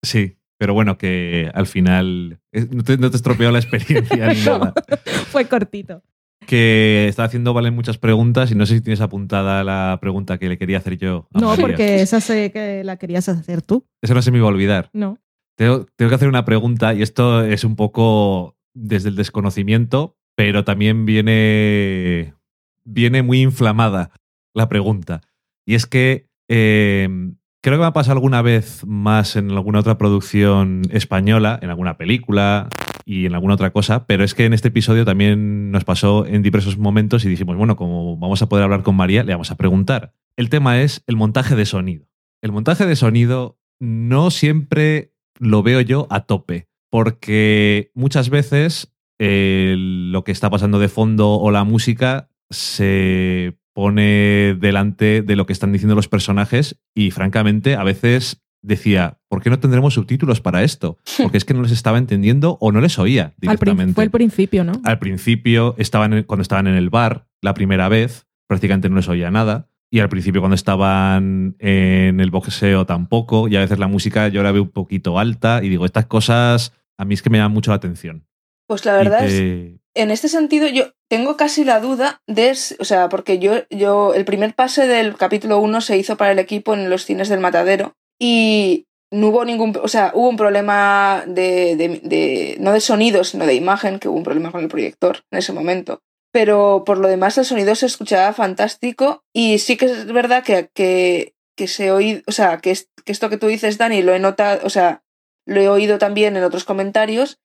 [0.03, 4.41] Sí, pero bueno, que al final eh, no te, no te estropeó la experiencia ni
[4.41, 4.75] nada.
[5.31, 6.03] fue cortito.
[6.51, 10.49] Que está haciendo Valen muchas preguntas y no sé si tienes apuntada la pregunta que
[10.49, 11.29] le quería hacer yo.
[11.33, 11.65] a No, María.
[11.65, 13.87] porque esa sé que la querías hacer tú.
[14.03, 14.91] Eso no se me iba a olvidar.
[14.93, 15.17] No.
[15.57, 20.65] Tengo, tengo que hacer una pregunta y esto es un poco desde el desconocimiento, pero
[20.65, 22.35] también viene,
[22.85, 24.11] viene muy inflamada
[24.53, 25.21] la pregunta.
[25.65, 27.09] Y es que eh,
[27.63, 31.97] creo que me ha pasado alguna vez más en alguna otra producción española, en alguna
[31.97, 32.69] película
[33.05, 36.43] y en alguna otra cosa, pero es que en este episodio también nos pasó en
[36.43, 39.57] diversos momentos y dijimos, bueno, como vamos a poder hablar con María, le vamos a
[39.57, 40.15] preguntar.
[40.37, 42.07] El tema es el montaje de sonido.
[42.41, 49.75] El montaje de sonido no siempre lo veo yo a tope, porque muchas veces eh,
[49.77, 55.55] lo que está pasando de fondo o la música se pone delante de lo que
[55.55, 60.63] están diciendo los personajes y francamente a veces decía, ¿por qué no tendremos subtítulos para
[60.63, 60.99] esto?
[61.23, 63.95] Porque es que no les estaba entendiendo o no les oía Al directamente.
[63.95, 64.73] fue el principio, ¿no?
[64.85, 69.31] Al principio, estaban cuando estaban en el bar, la primera vez, prácticamente no les oía
[69.31, 69.71] nada.
[69.91, 73.49] Y al principio, cuando estaban en el boxeo, tampoco.
[73.49, 75.65] Y a veces la música yo la veo un poquito alta.
[75.65, 78.27] Y digo, estas cosas a mí es que me llaman mucho la atención.
[78.67, 83.09] Pues la verdad es, en este sentido yo tengo casi la duda de, o sea,
[83.09, 86.89] porque yo, yo, el primer pase del capítulo 1 se hizo para el equipo en
[86.91, 92.57] los cines del Matadero y no hubo ningún, o sea, hubo un problema de, de-
[92.61, 95.53] no de sonido, sino de imagen, que hubo un problema con el proyector en ese
[95.53, 96.01] momento.
[96.33, 100.71] Pero por lo demás el sonido se escuchaba fantástico y sí que es verdad que,
[101.57, 102.73] que, se oí, o sea, que,
[103.05, 105.03] que esto que tú dices, Dani, lo he notado, o sea,
[105.45, 107.41] lo he oído también en otros comentarios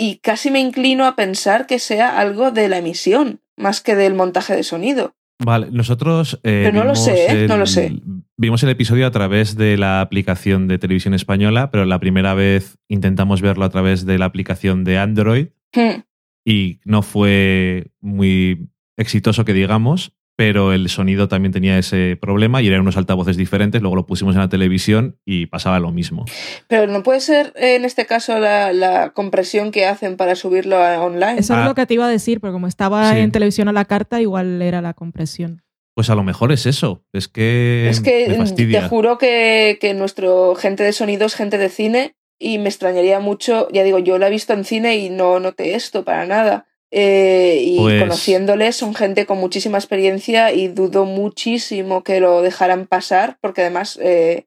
[0.00, 4.14] y casi me inclino a pensar que sea algo de la emisión, más que del
[4.14, 5.14] montaje de sonido.
[5.42, 6.40] Vale, nosotros.
[6.42, 7.46] eh, Pero no lo sé, ¿eh?
[7.48, 7.92] No el- lo sé.
[8.36, 12.78] Vimos el episodio a través de la aplicación de televisión española, pero la primera vez
[12.88, 16.00] intentamos verlo a través de la aplicación de Android Hmm.
[16.44, 22.66] y no fue muy exitoso que digamos, pero el sonido también tenía ese problema y
[22.68, 26.24] eran unos altavoces diferentes, luego lo pusimos en la televisión y pasaba lo mismo.
[26.66, 30.78] Pero no puede ser eh, en este caso la, la compresión que hacen para subirlo
[30.82, 31.40] a online.
[31.40, 31.60] Eso Ah.
[31.60, 33.18] es lo que te iba a decir, pero como estaba Sí.
[33.18, 35.62] en televisión a la carta, igual era la compresión.
[35.94, 38.80] Pues a lo mejor es eso, es que, es que me mm, fastidia.
[38.80, 43.20] te juro que, que nuestro gente de sonido es gente de cine y me extrañaría
[43.20, 46.64] mucho, ya digo, yo la he visto en cine y no noté esto para nada.
[46.92, 52.86] Eh, y Pues- conociéndoles son gente con muchísima experiencia y dudo muchísimo que lo dejaran
[52.86, 54.46] pasar porque además eh,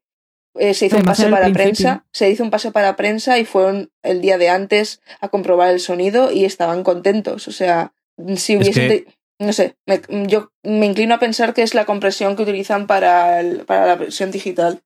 [0.56, 1.84] eh, se hizo un Además, pase era el para principio.
[1.92, 5.72] prensa, se hizo un pase para prensa y fueron el día de antes a comprobar
[5.72, 7.48] el sonido y estaban contentos.
[7.48, 7.94] O sea,
[8.36, 8.90] si Es hubiesen...
[8.90, 12.44] que- te- No sé, me- yo me inclino a pensar que es la compresión que
[12.44, 14.82] utilizan para, el- para la versión digital.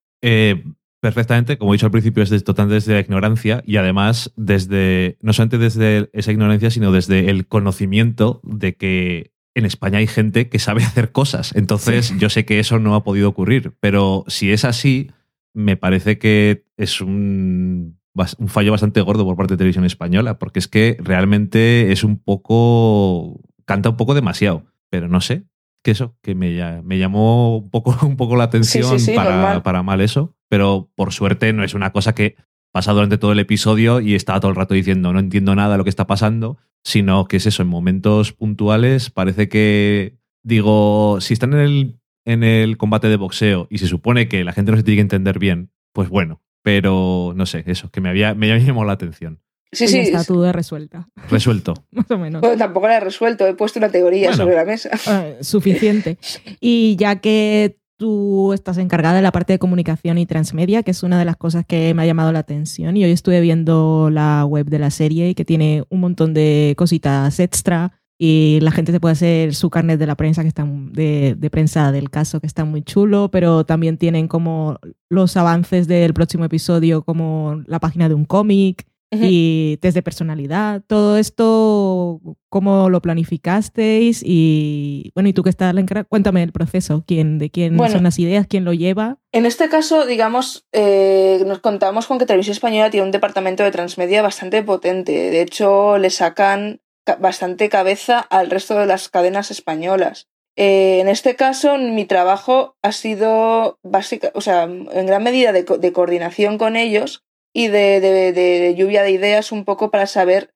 [1.00, 5.18] Perfectamente, como he dicho al principio, es de- totalmente desde la ignorancia y además desde,
[5.22, 10.50] no solamente desde esa ignorancia, sino desde el conocimiento de que en España hay gente
[10.50, 11.56] que sabe hacer cosas.
[11.56, 15.12] Entonces, yo sé que eso no ha podido ocurrir, pero si es así,
[15.54, 18.00] me parece que es un,
[18.40, 22.18] un fallo bastante gordo por parte de Televisión Española, porque es que realmente es un
[22.18, 25.44] poco, canta un poco demasiado, pero no sé,
[25.88, 29.84] que eso, que me, me llamó un poco, un poco la atención sí, para, para
[29.84, 32.36] mal eso, pero por suerte no es una cosa que
[32.74, 35.78] pasa durante todo el episodio y estaba todo el rato diciendo no entiendo nada de
[35.78, 41.32] lo que está pasando, sino que es eso, en momentos puntuales parece que, digo, si
[41.32, 44.78] están en el, en el combate de boxeo y se supone que la gente no
[44.78, 48.50] se tiene que entender bien, pues bueno, pero no sé, eso, que me había, me
[48.60, 49.40] llamado la atención.
[49.72, 51.74] Sí, Y sí, está duda resuelta, Resuelto.
[51.92, 52.42] más o menos.
[52.42, 54.44] bueno, tampoco la he resuelto, he puesto una teoría Bueno.
[54.44, 54.90] sobre la mesa.
[55.10, 56.18] Eh, suficiente.
[56.62, 61.02] Y ya que tú estás encargada de la parte de comunicación y transmedia, que es
[61.04, 64.46] una de las cosas que me ha llamado la atención, y hoy estuve viendo la
[64.46, 68.92] web de la serie y que tiene un montón de cositas extra y la gente
[68.92, 72.40] se puede hacer su carnet de la prensa que está de, de prensa del caso
[72.40, 74.80] que está muy chulo, pero también tienen como
[75.10, 80.82] los avances del próximo episodio como la página de un cómic Y test de personalidad.
[80.86, 82.20] Todo esto,
[82.50, 84.22] ¿cómo lo planificasteis?
[84.26, 87.94] Y bueno, y tú que estás la encargada, cuéntame el proceso, quién, de quién Bueno.
[87.94, 89.18] son las ideas, quién lo lleva.
[89.32, 93.72] En este caso, digamos, eh, nos contamos con que Televisión Española tiene un departamento de
[93.72, 95.12] transmedia bastante potente.
[95.12, 100.28] De hecho, le sacan ca- bastante cabeza al resto de las cadenas españolas.
[100.60, 105.66] Eh, en este caso, mi trabajo ha sido básica, o sea, en gran medida de,
[105.66, 107.24] co- de coordinación con ellos
[107.58, 110.54] y de, de- lluvia de ideas un poco para saber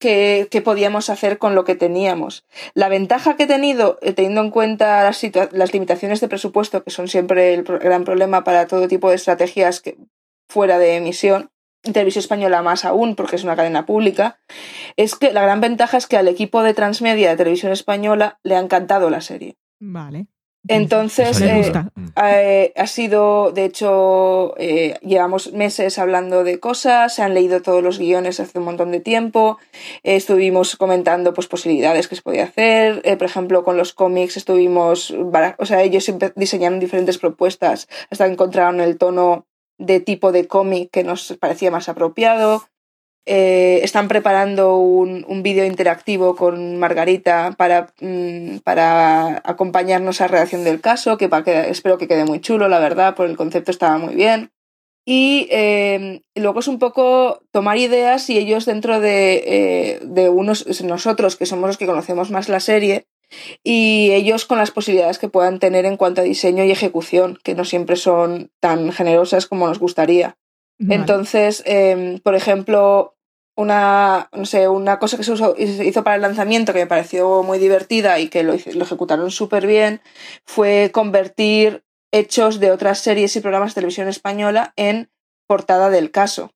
[0.00, 2.46] qué, qué podíamos hacer con lo que teníamos.
[2.72, 5.22] La ventaja que he tenido, eh, teniendo en cuenta las,
[5.52, 9.80] las limitaciones de presupuesto, que son siempre el gran problema para todo tipo de estrategias
[9.82, 9.98] que,
[10.48, 11.50] fuera de emisión,
[11.82, 14.40] televisión española más aún, porque es una cadena pública,
[14.96, 18.56] es que la gran ventaja es que al equipo de transmedia de televisión española le
[18.56, 19.58] ha encantado la serie.
[19.80, 20.28] Vale.
[20.68, 21.90] Entonces, gusta.
[21.94, 22.06] Mm.
[22.16, 27.82] Eh, ha sido, de hecho, eh, llevamos meses hablando de cosas, se han leído todos
[27.82, 29.58] los guiones hace un montón de tiempo,
[30.02, 34.36] eh, estuvimos comentando pues, posibilidades que se podía hacer, eh, por ejemplo, con los cómics
[34.36, 35.14] estuvimos,
[35.58, 39.46] o sea, ellos siempre diseñaron diferentes propuestas hasta encontraron el tono
[39.78, 42.64] de tipo de cómic que nos parecía más apropiado.
[43.26, 50.28] Eh, están preparando un, un vídeo interactivo con Margarita para, mm, para acompañarnos a la
[50.28, 51.28] redacción del caso, que,
[51.68, 54.50] espero que quede muy chulo, la verdad, por el concepto estaba muy bien.
[55.04, 60.82] Y eh, luego es un poco tomar ideas y ellos dentro de, eh, de unos,
[60.82, 63.06] nosotros que somos los que conocemos más la serie,
[63.62, 67.54] y ellos con las posibilidades que puedan tener en cuanto a diseño y ejecución, que
[67.54, 70.36] no siempre son tan generosas como nos gustaría.
[70.78, 71.00] Vale.
[71.00, 73.16] Entonces, eh, por ejemplo,
[73.56, 76.86] una, no sé, una cosa que se usó- se hizo para el lanzamiento que me
[76.86, 80.00] pareció muy divertida y que lo, ejecutaron súper bien
[80.44, 81.82] fue convertir
[82.12, 85.10] hechos de otras series y programas de televisión española en
[85.48, 86.52] portada del caso.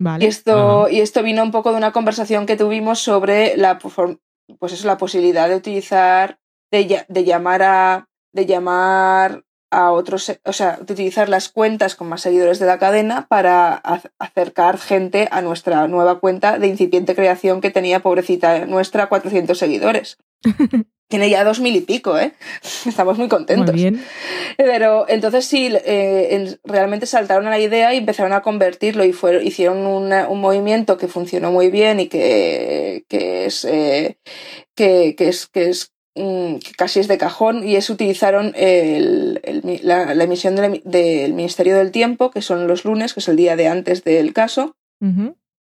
[0.00, 0.24] Vale.
[0.24, 0.90] Y esto, Ajá.
[0.92, 4.98] y esto vino un poco de una conversación que tuvimos sobre la, pues eso, la
[4.98, 6.40] posibilidad de utilizar,
[6.72, 12.08] de, de llamar a, de llamar a otros, o sea, de utilizar las cuentas con
[12.08, 17.14] más seguidores de la cadena para ac- acercar gente a nuestra nueva cuenta de incipiente
[17.14, 20.18] creación que tenía, pobrecita nuestra, 400 seguidores.
[21.08, 22.34] Tiene ya dos mil y pico, ¿eh?
[22.86, 23.72] Estamos muy contentos.
[23.74, 24.04] Muy bien.
[24.56, 29.12] Pero entonces sí, eh, en- realmente saltaron a la idea y empezaron a convertirlo y
[29.12, 34.18] fueron, hicieron una- un movimiento que funcionó muy bien y que, que es, eh,
[34.76, 39.40] que, que es, que es que casi es de cajón y es utilizaron el-
[39.82, 43.36] la, la emisión del, del Ministerio del Tiempo, que son los lunes, que es el
[43.36, 44.76] día de antes del caso,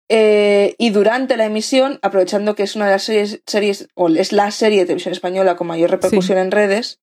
[0.08, 4.32] eh, y durante la emisión, aprovechando que es una de las series, series o es
[4.32, 7.00] la serie de televisión española con mayor repercusión en redes,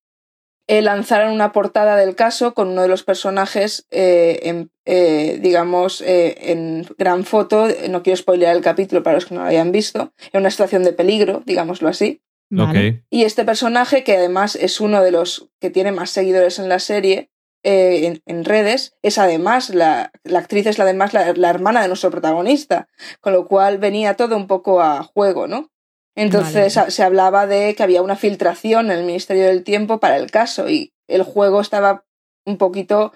[0.67, 6.01] eh, lanzaron una portada del caso con uno de los personajes, eh, en, eh, digamos,
[6.05, 7.67] en gran foto.
[7.89, 10.11] No quiero spoilear el capítulo para los que no lo hayan visto.
[10.33, 12.21] En una situación de peligro, digámoslo así.
[12.49, 13.03] Vale.
[13.09, 16.79] Y este personaje, que además es uno de los que tiene más seguidores en la
[16.79, 17.31] serie,
[17.63, 21.81] eh, en, en redes, es además, la, la actriz es la, además la, la hermana
[21.81, 22.87] de nuestro protagonista,
[23.21, 25.71] con lo cual venía todo un poco a juego, ¿no?
[26.15, 26.91] Entonces Vale.
[26.91, 30.69] se hablaba de que había una filtración en el Ministerio del Tiempo para el caso
[30.69, 32.05] y el juego estaba
[32.45, 33.11] un poquito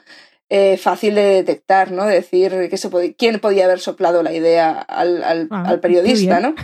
[0.50, 2.06] eh, fácil de detectar, ¿no?
[2.06, 5.80] De decir que se podía- quién podía haber soplado la idea al, al- Ah, al
[5.80, 6.56] periodista, ¿no?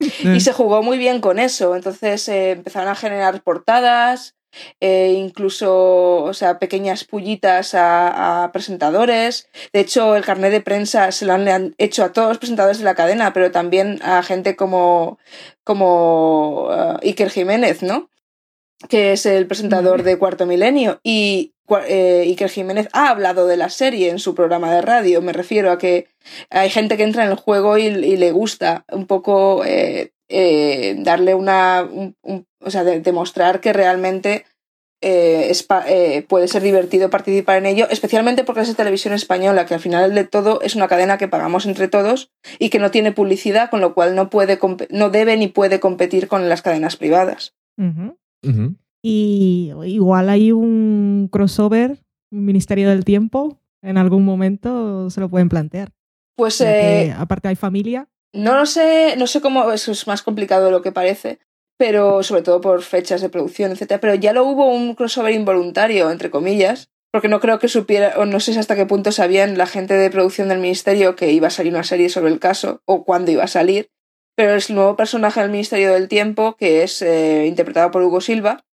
[0.00, 1.76] Y se jugó muy bien con eso.
[1.76, 4.34] Entonces eh, empezaron a generar portadas,
[4.80, 9.48] eh, incluso, o sea, pequeñas pullitas a, a presentadores.
[9.72, 12.84] De hecho, el carnet de prensa se lo han, hecho a todos los presentadores de
[12.84, 15.18] la cadena, pero también a gente como,
[15.64, 18.10] como eh, Iker Jiménez, ¿no?
[18.88, 21.00] Que es el presentador de Cuarto Milenio.
[21.04, 21.52] Y
[21.86, 25.22] eh, Iker Jiménez ha hablado de la serie en su programa de radio.
[25.22, 26.08] Me refiero a que
[26.50, 30.96] hay gente que entra en el juego y, y le gusta un poco eh, eh,
[30.98, 31.86] darle una.
[31.90, 34.44] un- un- o sea, de- demostrar que realmente
[35.02, 39.64] eh, es eh, puede ser divertido participar en ello, especialmente porque es de televisión española,
[39.64, 42.90] que al final de todo es una cadena que pagamos entre todos y que no
[42.90, 44.58] tiene publicidad, con lo cual no, puede
[44.90, 47.54] no debe ni puede competir con las cadenas privadas.
[49.02, 51.98] Y igual hay un crossover,
[52.30, 55.92] un Ministerio del Tiempo, en algún momento se lo pueden plantear.
[56.36, 58.08] Pues eh, aparte hay familia.
[58.32, 61.40] No lo sé, no sé cómo, eso es más complicado de lo que parece,
[61.76, 64.00] pero sobre todo por fechas de producción, etcétera.
[64.00, 68.26] Pero ya lo hubo un crossover involuntario, entre comillas, porque no creo que supiera, o
[68.26, 71.50] no sé hasta qué punto sabían la gente de producción del ministerio que iba a
[71.50, 73.90] salir una serie sobre el caso, o cuándo iba a salir.
[74.36, 78.20] Pero es el nuevo personaje del Ministerio del Tiempo, que es eh, interpretado por Hugo
[78.20, 78.64] Silva,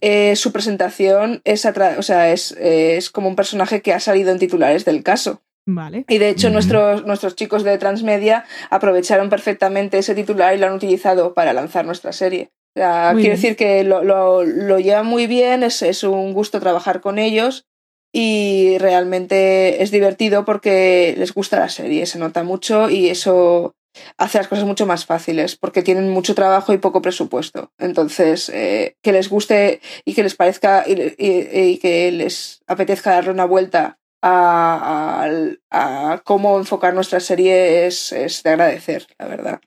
[0.00, 4.00] Eh, su presentación es, atra- o sea, es, eh, es como un personaje que ha
[4.00, 5.42] salido en titulares del caso.
[5.66, 6.04] Vale.
[6.08, 10.72] Y de hecho nuestros, nuestros chicos de Transmedia aprovecharon perfectamente ese titular y lo han
[10.72, 12.50] utilizado para lanzar nuestra serie.
[12.74, 13.30] O sea, quiero bien.
[13.32, 17.66] decir que lo, lo, lo llevan muy bien, es, es un gusto trabajar con ellos
[18.12, 23.74] y realmente es divertido porque les gusta la serie, se nota mucho y eso
[24.18, 27.72] hace las cosas mucho más fáciles porque tienen mucho trabajo y poco presupuesto.
[27.78, 33.12] Entonces, eh, que les guste y que les parezca y, y- y que les apetezca
[33.12, 35.26] darle una vuelta a,
[35.70, 39.60] a- a cómo enfocar nuestra serie es, es de agradecer, la verdad.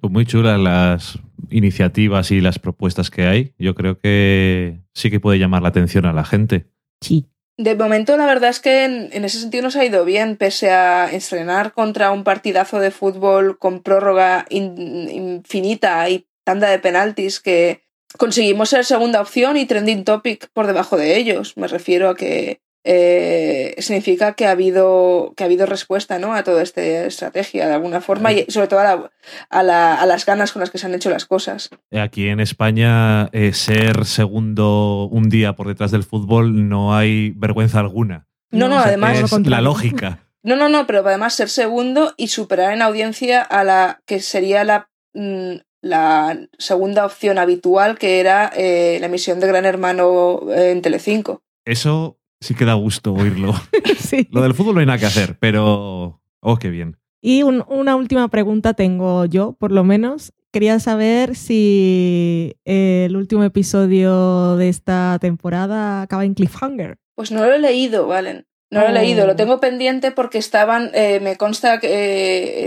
[0.00, 1.18] Pues muy chulas las
[1.50, 3.54] iniciativas y las propuestas que hay.
[3.58, 6.66] Yo creo que sí que puede llamar la atención a la gente.
[7.00, 7.26] Sí.
[7.62, 10.70] De momento, la verdad es que en, en ese sentido nos ha ido bien, pese
[10.70, 17.38] a estrenar contra un partidazo de fútbol con prórroga in- infinita y tanda de penaltis
[17.38, 17.82] que
[18.16, 21.58] conseguimos ser segunda opción y trending topic por debajo de ellos.
[21.58, 26.32] Me refiero a que eh, significa que ha habido que ha habido respuesta ¿no?
[26.34, 29.10] a toda esta estrategia de alguna forma y sobre todo a, la-
[29.50, 31.70] a la- a las ganas con las que se han hecho las cosas.
[31.92, 37.80] Aquí en España, eh, ser segundo un día por detrás del fútbol no hay vergüenza
[37.80, 38.26] alguna.
[38.50, 40.20] No, no, además es la lógica.
[40.42, 44.64] No, no, no, pero además ser segundo y superar en audiencia a la que sería
[44.64, 50.80] la, mm, la segunda opción habitual, que era eh, la emisión de Gran Hermano en
[50.82, 51.42] Telecinco.
[51.66, 53.54] Eso sí que da gusto oírlo.
[53.98, 54.28] sí.
[54.30, 56.20] Lo del fútbol no hay nada que hacer, pero...
[56.40, 56.96] Oh, qué bien.
[57.22, 60.32] Y un- una última pregunta tengo yo, por lo menos.
[60.52, 66.98] Quería saber si el último episodio de esta temporada acaba en cliffhanger.
[67.14, 68.46] Pues no lo he leído, Valen.
[68.70, 71.88] No lo he leído, lo tengo pendiente porque estaban, eh, me consta que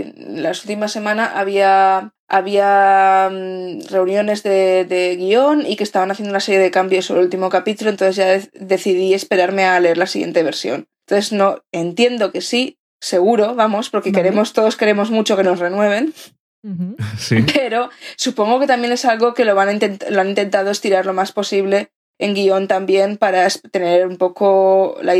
[0.00, 6.10] eh, en las últimas semanas había, había mm, reuniones de, de guion y que estaban
[6.10, 9.80] haciendo una serie de cambios sobre el último capítulo, entonces ya de- decidí esperarme a
[9.80, 10.88] leer la siguiente versión.
[11.08, 14.22] Entonces no, entiendo que sí, seguro, vamos, porque Vale.
[14.24, 16.12] queremos, todos queremos mucho que nos renueven.
[17.18, 17.44] Sí.
[17.54, 21.04] pero supongo que también es algo que lo, van a intent- lo han intentado estirar
[21.04, 25.14] lo más posible en guion también para tener un poco la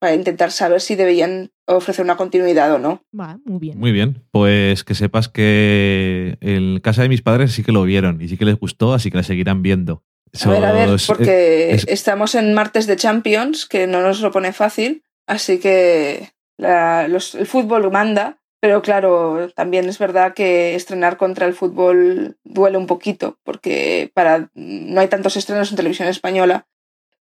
[0.00, 3.02] para intentar saber si debían ofrecer una continuidad o no.
[3.18, 3.78] Va, muy bien.
[3.78, 8.20] Muy bien, pues que sepas que en casa de mis padres sí que lo vieron
[8.20, 10.02] y sí que les gustó, así que la seguirán viendo.
[10.44, 14.20] A ver, a ver, es- porque es- estamos en martes de Champions, que no nos
[14.20, 20.32] lo pone fácil, así que la- los- el fútbol manda, pero claro, también es verdad
[20.34, 25.76] que estrenar contra el fútbol duele un poquito, porque para, no hay tantos estrenos en
[25.76, 26.66] televisión española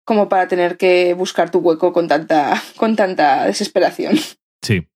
[0.09, 4.17] como para tener que buscar tu hueco con tanta, con tanta desesperación.
[4.63, 4.87] Sí,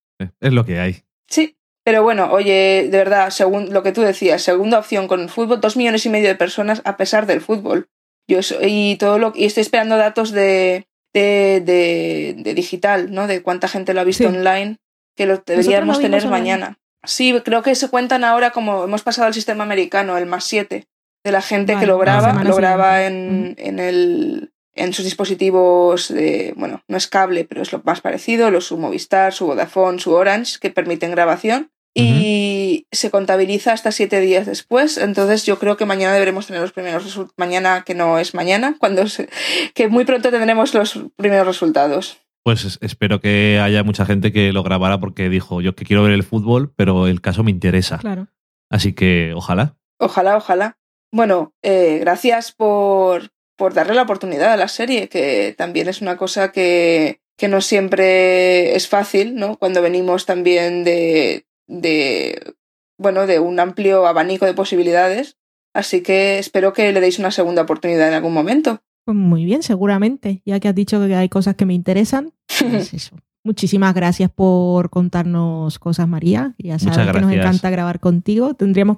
[0.41, 1.03] es lo que hay.
[1.29, 5.29] Sí, pero bueno, oye, de verdad, según lo que tú decías, segunda opción con el
[5.29, 7.87] fútbol, dos millones y medio de personas a pesar del fútbol.
[8.27, 13.27] Yo so- y todo lo y estoy esperando datos de, de, de, de digital, ¿no?
[13.27, 14.35] De cuánta gente lo ha visto Sí.
[14.35, 14.77] online,
[15.15, 16.31] que lo deberíamos lo tener online.
[16.39, 16.77] mañana.
[17.05, 20.87] Sí, creo que se cuentan ahora como hemos pasado al sistema americano, el más siete,
[21.25, 24.93] de la gente Vale, que lo la graba, semana lo graba en, en el en
[24.93, 29.33] sus dispositivos, de, bueno, no es cable, pero es lo más parecido, los su Movistar,
[29.33, 31.69] su Vodafone, su Orange, que permiten grabación.
[31.95, 34.97] Y se contabiliza hasta siete días después.
[34.97, 37.35] Entonces yo creo que mañana deberemos tener los primeros resultados.
[37.37, 39.29] Mañana, que no es mañana, cuando se-
[39.75, 42.17] que muy pronto tendremos los primeros resultados.
[42.43, 46.01] Pues es- espero que haya mucha gente que lo grabara porque dijo, yo que quiero
[46.03, 47.99] ver el fútbol, pero el caso me interesa.
[47.99, 48.27] Claro.
[48.71, 49.75] Así que ojalá.
[49.99, 50.77] Ojalá, ojalá.
[51.11, 53.29] Bueno, eh, gracias por,
[53.63, 57.61] por darle la oportunidad a la serie, que también es una cosa que, que no
[57.61, 59.55] siempre es fácil, ¿no?
[59.55, 62.55] Cuando venimos también de, de,
[62.97, 65.37] bueno, de un amplio abanico de posibilidades.
[65.73, 68.81] Así que espero que le deis una segunda oportunidad en algún momento.
[69.05, 70.41] Pues muy bien, seguramente.
[70.43, 73.15] Ya que has dicho que hay cosas que me interesan, pues eso.
[73.45, 76.53] Muchísimas gracias por contarnos cosas, María.
[76.57, 78.55] Ya Muchas sabes que nos encanta grabar contigo.
[78.55, 78.97] Tendríamos,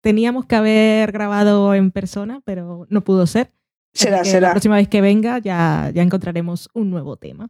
[0.00, 3.52] teníamos que haber grabado en persona, pero no pudo ser.
[3.96, 4.48] Será, que será.
[4.48, 7.48] La próxima vez que venga ya, ya encontraremos un nuevo tema.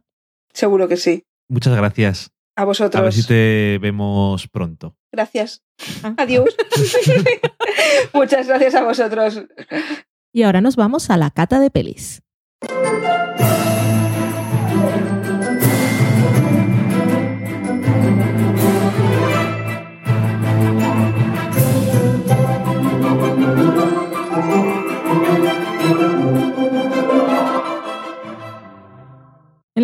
[0.53, 1.25] Seguro que sí.
[1.49, 2.31] Muchas gracias.
[2.55, 3.03] A A vosotros.
[3.03, 4.95] ver si te vemos pronto.
[5.11, 5.63] Gracias.
[6.03, 6.15] Ah.
[6.17, 6.55] Adiós.
[8.13, 9.43] Muchas gracias a vosotros.
[10.33, 12.21] Y ahora nos vamos a la cata de pelis.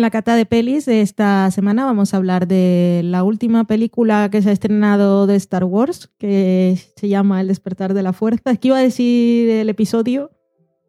[0.04, 4.42] La cata de pelis de esta semana vamos a hablar de la última película que
[4.42, 8.50] se ha estrenado de Star Wars, que se llama El despertar de la fuerza.
[8.50, 10.30] Es que iba a decir el episodio,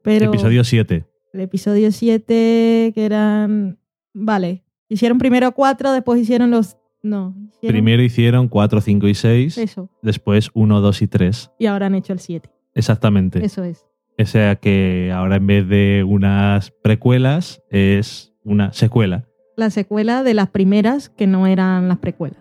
[0.04, 1.06] pero Episodio 7.
[1.32, 3.80] el episodio 7 que eran...
[4.14, 6.76] Vale, hicieron primero cuatro, después hicieron los...
[7.02, 9.90] No, hicieron Primero hicieron 4, 5 y 6, eso.
[10.02, 11.52] después 1, 2 y 3.
[11.60, 12.50] Y ahora han hecho el 7.
[12.74, 13.46] Exactamente.
[13.46, 13.86] Eso es.
[14.20, 19.26] O sea que ahora en vez de unas precuelas es una secuela.
[19.58, 22.40] La secuela de las primeras que no eran las precuelas.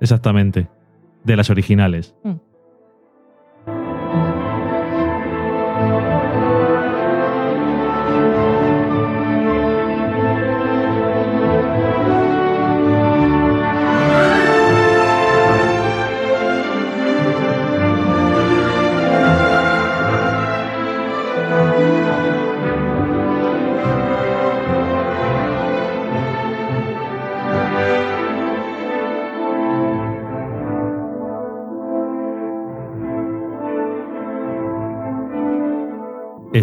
[0.00, 0.68] Exactamente.
[1.22, 2.14] De las originales.
[2.24, 2.34] Mm.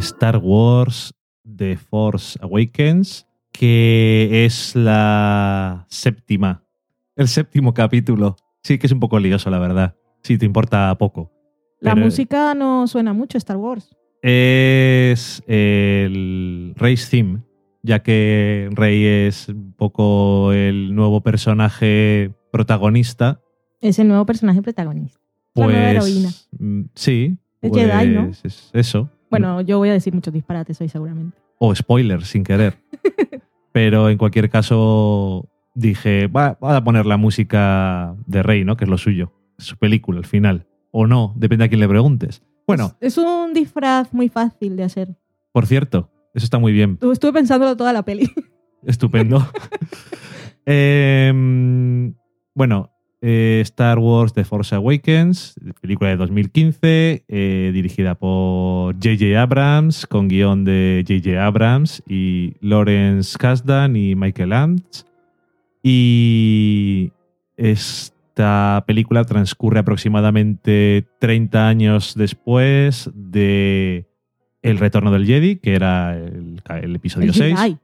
[0.02, 1.14] Star Wars
[1.45, 6.64] The Force Awakens, que es la séptima,
[7.15, 8.36] el séptimo capítulo.
[8.64, 9.95] Sí que es un poco lioso, la verdad.
[10.23, 11.32] Si te importa poco.
[11.80, 13.95] La Pero música no suena mucho a Star Wars.
[14.22, 17.41] Es el Rey's Theme,
[17.84, 23.40] ya que Rey es un poco el nuevo personaje protagonista.
[23.82, 25.19] Es el nuevo personaje protagonista.
[25.56, 26.30] La Pues, nueva heroína.
[26.57, 27.38] mm, Sí.
[27.61, 28.30] Es pues, Jedi, ¿no?
[28.30, 29.10] es eso.
[29.32, 31.38] Bueno, yo voy a decir muchos disparates hoy seguramente.
[31.58, 32.76] O spoiler, sin querer.
[33.72, 38.76] Pero en cualquier caso, dije, va, a poner la música de Rey, ¿no?
[38.78, 40.68] Que es lo suyo, su película al final.
[40.91, 42.44] O no, depende a quién le preguntes.
[42.68, 45.16] Bueno, Es, es un disfraz muy fácil de hacer.
[45.52, 46.99] por cierto, eso está muy bien.
[47.02, 48.30] Estuve pensándolo toda la peli.
[48.86, 49.48] Estupendo.
[50.66, 52.14] Em,
[52.53, 52.91] bueno,
[53.22, 59.39] eh, Star Wars The Force Awakens, película de 2015, eh, dirigida por J.J.
[59.39, 61.45] Abrams, con guion de J.J.
[61.45, 65.06] Abrams y Lawrence Kasdan y Michael Ants.
[65.84, 67.11] Y
[67.57, 74.07] esta película transcurre aproximadamente 30 años después de
[74.64, 77.60] El Retorno del Jedi, que era el, el episodio El 6.
[77.60, 77.77] Jedi.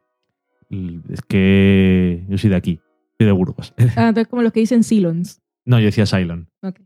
[1.09, 2.79] Es que yo soy de aquí,
[3.25, 3.73] de Burgos.
[3.95, 5.41] Ah, entonces como los que dicen Silons.
[5.65, 6.49] No, yo decía Cylon.
[6.63, 6.79] Ok.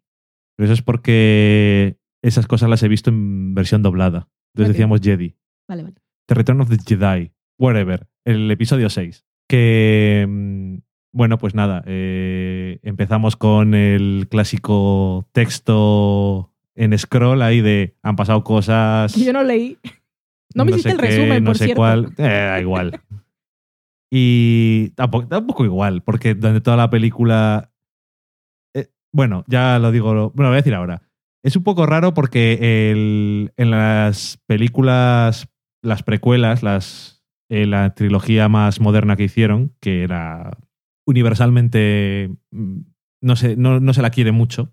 [0.57, 4.27] Pero eso es porque esas cosas las he visto en versión doblada.
[4.53, 5.35] Entonces decíamos Jedi.
[5.67, 5.95] Vale, vale.
[6.27, 7.31] The Return of the Jedi.
[7.59, 8.07] Whatever.
[8.25, 9.25] El episodio 6.
[9.47, 10.25] Que.
[10.27, 10.77] mm,
[11.13, 11.83] Bueno, pues nada.
[11.85, 19.13] eh, empezamos con el clásico texto en scroll ahí de han pasado cosas.
[19.13, 19.77] Que yo no leí.
[20.55, 21.79] No me hiciste sé el qué, resumen, no por sé cierto.
[21.81, 22.05] cuál.
[22.17, 22.99] Eh, da igual.
[24.11, 27.71] Y tampoco, tampoco igual, porque durante toda la película.
[28.75, 30.09] eh, bueno, ya lo digo.
[30.31, 31.01] Bueno, lo voy a decir ahora.
[31.43, 35.47] Es un poco raro porque el- en las películas,
[35.81, 40.57] las precuelas, las, eh, la trilogía más moderna que hicieron, que era
[41.07, 42.29] universalmente.
[42.51, 42.79] mm,
[43.23, 44.71] No se, no, no se la quiere mucho.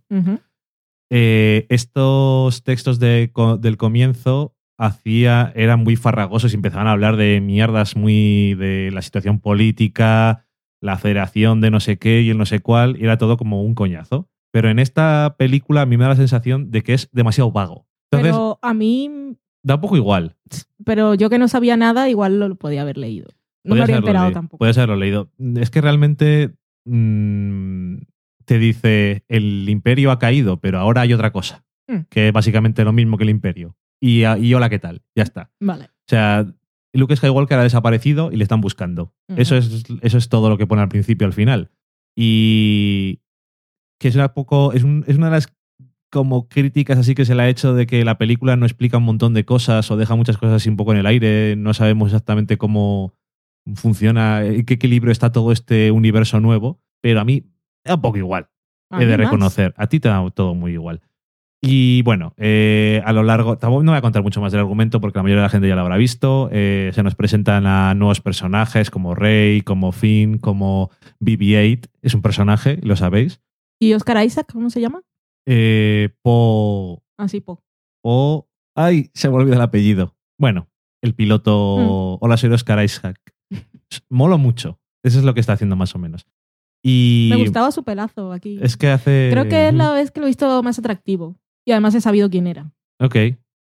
[1.11, 7.41] Eh, estos textos de del comienzo hacía, eran muy farragosos y empezaban a hablar de
[7.41, 10.47] mierdas muy de la situación política,
[10.81, 13.63] la federación de no sé qué y el no sé cuál, y era todo como
[13.63, 14.29] un coñazo.
[14.51, 17.87] Pero en esta película a mí me da la sensación de que es demasiado vago.
[18.11, 19.11] Entonces, Pero a mí,
[19.63, 20.37] da un poco igual.
[20.85, 23.27] pero yo que no sabía nada, igual lo podía haber leído.
[23.65, 24.59] No me Podías habría haberlo enterado tampoco.
[24.59, 25.31] Podías haberlo leído.
[25.57, 26.55] Es que realmente
[26.87, 27.97] mm,
[28.47, 32.07] te dice el imperio ha caído, pero ahora hay otra cosa, Mm.
[32.11, 33.75] que es básicamente lo mismo que el imperio.
[34.01, 35.03] Y, y hola, ¿qué tal?
[35.17, 35.51] Ya está.
[35.61, 35.85] Vale.
[35.87, 36.47] O sea,
[36.95, 39.13] Luke Skywalker ha desaparecido y le están buscando.
[39.29, 41.71] Eso, es, eso es todo lo que pone al principio al final.
[42.17, 43.21] Y
[44.01, 44.73] que es una poco.
[44.73, 45.53] Es, un- es una de las
[46.11, 49.05] como críticas así que se le ha hecho de que la película no explica un
[49.05, 51.55] montón de cosas o deja muchas cosas así un poco en el aire.
[51.57, 53.15] No sabemos exactamente cómo
[53.75, 56.81] funciona, en qué equilibrio está todo este universo nuevo.
[57.03, 57.45] Pero a mí
[57.85, 58.49] es un poco igual
[59.03, 59.27] he de más.
[59.27, 59.75] reconocer.
[59.77, 61.03] A ti te da todo muy igual.
[61.61, 65.01] Y bueno, eh, a lo largo, tampoco no voy a contar mucho más del argumento
[65.01, 66.49] porque la mayoría de la gente ya lo habrá visto.
[66.53, 70.91] Eh, se nos presentan a nuevos personajes como Rey, como Finn, como
[71.21, 71.89] BB-8.
[72.03, 73.41] Es un personaje, lo sabéis.
[73.81, 75.03] ¿Y Oscar Isaac, cómo se llama?
[75.47, 77.03] Eh, Po.
[77.19, 77.65] Ah, sí, Po.
[78.03, 78.49] Po.
[78.77, 80.15] Ay, se me olvida el apellido.
[80.39, 80.69] Bueno,
[81.03, 82.19] el piloto.
[82.21, 83.19] Hola, soy Oscar Isaac.
[84.09, 84.79] Molo mucho.
[85.03, 86.25] Eso es lo que está haciendo más o menos.
[86.85, 87.31] Y.
[87.33, 88.61] Me gustaba su pelazo aquí.
[88.63, 89.31] Es que hace.
[89.33, 91.37] Creo que es la vez que lo he visto más atractivo.
[91.69, 92.73] Y además he sabido quién era.
[92.99, 93.15] Ok.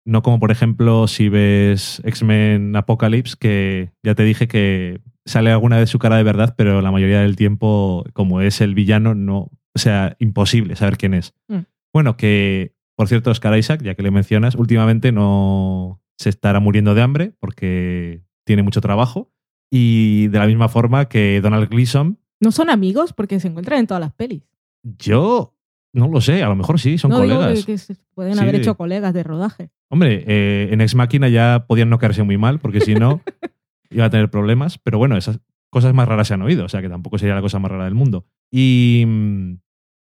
[0.04, 5.78] No como, por ejemplo, si ves X-Men Apocalypse, que ya te dije que sale alguna
[5.80, 9.50] vez su cara de verdad, pero la mayoría del tiempo, como es el villano, no.
[9.74, 11.34] O sea, imposible saber quién es.
[11.48, 11.60] Mm.
[11.94, 16.96] Bueno, que, por cierto, Oscar Isaac, ya que le mencionas, últimamente no se estará muriendo
[16.96, 19.32] de hambre porque tiene mucho trabajo.
[19.72, 23.88] Y de la misma forma que Donald Gleason, No son amigos porque se encuentran en
[23.88, 24.44] todas las pelis.
[24.84, 25.55] yo
[25.96, 27.66] no lo sé, a lo mejor sí, son no digo colegas.
[27.66, 29.70] que, que se pueden Sí, haber hecho colegas de rodaje.
[29.90, 33.22] Hombre, eh, en Ex Máquina ya podían no caerse muy mal, porque si no,
[33.90, 34.78] iba a tener problemas.
[34.78, 35.40] Pero bueno, esas
[35.72, 37.86] cosas más raras se han oído, o sea que tampoco sería la cosa más rara
[37.86, 38.26] del mundo.
[38.52, 39.54] Y, mm,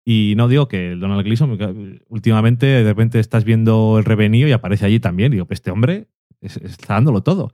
[0.05, 4.47] y no digo que el Donald Gleason, que últimamente de repente estás viendo el revenio
[4.47, 5.31] y aparece allí también.
[5.31, 6.07] Digo, pues este hombre
[6.41, 7.53] es- está dándolo todo.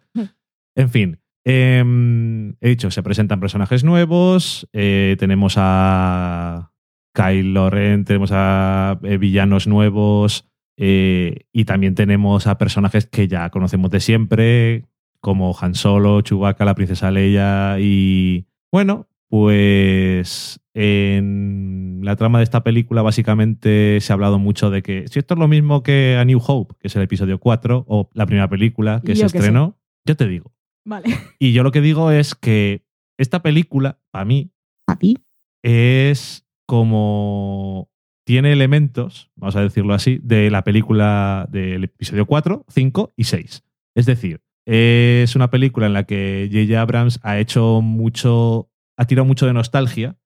[0.76, 6.69] En fin, em, he dicho, se presentan personajes nuevos, eh, tenemos a
[7.14, 10.46] Kylo Ren, tenemos a eh, villanos nuevos
[10.78, 14.86] eh, y también tenemos a personajes que ya conocemos de siempre,
[15.20, 22.64] como Han Solo, Chewbacca, la princesa Leia y bueno, pues en la trama de esta
[22.64, 26.26] película básicamente se ha hablado mucho de que si esto es lo mismo que A
[26.26, 29.38] New Hope, que es el episodio 4 o la primera película que se sé.
[29.38, 30.54] estrenó, yo te digo.
[30.86, 31.10] Vale.
[31.40, 32.86] Y yo lo que digo es que
[33.18, 34.52] esta película, para mí,
[34.88, 35.18] ¿A ti?
[35.62, 37.90] es como.
[38.28, 43.64] Tiene elementos, vamos a decirlo así, de la película del episodio 4, 5 y 6.
[43.96, 46.80] Es decir, es una película en la que J.J.
[46.80, 48.70] Abrams ha hecho mucho.
[48.98, 50.20] ha tirado mucho de nostalgia,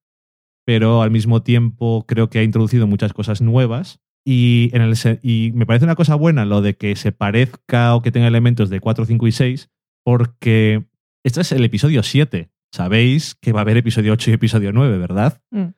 [0.65, 4.02] pero al mismo tiempo creo que ha introducido muchas cosas nuevas.
[4.26, 8.02] Y, en el, y me parece una cosa buena lo de que se parezca o
[8.02, 9.70] que tenga elementos de 4, 5 y 6,
[10.03, 10.84] porque
[11.24, 12.49] este es el episodio 7.
[12.74, 15.41] sabéis que va a haber episodio 8 y episodio 9, ¿verdad?
[15.52, 15.70] Mm.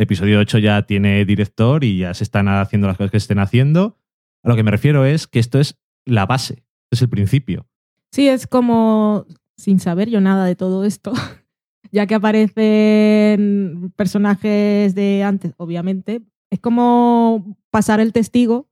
[0.00, 3.38] Episodio 8 ya tiene director y ya se están haciendo las cosas que se estén
[3.38, 3.98] haciendo.
[4.42, 7.66] A lo que me refiero es que esto es la base, es el principio.
[8.10, 11.12] Sí, es como, sin saber yo nada de todo esto,
[11.92, 18.68] ya que aparecen personajes de antes, obviamente, es como pasar el testigo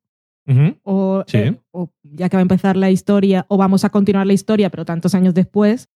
[0.83, 1.37] o, Sí.
[1.39, 4.71] eh, o ya que va a empezar la historia o vamos a continuar la historia,
[4.71, 5.91] pero tantos años después,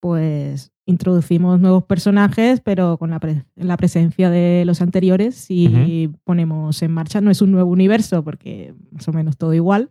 [0.00, 6.82] pues introducimos nuevos personajes, pero con la, pre- la presencia de los anteriores y ponemos
[6.82, 9.90] en marcha, no es un nuevo universo, porque más o menos todo igual,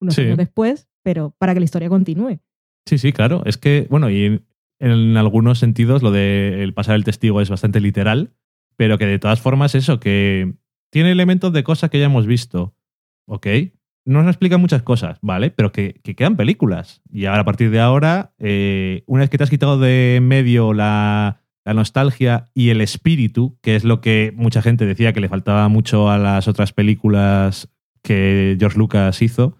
[0.00, 0.22] unos Sí.
[0.22, 2.38] años después, pero para que la historia continúe.
[2.86, 3.42] Sí, sí, claro.
[3.44, 4.46] Es que, bueno, y en,
[4.78, 8.32] en algunos sentidos lo de el pasar el testigo es bastante literal,
[8.76, 10.54] pero que de todas formas eso, que
[10.90, 12.74] tiene elementos de cosas que ya hemos visto.
[13.26, 13.46] Ok.
[14.10, 15.50] No nos explica muchas cosas, ¿vale?
[15.50, 17.00] Pero que, que quedan películas.
[17.12, 20.72] Y ahora, a partir de ahora, eh, una vez que te has quitado de medio
[20.72, 25.28] la, la nostalgia y el espíritu, que es lo que mucha gente decía que le
[25.28, 27.70] faltaba mucho a las otras películas
[28.02, 29.58] que George Lucas hizo,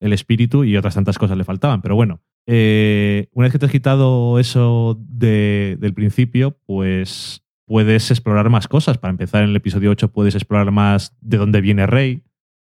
[0.00, 1.80] el espíritu y otras tantas cosas le faltaban.
[1.80, 8.10] Pero bueno, eh, una vez que te has quitado eso de- del principio, pues puedes
[8.10, 8.98] explorar más cosas.
[8.98, 12.22] Para empezar, en el episodio 8 puedes explorar más de dónde viene Rey,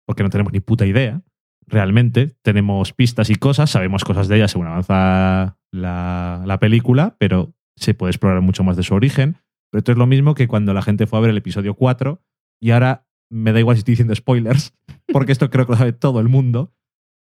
[0.07, 1.21] porque no tenemos ni puta idea.
[1.67, 7.53] Realmente tenemos pistas y cosas, sabemos cosas de ella según avanza la, la película, pero
[7.75, 9.38] se puede explorar mucho más de su origen.
[9.69, 12.23] Pero esto es lo mismo que cuando la gente fue a ver el episodio 4
[12.61, 14.73] y ahora me da igual si estoy diciendo spoilers,
[15.11, 16.73] porque esto creo que lo sabe todo el mundo.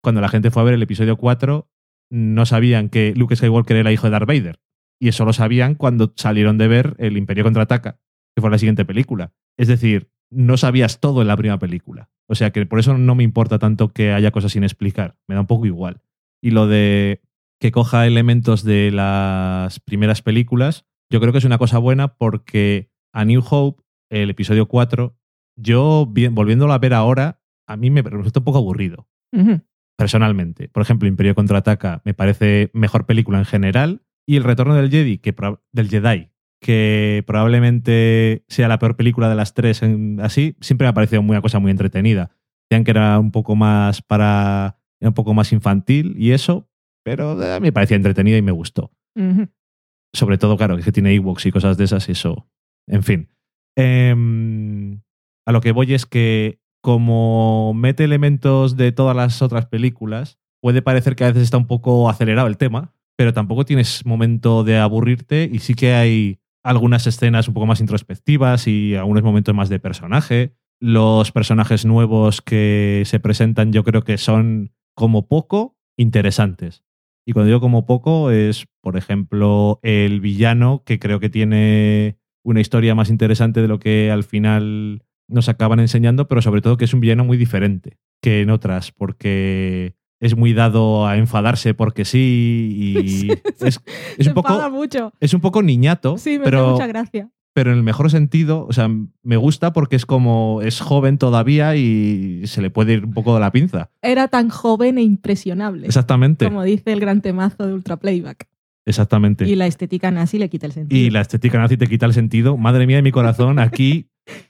[0.02, 1.68] Cuando la gente fue a ver el episodio 4
[2.10, 4.60] no sabían que Luke Skywalker era hijo de Darth Vader.
[5.00, 7.98] Y eso lo sabían cuando salieron de ver El Imperio Contraataca,
[8.34, 9.32] que fue la siguiente película.
[9.58, 12.10] Es decir, no sabías todo en la primera película.
[12.28, 15.16] O sea que por eso no me importa tanto que haya cosas sin explicar.
[15.28, 16.00] Me da un poco igual.
[16.42, 17.20] Y lo de
[17.60, 22.90] que coja elementos de las primeras películas, yo creo que es una cosa buena porque
[23.12, 25.16] a New Hope, el episodio 4,
[25.56, 29.08] yo vi- volviéndolo a ver ahora, a mí me resulta un poco aburrido
[29.96, 30.68] personalmente.
[30.68, 35.18] Por ejemplo, Imperio contraataca me parece mejor película en general y El retorno del Jedi,
[35.18, 35.34] que
[35.72, 36.30] del Jedi,
[36.64, 41.20] que probablemente sea la peor película de las tres en- así, siempre me ha parecido
[41.20, 42.30] una cosa muy entretenida.
[42.70, 46.70] Decían que era un poco más para era un poco más infantil y eso,
[47.04, 48.90] pero eh, me parecía entretenida y me gustó.
[50.14, 52.48] Sobre todo, claro, que tiene Ewoks y cosas de esas, y eso.
[52.88, 53.28] En fin.
[53.76, 55.02] Em,
[55.46, 60.80] a lo que voy es que, como mete elementos de todas las otras películas, puede
[60.80, 64.78] parecer que a veces está un poco acelerado el tema, pero tampoco tienes momento de
[64.78, 69.68] aburrirte y sí que hay algunas escenas un poco más introspectivas y algunos momentos más
[69.68, 70.54] de personaje.
[70.80, 76.82] Los personajes nuevos que se presentan yo creo que son como poco interesantes.
[77.26, 82.60] Y cuando digo como poco es, por ejemplo, el villano, que creo que tiene una
[82.60, 86.84] historia más interesante de lo que al final nos acaban enseñando, pero sobre todo que
[86.84, 92.04] es un villano muy diferente que en otras, porque es muy dado a enfadarse porque
[92.04, 92.94] sí y
[93.56, 93.68] Sí,
[94.18, 95.12] es, un poco mucho.
[95.20, 97.30] es un poco niñato, Sí, me hace pero mucha gracia.
[97.52, 98.88] pero en el mejor sentido, o sea,
[99.22, 103.34] me gusta porque es como es joven todavía y se le puede ir un poco
[103.34, 103.90] de la pinza.
[104.02, 105.86] Era tan joven e impresionable.
[105.86, 108.48] Exactamente, Como dice el gran temazo de Ultra Playback.
[108.86, 109.48] exactamente.
[109.48, 111.00] Y la estética nazi le quita el sentido.
[111.00, 112.56] Y la estética nazi te quita el sentido.
[112.56, 114.08] Madre mía de mi corazón, aquí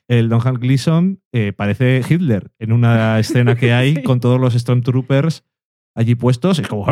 [0.08, 4.02] el Don Han Gleason eh, parece Hitler en una escena que hay Sí.
[4.02, 5.44] con todos los Stormtroopers
[5.94, 6.58] allí puestos.
[6.58, 6.86] Es como...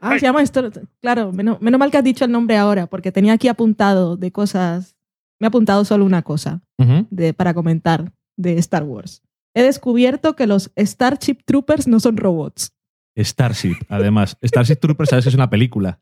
[0.00, 0.70] Ah, se llama esto.
[1.00, 4.32] Claro, menos, menos mal que has dicho el nombre ahora, porque tenía aquí apuntado de
[4.32, 4.96] cosas.
[5.38, 6.62] Me he apuntado solo una cosa
[7.10, 9.22] de, para comentar de Star Wars.
[9.54, 12.72] He descubierto que los Starship Troopers no son robots.
[13.16, 14.36] Starship, además.
[14.42, 16.00] Starship Troopers, sabes que es una película.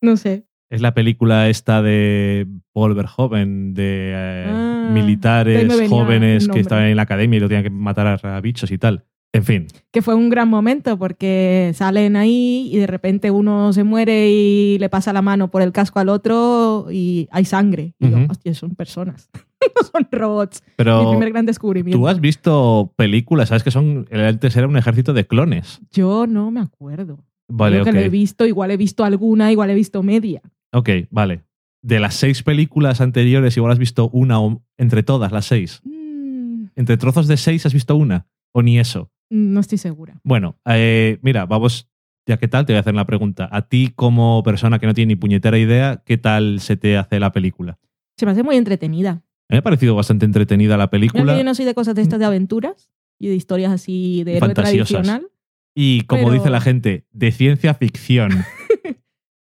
[0.00, 0.46] No sé.
[0.70, 6.96] Es la película esta de Paul Verhoeven, de eh, Ah, militares jóvenes que estaban en
[6.96, 9.04] la academia y lo tenían que matar a, a bichos y tal.
[9.34, 13.82] En fin, Que fue un gran momento porque salen ahí y de repente uno se
[13.82, 17.94] muere y le pasa la mano por el casco al otro y hay sangre.
[17.98, 18.26] Y digo, Ujú.
[18.30, 19.30] hostia, son personas.
[19.34, 20.62] no son robots.
[20.66, 21.98] Mi pero primer gran descubrimiento.
[21.98, 25.80] tú has visto películas, sabes que son antes era un ejército de clones.
[25.92, 27.24] Yo no me acuerdo.
[27.48, 27.88] Vale, Creo ok.
[27.88, 30.42] que lo he visto, igual he visto alguna, igual he visto media.
[30.72, 31.42] Ok, vale.
[31.82, 35.80] De las seis películas anteriores, igual has visto una o entre todas las seis.
[35.84, 38.26] Mm, Entre trozos de seis has visto una.
[38.54, 39.10] O ni eso.
[39.32, 40.20] No estoy segura.
[40.24, 41.88] Bueno, eh, mira, vamos,
[42.26, 43.48] ya qué tal, te voy a hacer la pregunta.
[43.50, 47.18] A ti, como persona que no tiene ni puñetera idea, ¿qué tal se te hace
[47.18, 47.78] la película?
[48.18, 49.10] Se me hace muy entretenida.
[49.10, 51.36] A mí me ha parecido bastante entretenida la Mira que película.
[51.36, 54.54] yo no soy de cosas de estas de aventuras y de historias así de héroe
[54.54, 55.28] tradicional.
[55.74, 58.30] Y como pero- dice la gente, de ciencia ficción.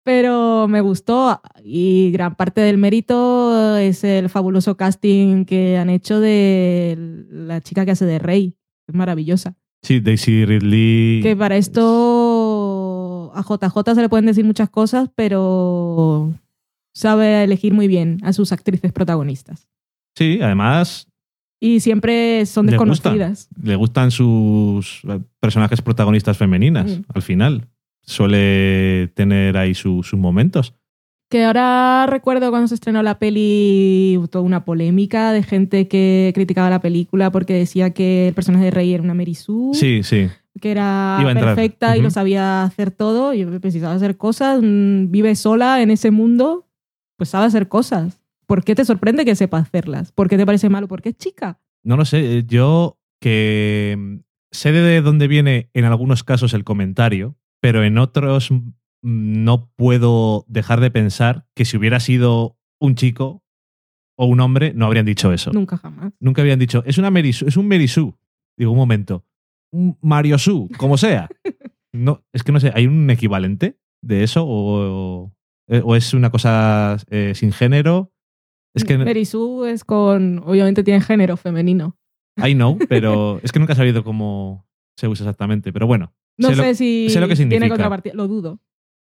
[0.03, 6.21] Pero me gustó y gran parte del mérito es el fabuloso casting que han hecho
[6.21, 6.97] de
[7.31, 8.57] la chica que hace de Rey.
[8.89, 9.57] Es maravillosa.
[9.83, 11.21] Sí, Daisy Ridley.
[11.23, 16.33] Que para esto a JJ se le pueden decir muchas cosas, pero
[16.93, 19.69] sabe elegir muy bien a sus actrices protagonistas.
[20.17, 21.07] Sí, además
[21.63, 23.11] Y siempre son Le gusta.
[23.11, 23.49] desconocidas.
[23.63, 25.03] le gustan sus
[25.41, 27.03] personajes protagonistas femeninas, Mm.
[27.15, 27.69] al final.
[28.03, 30.75] Suele tener ahí su- sus momentos.
[31.31, 36.33] Que ahora recuerdo cuando se estrenó la peli, hubo toda una polémica de gente que
[36.35, 40.03] criticaba la película porque decía que el personaje de Rey era una Mary Sue, Sí,
[40.03, 40.29] sí.
[40.61, 43.33] que era perfecta y lo sabía hacer todo.
[43.33, 46.67] Y sabe hacer cosas, mm, vive sola en ese mundo,
[47.17, 48.21] pues sabe hacer cosas.
[48.47, 50.11] ¿Por qué te sorprende que sepa hacerlas?
[50.11, 50.89] ¿Por qué te parece malo?
[50.89, 51.61] Porque es chica.
[51.85, 54.17] No lo sé, eh, yo que mm,
[54.51, 58.51] sé de dónde viene en algunos casos el comentario, pero en otros
[59.03, 63.43] no puedo dejar de pensar que si hubiera sido un chico
[64.17, 65.53] o un hombre, no habrían dicho eso.
[65.53, 66.13] Nunca jamás.
[66.21, 68.15] Nunca habían dicho, es, una Merisu, es un Merisú.
[68.59, 69.25] Digo, un momento.
[69.73, 71.29] Un Mario Su, como sea.
[71.93, 74.45] No, es que no sé, ¿hay un equivalente de eso?
[74.47, 75.33] ¿O,
[75.83, 78.13] o es una cosa eh, sin género?
[78.75, 80.41] Es que Sue es con.
[80.45, 81.99] Obviamente tiene género femenino.
[82.37, 85.73] I know, pero es que nunca he sabido cómo se usa exactamente.
[85.73, 87.61] Pero bueno, No sé, sé, lo, si sé lo que significa.
[87.61, 88.15] tiene contrapartida.
[88.15, 88.61] Lo dudo.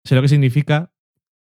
[0.06, 0.92] Sé lo que significa,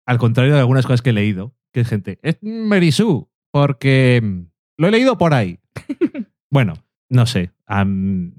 [0.05, 4.41] al contrario de algunas cosas que he leído, que es gente, es Merisú, porque mm,
[4.77, 5.59] lo he leído por ahí.
[6.51, 6.73] bueno,
[7.09, 8.31] no sé, a, m-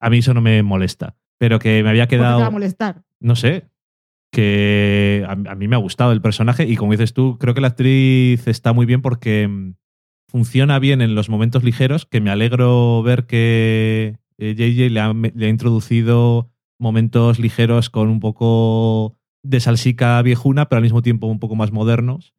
[0.00, 2.36] a mí eso no me molesta, pero que me había ¿Por qué te va a
[2.36, 3.02] quedado, molestar?
[3.20, 3.68] no sé,
[4.32, 7.60] que a, a mí me ha gustado el personaje y como dices tú, creo que
[7.60, 9.74] la actriz está muy bien porque mm,
[10.28, 15.12] funciona bien en los momentos ligeros, que me alegro ver que eh, JJ le ha,
[15.12, 21.28] le ha introducido momentos ligeros con un poco de salsica viejuna, pero al mismo tiempo
[21.28, 22.34] un poco más modernos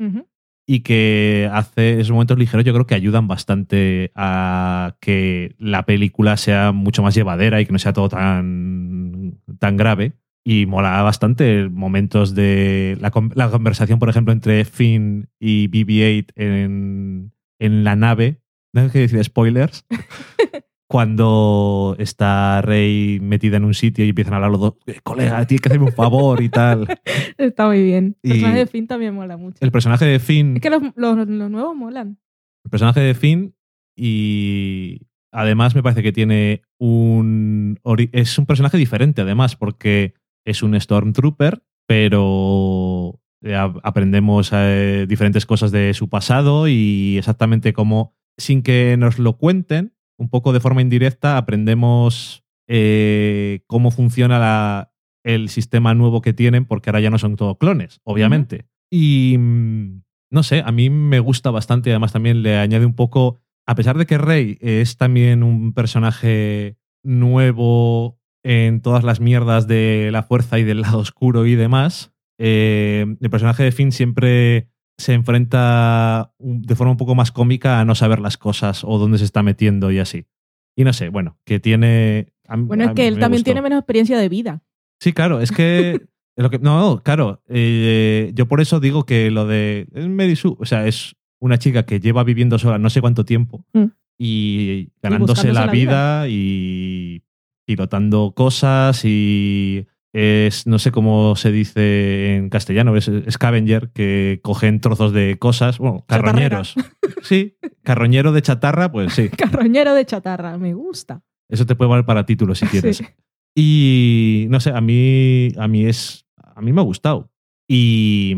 [0.68, 6.38] y que hace esos momentos ligeros yo creo que ayudan bastante a que la película
[6.38, 10.14] sea mucho más llevadera y que no sea todo tan, tan grave.
[10.44, 17.32] Y mola bastante momentos de la, la conversación, por ejemplo, entre Finn y BB-8 en,
[17.60, 18.42] en la nave.
[18.74, 19.86] No hay que decir spoilers.
[20.88, 25.46] Cuando está Rey metida en un sitio y empiezan a hablar los dos, "Eh, colega,
[25.48, 26.88] tienes que hacerme un favor y tal.
[27.38, 28.16] Está muy bien.
[28.22, 29.58] El Y- personaje de Finn también mola mucho.
[29.62, 32.18] El personaje de Finn Es que los, los- los nuevos molan.
[32.64, 33.56] el personaje de Finn
[33.96, 35.02] y
[35.32, 37.80] además me parece que tiene un
[38.12, 40.14] es un personaje diferente además porque
[40.46, 48.14] es un stormtrooper pero eh, aprendemos eh, diferentes cosas de su pasado y exactamente como
[48.38, 54.92] sin que nos lo cuenten un poco de forma indirecta aprendemos eh, cómo funciona la-
[55.24, 58.66] el sistema nuevo que tienen porque ahora ya no son todo clones obviamente.
[58.92, 60.02] Y mm,
[60.32, 63.76] no sé, a mí me gusta bastante y además también le añade un poco, a
[63.76, 70.22] pesar de que Rey es también un personaje nuevo en todas las mierdas de la
[70.24, 76.32] fuerza y del lado oscuro y demás, eh, el personaje de Finn siempre se enfrenta
[76.40, 79.44] de forma un poco más cómica a no saber las cosas o dónde se está
[79.44, 80.26] metiendo y así.
[80.76, 82.34] Y no sé, bueno, que tiene...
[82.48, 83.46] a Bueno, es que él también gustó.
[83.46, 84.62] tiene menos experiencia de vida.
[85.00, 86.02] Sí, claro, es que.
[86.38, 87.42] lo que no, claro.
[87.48, 89.88] eh, yo por eso digo que lo de.
[89.94, 93.26] Es Mary Sue, o sea, es una chica que lleva viviendo sola no sé cuánto
[93.26, 93.86] tiempo Mm.
[94.18, 97.24] y ganándose la la vida, y
[97.66, 99.88] pilotando cosas y.
[100.18, 105.78] Es, no sé cómo se dice en castellano, es scavenger, que cogen trozos de cosas,
[105.78, 106.76] bueno, carroñeros.
[107.22, 109.28] Sí, carroñero de chatarra, pues sí.
[109.38, 111.22] Carroñero de chatarra, me gusta.
[111.50, 112.98] Eso te puede valer para título si quieres.
[112.98, 113.06] Sí.
[113.58, 116.26] Y no sé, a mí, a mí es.
[116.56, 117.30] A mí me ha gustado.
[117.68, 118.36] Y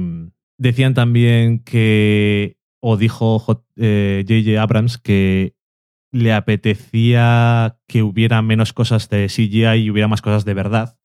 [0.58, 2.58] decían también que.
[2.80, 4.60] O dijo J- eh, J.J.
[4.62, 5.54] Abrams que
[6.12, 10.98] le apetecía que hubiera menos cosas de CGI y hubiera más cosas de verdad.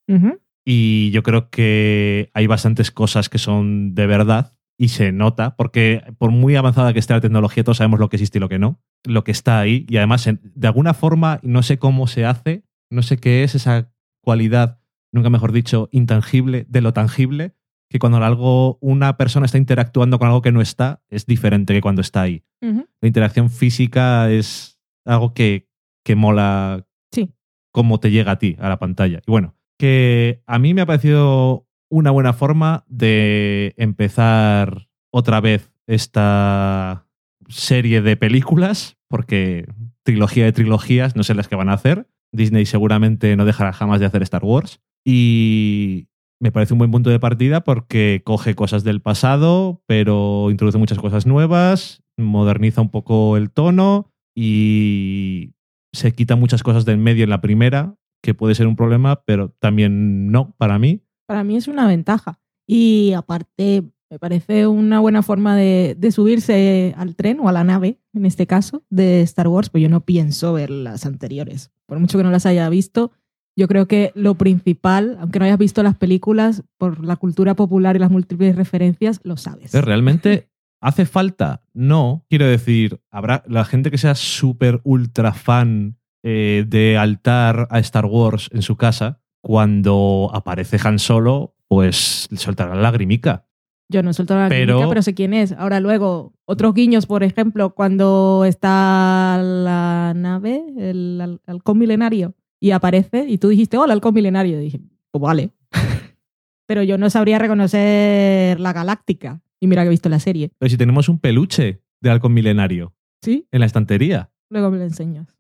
[0.65, 6.03] Y yo creo que hay bastantes cosas que son de verdad y se nota, porque
[6.19, 8.59] por muy avanzada que esté la tecnología, todos sabemos lo que existe y lo que
[8.59, 9.87] no, lo que está ahí.
[9.89, 13.93] Y además, de alguna forma, no sé cómo se hace, no sé qué es esa
[14.23, 14.81] cualidad,
[15.13, 17.55] nunca mejor dicho, intangible de lo tangible,
[17.89, 21.81] que cuando algo, una persona está interactuando con algo que no está, es diferente que
[21.83, 22.45] cuando está ahí.
[22.61, 25.69] La interacción física es algo que,
[26.05, 27.35] que mola Sí.
[27.73, 29.21] cómo te llega a ti, a la pantalla.
[29.27, 35.73] Y bueno, que a mí me ha parecido una buena forma de empezar otra vez
[35.89, 37.09] esta
[37.49, 39.67] serie de películas, porque
[40.05, 42.07] trilogía de trilogías no sé las que van a hacer.
[42.31, 44.81] Disney seguramente no dejará jamás de hacer Star Wars.
[45.05, 46.07] Y
[46.41, 51.01] me parece un buen punto de partida porque coge cosas del pasado, pero introduce muchas
[51.01, 55.57] cosas nuevas, moderniza un poco el tono y
[55.93, 59.51] se quita muchas cosas del medio en la primera, que puede ser un problema, pero
[59.59, 61.03] también no para mí.
[61.27, 62.41] Para mí es una ventaja.
[62.67, 67.65] Y aparte, me parece una buena forma de, de subirse al tren o a la
[67.65, 71.73] nave, en este caso, de Star Wars, pues yo no pienso ver las anteriores.
[71.87, 73.13] Por mucho que no las haya visto,
[73.57, 77.97] yo creo que lo principal, aunque no hayas visto las películas, por la cultura popular
[77.97, 79.73] y las múltiples referencias, lo sabes.
[79.73, 80.51] ¿Realmente
[80.81, 81.63] hace falta?
[81.75, 82.25] No.
[82.31, 88.07] Quiero decir, habrá la gente que sea súper ultra fan eh, de altar a Star
[88.07, 93.47] Wars en su casa, cuando aparece Han Solo, pues le soltará la lagrimica.
[93.89, 94.89] Yo no suelto la Pero- pero...
[94.89, 95.53] pero sé quién es.
[95.53, 102.71] Ahora luego, otros guiños, por ejemplo, cuando está la nave, el hal- halcón milenario, y
[102.71, 104.59] aparece, y tú dijiste, hola, halcón milenario.
[104.61, 104.81] Y dije,
[105.11, 105.51] pues vale.
[106.67, 109.41] pero yo no sabría reconocer la galáctica.
[109.61, 110.51] Y mira que he visto la serie.
[110.59, 113.47] Pero si tenemos un peluche de halcón milenario ¿Sí?
[113.53, 114.31] en la estantería.
[114.51, 115.37] Luego me lo enseñas.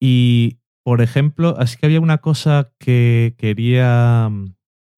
[0.00, 4.30] Y, por ejemplo, así que había una cosa que quería...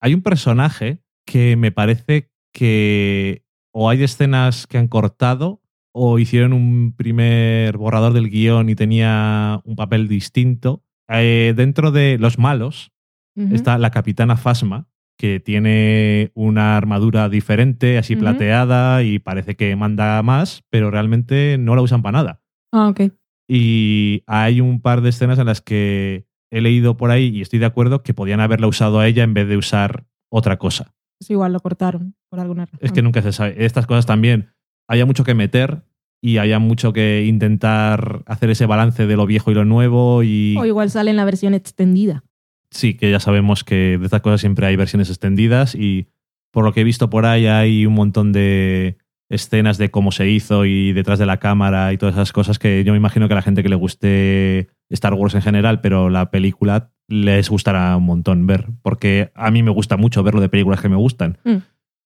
[0.00, 5.60] Hay un personaje que me parece que o hay escenas que han cortado
[5.92, 10.84] o hicieron un primer borrador del guion y tenía un papel distinto.
[11.08, 12.92] Eh, dentro de los malos
[13.36, 14.86] está la capitana Fasma,
[15.18, 21.74] que tiene una armadura diferente, así plateada y parece que manda más, pero realmente no
[21.74, 22.42] la usan para nada.
[22.72, 23.12] Ah, ok.
[23.48, 27.58] Y hay un par de escenas en las que he leído por ahí y estoy
[27.58, 30.94] de acuerdo que podían haberla usado a ella en vez de usar otra cosa.
[31.18, 32.80] Pues igual lo cortaron por alguna razón.
[32.82, 33.64] Es que nunca se sabe.
[33.64, 34.52] Estas cosas también
[34.88, 35.82] haya mucho que meter
[36.20, 40.56] y haya mucho que intentar hacer ese balance de lo viejo y lo nuevo y
[40.58, 42.24] O igual sale en la versión extendida.
[42.70, 46.08] sí que ya sabemos que de estas cosas siempre hay versiones extendidas y
[46.50, 48.96] por lo que he visto por ahí hay un montón de
[49.28, 52.84] escenas de cómo se hizo y detrás de la cámara y todas esas cosas que
[52.84, 56.10] yo me imagino que a la gente que le guste Star Wars en general, pero
[56.10, 60.48] la película les gustará un montón ver, porque a mí me gusta mucho verlo de
[60.48, 61.38] películas que me gustan.
[61.44, 61.56] Mm.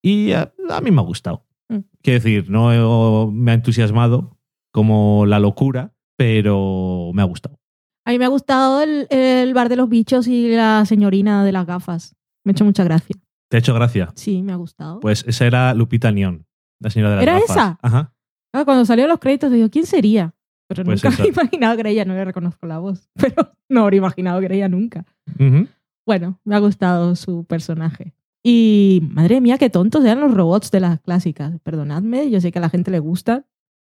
[0.03, 1.45] Y a, a mí me ha gustado.
[1.69, 1.79] Mm.
[2.03, 4.39] Quiero decir, no me ha entusiasmado
[4.73, 7.59] como la locura, pero me ha gustado.
[8.05, 11.53] A mí me ha gustado el, el bar de los bichos y la señorina de
[11.53, 12.17] las gafas.
[12.45, 13.17] Me ha hecho mucha gracia.
[13.51, 14.09] ¿Te ha hecho gracia?
[14.15, 15.01] Sí, me ha gustado.
[15.01, 16.45] Pues esa era Lupita Nyong,
[16.81, 17.51] la señora de las ¿Era gafas.
[17.51, 17.79] esa?
[17.83, 18.15] Ajá.
[18.53, 20.35] Ah, cuando salieron los créditos, digo, ¿quién sería?
[20.69, 21.23] Pero Pues nunca esa.
[21.23, 23.09] me he imaginado que era ella, no le reconozco la voz.
[23.21, 25.05] Pero no habría imaginado que era ella nunca.
[25.39, 25.67] Ujú.
[26.07, 28.15] Bueno, me ha gustado su personaje.
[28.43, 31.59] Y madre mía, qué tontos eran los robots de las clásicas.
[31.63, 33.45] Perdonadme, yo sé que a la gente le gusta,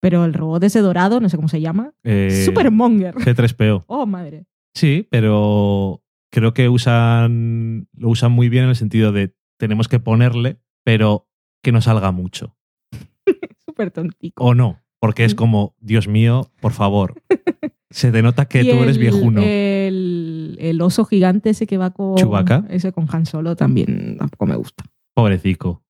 [0.00, 3.14] pero el robot ese dorado, no sé cómo se llama, Eh, Super Monger.
[3.16, 3.84] C3PO.
[3.88, 4.44] Oh, madre.
[4.74, 9.98] Sí, pero creo que usan, lo usan muy bien en el sentido de tenemos que
[9.98, 11.28] ponerle, pero
[11.62, 12.56] que no salga mucho.
[13.74, 14.44] Súper tontico.
[14.44, 15.36] O no, porque es Mm.
[15.36, 17.14] como, Dios mío, por favor.
[17.90, 19.40] Se denota que Y tú eres viejuno.
[19.44, 22.14] El, el oso gigante ese que va con.
[22.16, 22.64] Chewbacca.
[22.70, 24.84] Ese con Han Solo también tampoco me gusta.
[25.14, 25.82] Pobrecico.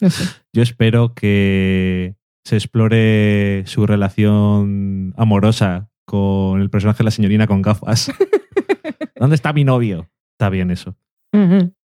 [0.00, 0.24] No sé.
[0.52, 7.60] Yo espero que se explore su relación amorosa con el personaje de la señorina con
[7.62, 8.10] gafas.
[9.16, 10.08] ¿Dónde está mi novio?
[10.38, 10.96] Está bien eso.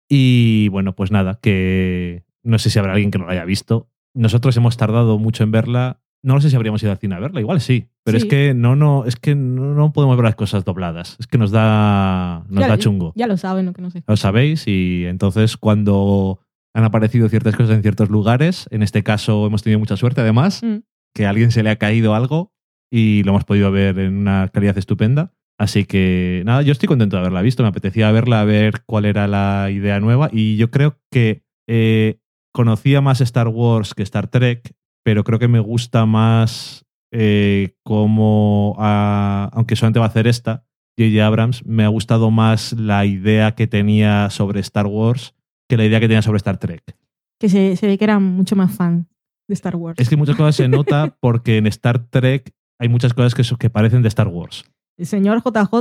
[0.09, 3.89] Y bueno, pues nada, que no sé si habrá alguien que no lo haya visto.
[4.13, 5.99] Nosotros hemos tardado mucho en verla.
[6.25, 7.89] No sé si habríamos ido al cine a verla, igual sí.
[8.05, 8.25] Pero Sí.
[8.25, 11.17] es que no, no, es que no, no podemos ver las cosas dobladas.
[11.19, 13.11] Es que nos da, nos Ya- da chungo.
[13.15, 14.03] Ya lo saben, lo que no sé.
[14.07, 16.39] Lo sabéis, y entonces cuando
[16.73, 20.61] han aparecido ciertas cosas en ciertos lugares, en este caso hemos tenido mucha suerte además,
[20.63, 20.77] Mm.
[21.13, 22.53] que a alguien se le ha caído algo
[22.91, 25.33] y lo hemos podido ver en una calidad estupenda.
[25.59, 29.05] Así que nada, yo estoy contento de haberla visto, me apetecía verla, a ver cuál
[29.05, 32.19] era la idea nueva y yo creo que eh,
[32.53, 34.73] conocía más Star Wars que Star Trek,
[35.03, 40.65] pero creo que me gusta más eh, como, aunque solamente va a hacer esta,
[40.97, 41.25] J.J.
[41.25, 45.35] Abrams, me ha gustado más la idea que tenía sobre Star Wars
[45.67, 46.95] que la idea que tenía sobre Star Trek.
[47.39, 49.07] Que se, se ve que era mucho más fan
[49.47, 49.99] de Star Wars.
[49.99, 53.69] Es que muchas cosas se nota porque en Star Trek hay muchas cosas que, que
[53.69, 54.65] parecen de Star Wars.
[54.97, 55.73] El señor JJ,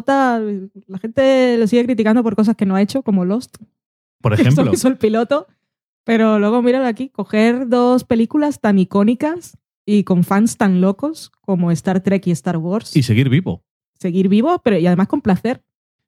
[0.86, 3.59] la gente lo sigue criticando por cosas que no ha hecho, como Lost.
[4.23, 5.47] Por ejemplo, lo hizo el piloto.
[6.05, 11.70] Pero luego, míralo aquí, coger dos películas tan icónicas y con fans tan locos como
[11.70, 12.97] Star Trek y Star Wars.
[12.97, 13.65] y seguir vivo.
[13.99, 15.62] seguir vivo, pero y además con placer.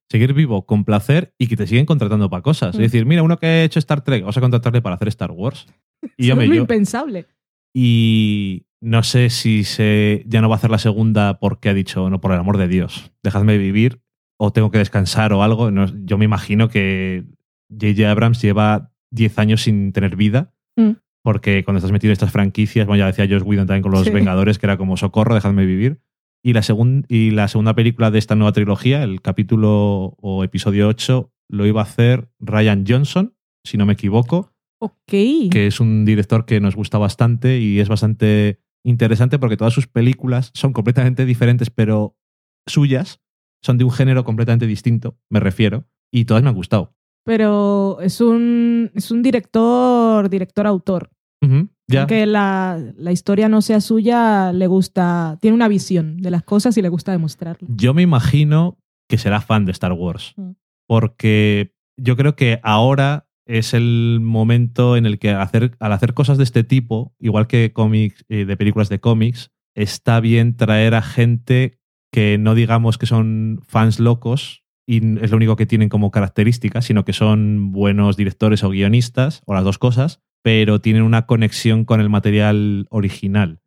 [0.08, 2.74] Seguir vivo con placer y que te siguen contratando para cosas.
[2.74, 2.80] Mm.
[2.80, 5.30] Es decir, mira, uno que ha hecho Star Trek, vamos a contratarle para hacer Star
[5.30, 5.66] Wars.
[6.18, 7.26] Y Eso es lo yo, impensable.
[7.72, 12.10] Y no sé si se ya no va a hacer la segunda porque ha dicho,
[12.10, 14.02] no, por el amor de Dios, dejadme vivir
[14.36, 15.70] o tengo que descansar o algo.
[15.70, 17.24] No, yo me imagino que
[17.70, 18.10] J.J.
[18.10, 20.52] Abrams lleva 10 años sin tener vida.
[20.76, 20.92] Mm.
[21.22, 24.04] Porque cuando estás metido en estas franquicias, bueno, ya decía Josh Whedon también con los
[24.04, 24.10] Sí.
[24.10, 26.00] Vengadores, que era como socorro, dejadme vivir.
[26.42, 30.86] Y la, segun- y la segunda película de esta nueva trilogía, el capítulo o episodio
[30.88, 33.34] 8, lo iba a hacer Ryan Johnson,
[33.64, 34.92] si no me equivoco Ok.
[35.08, 39.86] que es un director que nos gusta bastante y es bastante interesante porque todas sus
[39.86, 42.18] películas son completamente diferentes, pero
[42.66, 43.22] suyas
[43.62, 46.93] son de un género completamente distinto, me refiero, y todas me han gustado.
[47.24, 51.10] Pero es un, es un director, director-autor.
[51.42, 52.00] Ujú, ya.
[52.00, 56.76] Aunque la, la historia no sea suya, le gusta, tiene una visión de las cosas
[56.76, 57.66] y le gusta demostrarlo.
[57.70, 58.78] Yo me imagino
[59.08, 60.52] que será fan de Star Wars, Mm.
[60.86, 66.38] porque yo creo que ahora es el momento en el que hacer, al hacer cosas
[66.38, 71.02] de este tipo, igual que cómics, eh, de películas de cómics, está bien traer a
[71.02, 71.78] gente
[72.10, 76.82] que no digamos que son fans locos y es lo único que tienen como característica,
[76.82, 81.84] sino que son buenos directores o guionistas, o las dos cosas, pero tienen una conexión
[81.84, 83.60] con el material original.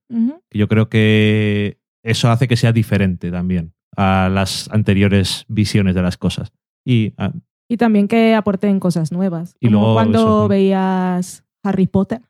[0.50, 6.02] Que Yo creo que eso hace que sea diferente también a las anteriores visiones de
[6.04, 6.54] las cosas.
[6.86, 7.34] Y ah,
[7.68, 9.56] Y también que aporten cosas nuevas.
[9.60, 12.22] Y Como luego cuando eso, veías Harry Potter,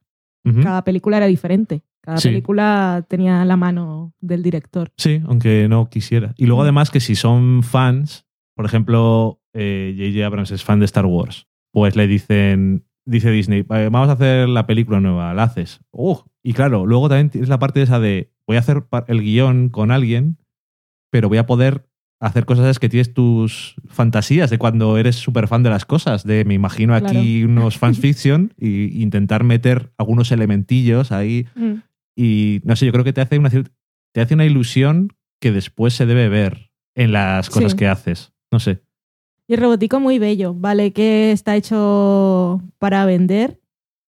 [0.63, 1.81] cada película era diferente.
[2.01, 2.29] Cada Sí.
[2.29, 4.91] película tenía la mano del director.
[4.95, 6.33] Sí, aunque no quisiera.
[6.37, 8.25] Y luego además que si son fans,
[8.57, 10.25] por ejemplo, eh, J.J.
[10.25, 14.49] Abrams es fan de Star Wars, pues le dicen, dice Disney, "Eh, vamos a hacer
[14.49, 15.79] la película nueva, la haces.
[15.91, 16.17] ¡Uh!
[16.43, 19.91] y claro, luego también tienes la parte esa de, voy a hacer el guion con
[19.91, 20.37] alguien,
[21.11, 21.87] pero voy a poder
[22.21, 26.45] hacer cosas que tienes tus fantasías de cuando eres súper fan de las cosas, de
[26.45, 31.73] me imagino aquí unos fans fiction y intentar meter algunos elementillos ahí Mm.
[32.17, 35.93] y no sé, yo creo que te hace una, te hace una ilusión que después
[35.93, 37.77] se debe ver en las cosas Sí.
[37.77, 38.33] que haces.
[38.51, 38.81] No sé.
[39.47, 43.59] Y el robotico muy bello, vale, que está hecho para vender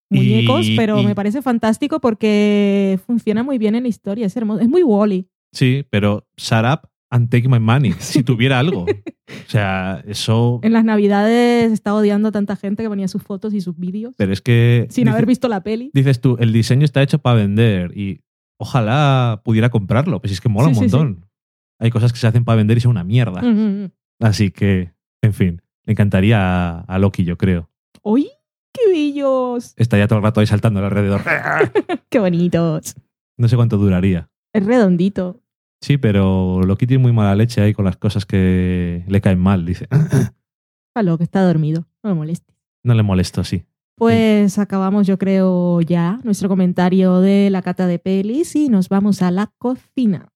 [0.10, 4.36] muñecos, Y- pero y- me parece fantástico porque funciona muy bien en la historia, es
[4.36, 5.28] hermoso, es muy Wally.
[5.54, 7.92] Sí, pero shut up and take my money.
[8.00, 8.84] Si tuviera algo.
[8.86, 10.60] O sea, eso.
[10.64, 14.16] En las navidades está odiando a tanta gente que ponía sus fotos y sus vídeos
[14.18, 14.88] Pero es que.
[14.90, 15.92] sin dice- haber visto la peli.
[15.94, 18.22] Dices tú, el diseño está hecho para vender y
[18.60, 20.20] ojalá pudiera comprarlo.
[20.20, 20.96] Pues es que mola Sí, un sí, sí.
[20.98, 21.26] montón.
[21.80, 23.42] Hay cosas que se hacen para vender y son una mierda.
[23.42, 23.92] Mm.
[24.20, 27.70] Así que, en fin, le encantaría a, a Loki, yo creo.
[28.04, 28.30] ¡Uy!
[28.74, 29.74] ¡Qué bellos!
[29.78, 31.22] Estaría todo el rato ahí saltando alrededor.
[32.10, 32.96] ¡Qué bonitos!
[33.38, 34.30] No sé cuánto duraría.
[34.54, 35.42] Es redondito.
[35.82, 39.66] Sí, pero Loki tiene muy mala leche ahí con las cosas que le caen mal,
[39.66, 39.88] dice.
[40.94, 41.88] Palo, que está dormido.
[42.04, 42.54] No me moleste.
[42.84, 43.64] No le molesto, sí.
[43.96, 49.22] Pues acabamos, yo creo, ya nuestro comentario de la cata de pelis y nos vamos
[49.22, 50.30] a la cocina.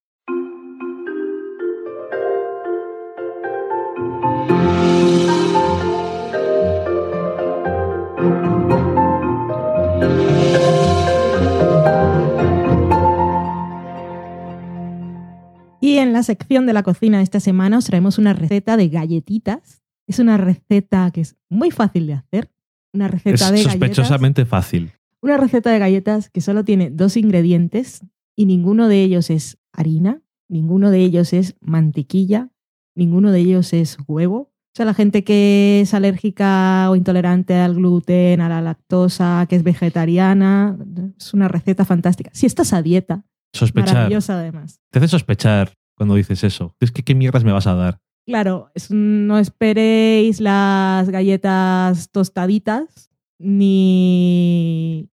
[15.84, 19.82] Y en la sección de la cocina esta semana os traemos una receta de galletitas.
[20.06, 22.50] Es una receta que es muy fácil de hacer.
[22.94, 23.72] Una receta Es de galletas.
[23.72, 24.92] sospechosamente fácil.
[25.20, 28.00] Una receta de galletas que solo tiene dos ingredientes
[28.34, 32.48] y ninguno de ellos es harina, ninguno de ellos es mantequilla,
[32.94, 34.36] ninguno de ellos es huevo.
[34.38, 39.56] O sea, la gente que es alérgica o intolerante al gluten, a la lactosa, que
[39.56, 40.78] es vegetariana,
[41.18, 42.30] es una receta fantástica.
[42.32, 43.94] Si estás a dieta, Sospechar.
[43.94, 44.80] maravillosa además.
[44.90, 46.74] Te hace sospechar cuando dices eso.
[46.80, 48.00] Es que qué mierdas me vas a dar.
[48.26, 55.10] Claro, es- no esperéis las galletas tostaditas, ni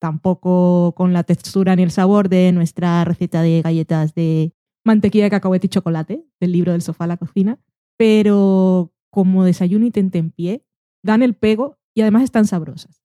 [0.00, 4.52] tampoco con la textura ni el sabor de nuestra receta de galletas de
[4.84, 7.60] mantequilla de cacahuete y chocolate, del libro del sofá a la cocina,
[7.96, 10.64] pero como desayuno y tentempié,
[11.04, 13.02] dan el pego y además están sabrosas.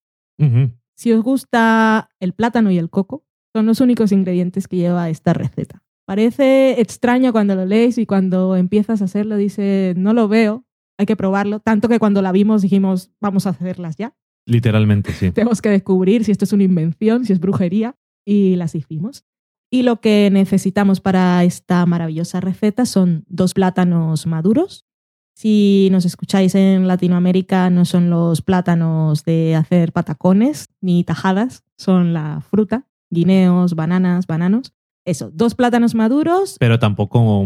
[0.95, 3.25] Si os gusta el plátano y el coco,
[3.57, 5.81] son los únicos ingredientes que lleva esta receta.
[6.05, 10.63] Parece extraño cuando lo lees y cuando empiezas a hacerlo dices, no lo veo,
[10.99, 11.59] hay que probarlo.
[11.59, 14.15] Tanto que cuando la vimos dijimos, vamos a hacerlas ya.
[14.45, 15.31] Literalmente, sí.
[15.33, 19.25] Tenemos que descubrir si esto es una invención, si es brujería, y las hicimos.
[19.71, 24.85] Y lo que necesitamos para esta maravillosa receta son dos plátanos maduros.
[25.33, 32.13] Si nos escucháis en Latinoamérica, no son los plátanos de hacer patacones ni tajadas, son
[32.13, 34.73] la fruta, guineos, bananas, bananos.
[35.05, 37.43] Eso, dos plátanos maduros, Pero tampoco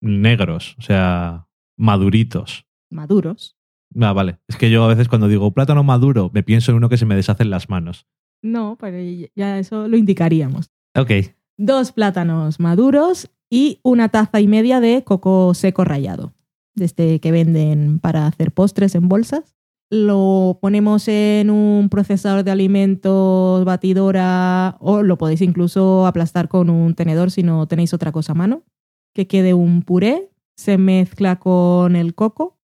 [0.00, 2.66] negros, o sea, maduritos.
[2.90, 3.56] maduros.
[4.00, 4.38] Ah, vale.
[4.48, 7.04] Es que yo a veces cuando digo plátano maduro, me pienso en uno que se
[7.04, 8.06] me deshace en las manos.
[8.42, 8.96] No, pero
[9.36, 10.70] ya eso lo indicaríamos.
[10.96, 11.10] Ok.
[11.58, 16.32] dos plátanos maduros y una taza y media de coco seco rallado,
[16.74, 19.54] desde que venden para hacer postres en bolsas.
[19.92, 26.94] Lo ponemos en un procesador de alimentos, batidora, o lo podéis incluso aplastar con un
[26.94, 28.64] tenedor si no tenéis otra cosa a mano.
[29.12, 32.56] Que quede un puré, se mezcla con el coco,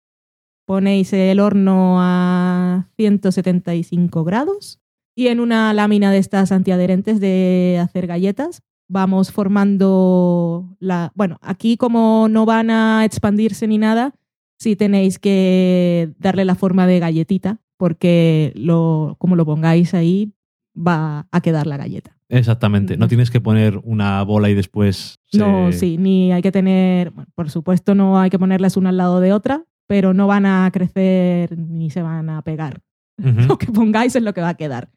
[0.65, 4.79] ponéis el horno a 175 grados
[5.13, 11.11] y en una lámina de estas antiadherentes de hacer galletas vamos formando la...
[11.13, 14.13] Bueno, aquí como no van a expandirse ni nada,
[14.57, 20.33] sí tenéis que darle la forma de galletita, porque lo, como lo pongáis ahí,
[20.75, 22.15] va a quedar la galleta.
[22.29, 22.97] Exactamente.
[22.97, 25.19] No tienes que poner una bola y después.
[25.31, 28.89] se- No, sí, ni hay que tener, bueno, por supuesto no hay que ponerlas una
[28.89, 32.81] al lado de otra, pero no van a crecer ni se van a pegar.
[33.47, 34.89] Lo que pongáis es lo que va a quedar.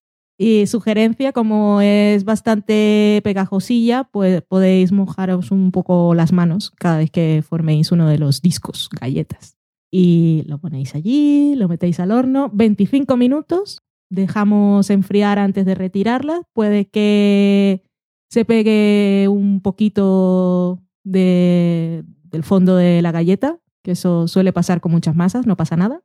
[0.42, 7.10] Y sugerencia, como es bastante pegajosilla, pues podéis mojaros un poco las manos cada vez
[7.10, 9.58] que forméis uno de los discos, galletas.
[9.92, 16.40] Y lo ponéis allí, lo metéis al horno, 25 minutos, dejamos enfriar antes de retirarla.
[16.54, 17.82] Puede que
[18.30, 24.92] se pegue un poquito de- del fondo de la galleta, que eso suele pasar con
[24.92, 26.00] muchas masas, no pasa nada.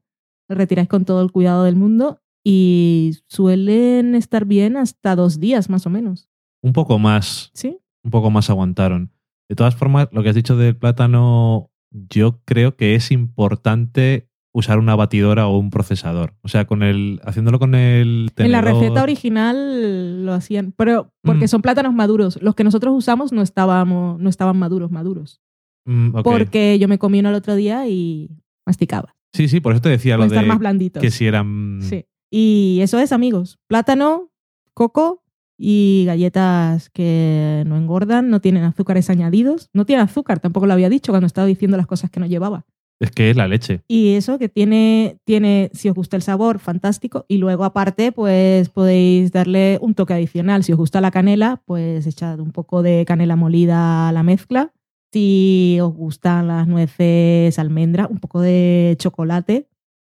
[0.49, 5.69] Lo retiráis con todo el cuidado del mundo y suelen estar bien hasta dos días
[5.69, 6.29] más o menos.
[6.61, 7.49] Un poco más.
[7.53, 7.79] ¿Sí?
[8.03, 9.11] Un poco más aguantaron.
[9.49, 14.79] De todas formas, lo que has dicho del plátano, yo creo que es importante usar
[14.79, 16.33] una batidora o un procesador.
[16.41, 17.19] O sea, con el.
[17.25, 21.49] haciéndolo con el En la tenedor- receta original lo hacían, pero porque Mm.
[21.49, 22.39] son plátanos maduros.
[22.41, 25.41] Los que nosotros usamos no, estábamos, no estaban maduros, maduros.
[25.85, 26.21] Mm.
[26.23, 28.29] Porque yo me comí uno el otro día y
[28.65, 29.15] masticaba.
[29.33, 31.01] Sí, sí, por eso te decía lo Pueden estar de más blanditos.
[31.01, 31.79] que si eran.
[31.81, 32.05] Sí.
[32.37, 33.59] Y eso es, amigos.
[33.65, 34.29] Plátano,
[34.73, 35.23] coco
[35.57, 39.69] y galletas que no engordan, no tienen azúcares añadidos.
[39.71, 42.65] No tiene azúcar, tampoco lo había dicho cuando estaba diciendo las cosas que no llevaba.
[42.99, 43.83] Es que es la leche.
[43.87, 47.23] Y eso que tiene, tiene, si os gusta el sabor, fantástico.
[47.29, 50.65] Y luego aparte, pues podéis darle un toque adicional.
[50.65, 54.73] Si os gusta la canela, pues echad un poco de canela molida a la mezcla.
[55.13, 59.69] Si os gustan las nueces, almendra, un poco de chocolate.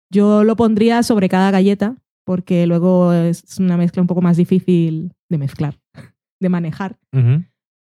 [0.08, 5.12] Yo lo pondría sobre cada galleta porque luego es una mezcla un poco más difícil
[5.28, 5.78] de mezclar,
[6.40, 6.98] de manejar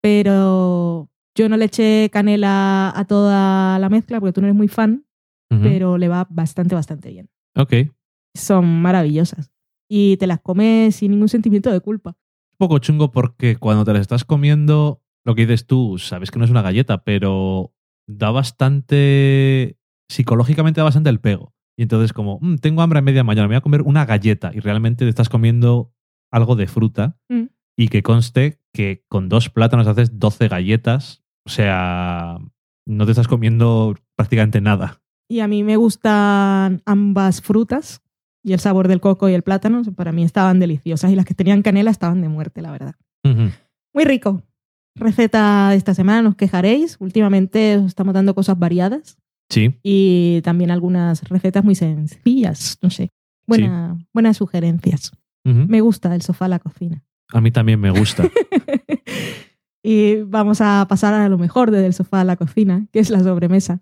[0.06, 4.68] pero yo no le eché canela a toda la mezcla porque tú no eres muy
[4.68, 5.03] fan,
[5.49, 7.28] pero le va bastante, bastante bien.
[7.56, 7.74] Ok.
[7.74, 7.91] Un
[8.36, 9.52] Son maravillosas.
[9.90, 12.16] Y te las comes sin ningún sentimiento de culpa.
[12.60, 16.45] poco chungo porque cuando te las estás comiendo, lo que dices tú, sabes que no
[16.45, 17.74] es una galleta, pero
[18.07, 19.80] da bastante.
[20.07, 21.55] psicológicamente da bastante el pego.
[21.78, 24.52] Y entonces, como, "Mm, tengo hambre a media mañana, me voy a comer una galleta.
[24.54, 25.94] Y realmente te estás comiendo
[26.32, 27.18] algo de fruta.
[27.30, 27.46] Mm.
[27.78, 31.24] Y que conste que con dos plátanos haces 12 galletas.
[31.46, 32.40] O sea,
[32.88, 35.02] no te estás comiendo prácticamente nada.
[35.30, 38.02] Y a mí me gustan ambas frutas
[38.44, 39.82] y el sabor del coco y el plátano.
[39.96, 42.96] Para mí estaban deliciosas y las que tenían canela estaban de muerte, la verdad.
[43.94, 44.44] Muy rico.
[44.96, 46.98] Receta de esta semana, no os quejaréis.
[47.00, 49.18] Últimamente os estamos dando cosas variadas
[49.50, 49.80] Sí.
[49.84, 53.12] y también algunas recetas muy sencillas, no sé.
[53.48, 55.12] Buena, Buenas sugerencias.
[55.44, 57.04] Me gusta el sofá a la cocina.
[57.32, 58.24] A mí también me gusta.
[59.84, 63.12] y vamos a pasar a lo mejor desde el sofá a la cocina, que es
[63.12, 63.80] la sobremesa.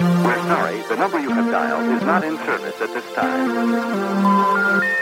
[0.00, 4.97] We're sorry, the number you have dialed is not in service at this time.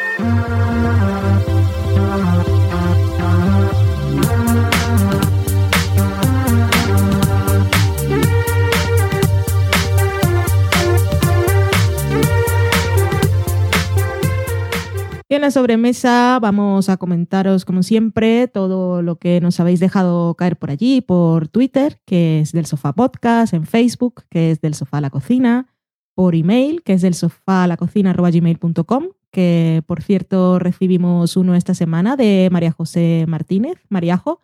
[15.47, 20.73] La sobremesa vamos a comentaros, como siempre, todo lo que nos habéis dejado caer por
[20.73, 25.02] allí, por Twitter, que es del Sofá Podcast, en Facebook, que es del Sofá a
[25.02, 25.68] la Cocina,
[26.16, 31.74] por email, que es del sofá la cocina gmail.com, que por cierto recibimos uno esta
[31.74, 34.40] semana de María José Martínez, Mariajo,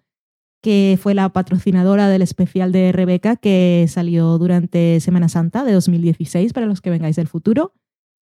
[0.62, 6.52] que fue la patrocinadora del especial de Rebeca que salió durante Semana Santa de 2016
[6.52, 7.72] para los que vengáis del futuro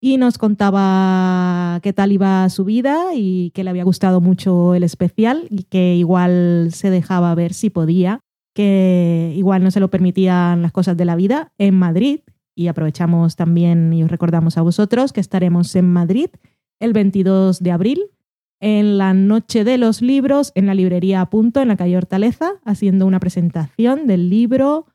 [0.01, 4.82] y nos contaba qué tal iba su vida y que le había gustado mucho el
[4.82, 8.20] especial y que igual se dejaba ver si podía,
[8.55, 12.20] que igual no se lo permitían las cosas de la vida en Madrid.
[12.56, 16.31] Y aprovechamos también y os recordamos a vosotros que estaremos en Madrid
[16.81, 18.10] el 22 de abril
[18.60, 22.52] en la Noche de los Libros en la librería a punto en la calle Hortaleza,
[22.64, 24.86] haciendo una presentación del libro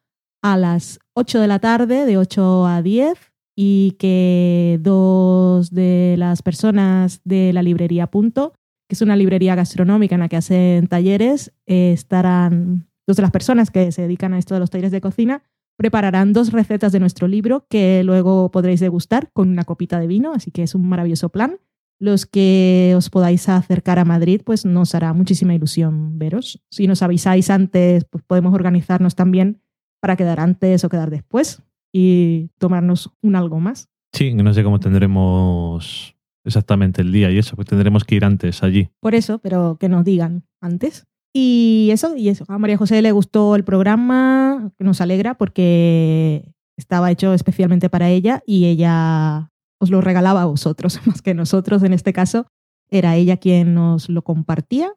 [0.44, 3.18] a las 8 de la tarde, de 8 a 10,
[3.56, 8.54] y que dos de las personas de la librería punto,
[8.90, 13.32] que es una librería gastronómica en la que hacen talleres, eh, estarán, dos de las
[13.32, 15.44] personas que se dedican a esto de los talleres de cocina,
[15.78, 20.34] prepararán dos recetas de nuestro libro que luego podréis degustar con una copita de vino,
[20.34, 21.58] así que es un maravilloso plan.
[21.98, 26.62] Los que os podáis acercar a Madrid, pues nos hará muchísima ilusión veros.
[26.70, 29.62] Si nos avisáis antes, pues podemos organizarnos también
[30.02, 31.64] para quedar antes o quedar después
[31.98, 33.88] y tomarnos un algo más.
[34.12, 36.14] Sí, no sé cómo tendremos
[36.44, 38.90] exactamente el día y eso, pues tendremos que ir antes allí.
[39.00, 41.06] Por eso, pero que nos digan antes.
[41.34, 42.44] Y eso, y eso.
[42.50, 48.44] A María José le gustó el programa, nos alegra porque estaba hecho especialmente para ella
[48.46, 52.46] y ella os lo regalaba a vosotros, más que nosotros en este caso.
[52.90, 54.92] Era ella quien nos lo compartía.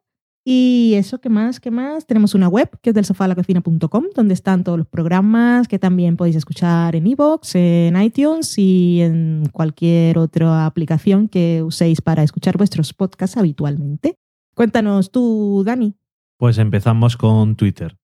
[0.51, 1.61] Y eso, ¿qué más?
[1.61, 2.07] ¿Qué más?
[2.07, 6.37] Tenemos una web que es del sofalacocina.com, donde están todos los programas que también podéis
[6.37, 12.95] escuchar en iVoox, en iTunes y en cualquier otra aplicación que uséis para escuchar vuestros
[12.95, 14.15] podcasts habitualmente.
[14.55, 15.95] Cuéntanos tú, Dani.
[16.39, 17.99] Pues empezamos con Twitter.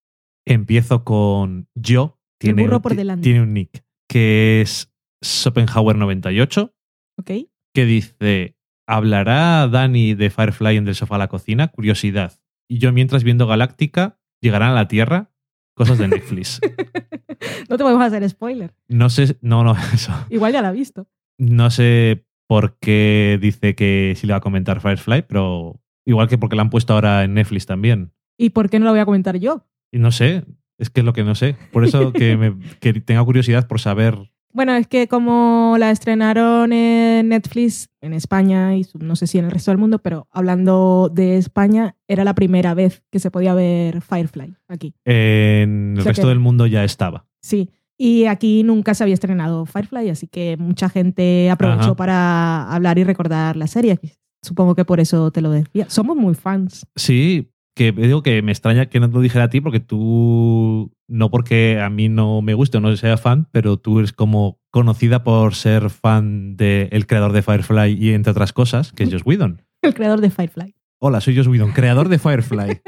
[0.45, 2.19] Empiezo con yo.
[2.43, 3.23] Burro por delante.
[3.23, 4.93] tiene un nick que es
[5.25, 6.71] Schopenhauer98,
[7.19, 7.31] ¿Ok?
[7.73, 8.55] que dice,
[8.87, 11.69] ¿hablará Dani de Firefly en Del Sofá a la Cocina?
[11.69, 12.33] Curiosidad.
[12.69, 15.31] Y yo mientras viendo Galáctica, ¿llegarán a la Tierra?
[15.75, 16.61] Cosas de Netflix.
[17.69, 18.75] no te podemos hacer spoiler.
[18.89, 20.13] No sé, no, no, eso.
[20.31, 21.07] Igual ya la ha visto.
[21.39, 26.39] No sé por qué dice que sí le va a comentar Firefly, pero igual que
[26.39, 28.13] porque la han puesto ahora en Netflix también.
[28.39, 29.67] ¿Y por qué no la voy a comentar yo?
[29.93, 30.45] Y no sé,
[30.79, 31.57] es que es lo que no sé.
[31.73, 34.33] Por eso que, me, que tenga curiosidad por saber.
[34.55, 39.47] Bueno, es que como la estrenaron en Netflix en España y no sé si en
[39.47, 43.53] el resto del mundo, pero hablando de España, era la primera vez que se podía
[43.55, 44.95] ver Firefly aquí.
[45.05, 47.27] En el O sea resto que- del mundo ya estaba.
[47.43, 47.69] Sí.
[47.99, 51.97] Y aquí nunca se había estrenado Firefly, así que mucha gente aprovechó Ajá.
[51.97, 53.99] para hablar y recordar la serie.
[54.41, 55.87] Supongo que por eso te lo decía.
[55.89, 56.87] Somos muy fans.
[56.95, 60.93] Sí, que digo que me extraña que no te lo dijera a ti porque tú,
[61.09, 64.61] no porque a mí no me guste o no sea fan, pero tú eres como
[64.71, 69.23] conocida por ser fan del creador de Firefly y entre otras cosas, que es Joss
[69.27, 69.63] Whedon.
[69.83, 70.75] El creador de Firefly.
[71.01, 72.81] Hola, soy Joss Whedon, creador de Firefly.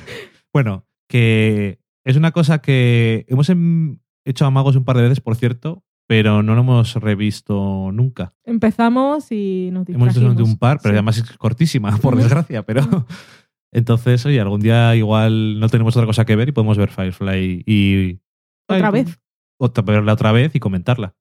[0.52, 5.36] bueno, que es una cosa que hemos em- hecho amagos un par de veces, por
[5.36, 8.34] cierto, pero no lo hemos revisto nunca.
[8.44, 10.50] Empezamos y nos Hemos visto distrajimos.
[10.50, 10.96] un par, pero Sí.
[10.96, 12.62] además es cortísima, por desgracia.
[12.62, 12.82] Pero
[13.74, 17.64] entonces, oye, algún día igual no tenemos otra cosa que ver y podemos ver Firefly
[17.66, 18.20] y.
[18.68, 19.20] Otra Ay, vez.
[19.60, 21.14] Otra, verla otra vez y comentarla.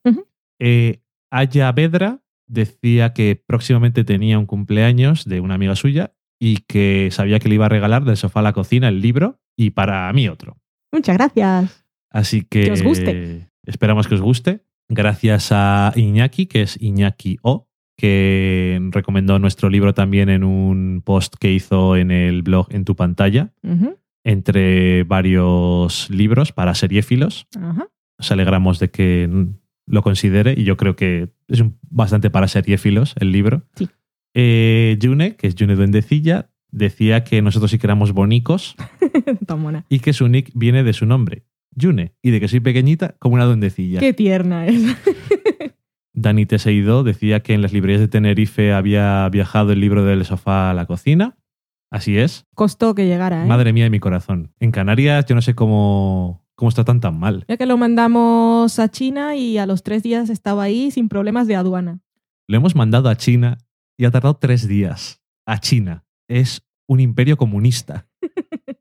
[0.60, 1.02] Eh,
[1.32, 7.40] Aya Vedra decía que próximamente tenía un cumpleaños de una amiga suya y que sabía
[7.40, 10.28] que le iba a regalar del sofá a la cocina el libro y para mí
[10.30, 10.58] otro.
[10.92, 11.86] Muchas gracias.
[12.10, 13.50] Así que, Que os guste.
[13.66, 14.64] esperamos que os guste.
[14.90, 17.68] Gracias a Iñaki, que es Iñaki O,
[17.98, 22.96] que recomendó nuestro libro también en un post que hizo en el blog En tu
[22.96, 23.54] pantalla,
[24.24, 27.48] entre varios libros para seriéfilos.
[27.60, 27.88] Ajá.
[28.18, 29.48] Nos alegramos de que
[29.86, 33.64] lo considere y yo creo que es un- bastante para seriéfilos el libro.
[33.76, 33.90] Sí.
[34.34, 38.76] Eh, June, que es June Duendecilla, decía que nosotros sí que éramos bonicos
[39.90, 41.44] y que su nick viene de su nombre,
[41.80, 44.00] June, y de que soy pequeñita como una duendecilla.
[44.00, 44.82] Qué tierna es.
[46.14, 50.70] Dani Teseido decía que en las librerías de Tenerife había viajado el libro del sofá
[50.70, 51.38] a la cocina.
[51.92, 52.46] Así es.
[52.56, 53.48] Costó que llegara, ¿eh?
[53.48, 54.52] Madre mía de mi corazón.
[54.60, 57.46] En Canarias yo no sé cómo, cómo está tan tan mal.
[57.48, 61.48] Ya que lo mandamos a China y a los tres días estaba ahí sin problemas
[61.48, 62.00] de aduana.
[62.48, 63.58] Lo hemos mandado a China
[63.98, 65.22] y ha tardado tres días.
[65.46, 66.06] A China.
[66.28, 68.08] Es un imperio comunista.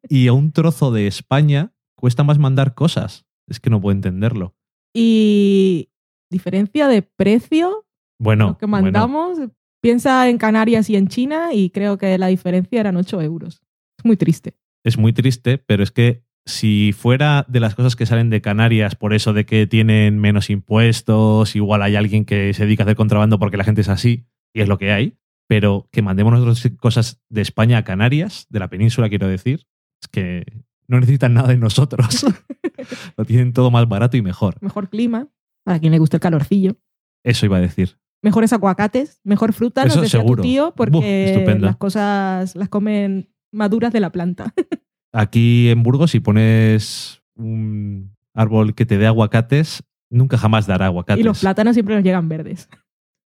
[0.09, 3.25] Y a un trozo de España cuesta más mandar cosas.
[3.47, 4.55] Es que no puedo entenderlo.
[4.93, 5.89] Y
[6.33, 7.87] diferencia de precio,
[8.19, 9.39] Bueno, que bueno, mandamos,
[9.81, 13.63] piensa en Canarias y en China y creo que la diferencia eran 8 euros.
[13.99, 14.55] Es muy triste.
[14.85, 18.97] es muy triste, pero es que si fuera de las cosas que salen de Canarias
[18.97, 22.97] por eso de que tienen menos impuestos, igual hay alguien que se dedica a hacer
[22.97, 25.19] contrabando porque la gente es así, y es lo que hay,
[25.49, 29.67] pero que mandemos nosotros cosas de España a Canarias, de la península quiero decir,
[30.01, 30.45] es que
[30.89, 32.27] no necesitan nada de nosotros.
[33.17, 34.57] lo tienen todo más barato y mejor.
[34.61, 35.29] Mejor clima,
[35.65, 36.77] para quien le guste el calorcillo.
[37.25, 37.99] Eso iba a decir.
[38.23, 40.43] Mejores aguacates, mejor fruta, nos Eso decía seguro.
[40.43, 44.55] tu tío, porque las cosas las comen maduras de la planta.
[45.13, 51.21] Aquí en Burgos, si pones un árbol que te dé aguacates, nunca jamás dará aguacates.
[51.21, 52.69] y los plátanos siempre nos llegan verdes.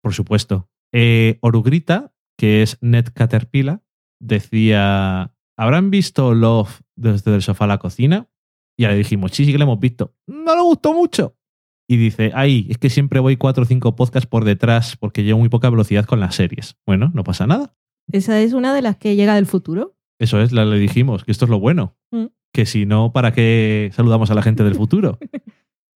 [0.02, 0.70] Por supuesto.
[0.92, 3.82] Eh, Orugrita, que es Ned Caterpillar,
[4.20, 8.30] decía: ¿Habrán visto Love desde el sofá a la cocina?
[8.78, 10.14] Y le dijimos: Sí, sí que lo hemos visto.
[10.28, 11.36] No le gustó mucho.
[11.94, 15.40] Y dice: Ay, es que siempre voy cuatro o cinco podcasts por detrás porque llevo
[15.40, 16.76] muy poca velocidad con las series.
[16.88, 17.76] Bueno, no pasa nada.
[18.12, 19.96] Esa es una de las que llega del futuro.
[20.20, 21.96] Eso es, la- le dijimos, que esto es lo bueno.
[22.12, 22.26] Mm.
[22.54, 25.20] Que si no, ¿para qué saludamos a la gente del futuro?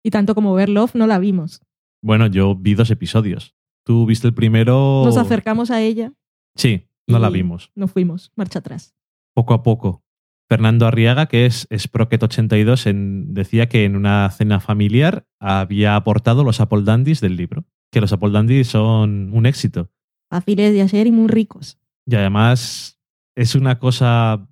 [0.04, 1.62] Y tanto como ver Love no la vimos.
[2.00, 3.56] Bueno, yo vi dos episodios.
[3.84, 5.02] Tú viste el primero.
[5.04, 6.12] Nos acercamos a ella,
[6.54, 7.72] Sí, no la vimos.
[7.74, 8.94] nos fuimos, marcha atrás.
[9.34, 10.04] Poco a poco.
[10.48, 16.60] Fernando Arriaga, que es Sprocket82, en- decía que en una cena familiar había aportado los
[16.60, 17.64] Apple Dandies del libro.
[17.90, 19.90] Que los Apple Dandies son un éxito.
[20.30, 21.78] Fáciles de hacer y muy ricos.
[22.06, 23.00] Y además
[23.36, 24.48] es una cosa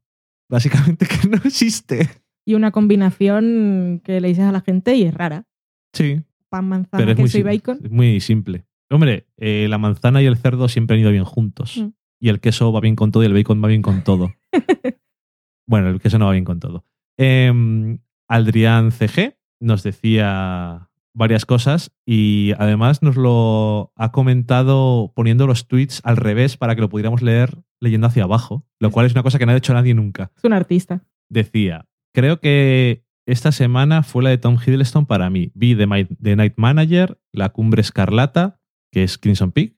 [0.49, 2.09] básicamente que no existe.
[2.47, 5.47] Y una combinación que le dices a la gente y es rara.
[5.93, 7.79] Sí, Pan, manzana, pero es muy, queso y bacon.
[7.85, 8.65] es muy simple.
[8.91, 11.79] Hombre, eh, la manzana y el cerdo siempre han ido bien juntos.
[11.79, 11.89] Mm.
[12.21, 14.33] Y el queso va bien con todo y el bacon va bien con todo.
[15.66, 16.85] bueno, el queso no va bien con todo.
[17.19, 25.69] Em, Aldrián CG nos decía varias cosas y además nos lo ha comentado poniendo los
[25.69, 29.23] tweets al revés para que lo pudiéramos leer leyendo hacia abajo, lo cual es una
[29.23, 30.32] cosa que no ha hecho nadie nunca.
[30.36, 31.05] Es un artista.
[31.28, 35.51] Decía, creo que esta semana fue la de Tom Hiddleston para mí.
[35.55, 38.61] Vi The, The Night Manager, La Cumbre Escarlata,
[38.91, 39.74] que es Crimson Peak,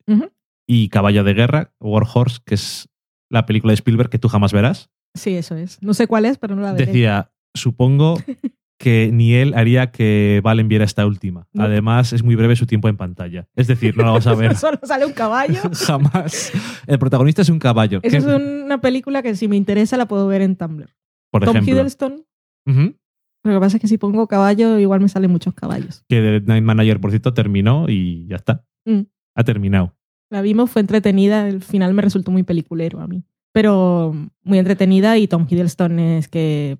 [0.66, 2.88] y Caballo de Guerra, War Horse, que es
[3.30, 4.90] la película de Spielberg que tú jamás verás.
[5.16, 5.82] Sí, eso es.
[5.82, 6.86] No sé cuál es, pero no la veré.
[6.86, 8.18] Decía, supongo
[8.78, 11.48] que ni él haría que Valen viera esta última.
[11.52, 11.64] No.
[11.64, 13.48] Además, es muy breve su tiempo en pantalla.
[13.56, 15.60] Es decir, no la vas a ver Solo sale un caballo.
[15.86, 16.52] jamás.
[16.86, 18.00] El protagonista es un caballo.
[18.00, 20.90] Que- es una película que si me interesa la puedo ver en Tumblr.
[21.30, 21.74] por Tom ejemplo.
[21.74, 22.24] Hiddleston.
[23.44, 26.04] Lo que pasa es que si pongo caballo, igual me salen muchos caballos.
[26.08, 28.64] Que The Night Manager, por cierto, terminó y ya está.
[28.84, 29.02] Mm.
[29.36, 29.94] Ha terminado.
[30.30, 31.46] La vimos, fue entretenida.
[31.48, 33.22] El final me resultó muy peliculero a mí.
[33.56, 36.76] Pero muy entretenida y Tom Hiddleston es que,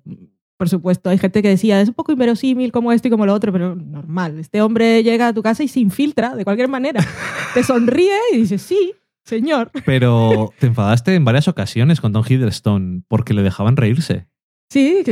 [0.57, 3.33] por supuesto, hay gente que decía, es un poco inverosímil como esto y como lo
[3.33, 4.37] otro, pero normal.
[4.37, 7.03] Este hombre llega a tu casa y se infiltra de cualquier manera.
[7.55, 8.93] Te sonríe y dices, sí,
[9.25, 9.71] señor.
[9.87, 14.27] Pero te enfadaste en varias ocasiones con Tom Hiddleston porque le dejaban reírse.
[14.71, 15.03] Sí,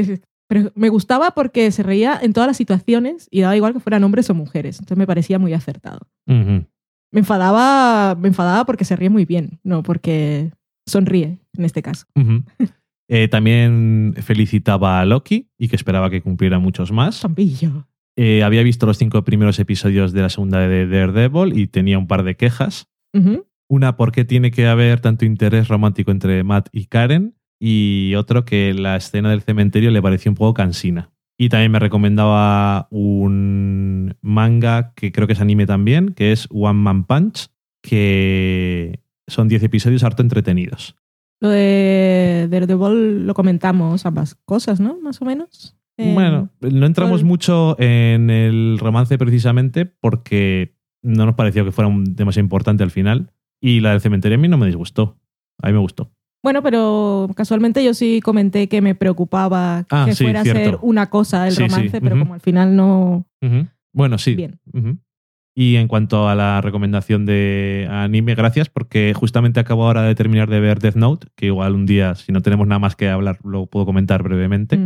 [0.47, 4.03] pero me gustaba porque se reía en todas las situaciones y daba igual que fueran
[4.03, 4.77] hombres o mujeres.
[4.77, 6.11] Entonces me parecía muy acertado.
[6.27, 6.67] Me
[7.11, 10.51] enfadaba, me enfadaba porque se ríe muy bien, no porque
[10.85, 12.05] sonríe en este caso.
[13.07, 17.21] Eh, también felicitaba a Loki y que esperaba que cumpliera muchos más.
[18.17, 22.07] Eh, había visto los cinco primeros episodios de la segunda de Daredevil y tenía un
[22.07, 22.89] par de quejas.
[23.67, 27.35] Una, ¿por qué tiene que haber tanto interés romántico entre Matt y Karen?
[27.59, 31.11] Y otro, que la escena del cementerio le pareció un poco cansina.
[31.37, 36.79] Y también me recomendaba un manga que creo que es anime también, que es One
[36.79, 37.47] Man Punch,
[37.81, 40.95] que son 10 episodios harto entretenidos.
[41.41, 44.97] Lo de Daredevil lo comentamos ambas cosas, ¿no?
[45.01, 45.75] Más o menos.
[45.97, 51.87] Eh, Bueno, no entramos mucho en el romance precisamente porque no nos pareció que fuera
[51.87, 53.31] un- demasiado importante al final.
[53.61, 55.17] Y la del cementerio a mí no me disgustó.
[55.61, 56.11] A mí me gustó.
[56.43, 60.77] Bueno, pero casualmente yo sí comenté que me preocupaba Ah, que sí, fuera a ser
[60.81, 62.23] una cosa el Sí, sí, romance, pero ujú.
[62.23, 63.25] como al final no.
[63.41, 63.67] Ujú.
[63.93, 64.35] Bueno, sí.
[64.35, 64.59] Bien.
[64.73, 64.97] Ujú.
[65.57, 70.49] Y en cuanto a la recomendación de anime, gracias, porque justamente acabo ahora de terminar
[70.49, 73.39] de ver Death Note, que igual un día, si no tenemos nada más que hablar,
[73.45, 74.77] lo puedo comentar brevemente.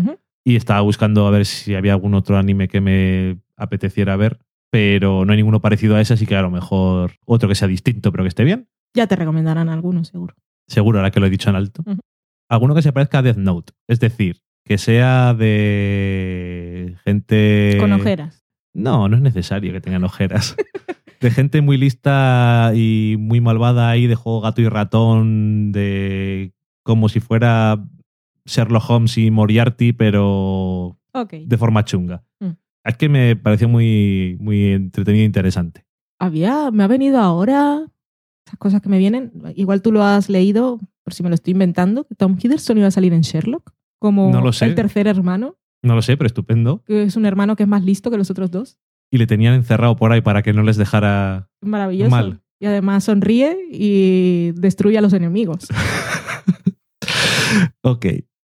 [0.44, 4.38] Y estaba buscando a ver si había algún otro anime que me apeteciera ver,
[4.70, 7.68] pero no hay ninguno parecido a ese, así que a lo mejor otro que sea
[7.68, 8.68] distinto, pero que esté bien.
[8.94, 10.36] Ya te recomendarán algunos, seguro.
[10.68, 11.84] Seguro, ahora que lo he dicho en alto.
[12.48, 17.78] Alguno que se parezca a Death Note, es decir, que sea de gente...
[17.80, 18.46] Con ojeras.
[18.80, 20.56] No, no es necesario que tengan ojeras.
[21.20, 26.54] De gente muy lista y muy malvada ahí de juego gato y ratón, de
[26.84, 27.84] como si fuera
[28.46, 30.98] Sherlock Holmes y Moriarty, pero
[31.32, 32.24] de forma chunga.
[32.40, 32.52] Mm.
[32.86, 35.86] Es que me pareció muy, muy entretenido e interesante.
[36.20, 37.86] Había, me ha venido ahora
[38.46, 39.32] esas cosas que me vienen.
[39.56, 42.88] Igual tú lo has leído, por si me lo estoy inventando, que Tom Hiddleston iba
[42.88, 44.66] a salir en Sherlock como No lo sé.
[44.66, 46.84] el tercer hermano, No lo sé, pero estupendo.
[46.88, 48.78] es un hermano que es más listo que los otros dos.
[49.12, 51.50] Y le tenían encerrado por ahí para que no les dejara...
[51.62, 52.12] Maravilloso.
[52.12, 52.42] Mal.
[52.60, 55.68] Y además sonríe y destruye a los enemigos.
[57.82, 58.06] ok,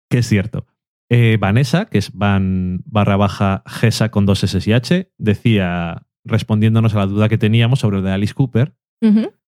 [0.09, 0.65] que es cierto.
[1.09, 6.95] Eh, Vanessa, que es van barra baja Gesa con dos S y H, decía, respondiéndonos
[6.95, 8.75] a la duda que teníamos sobre el de Alice Cooper,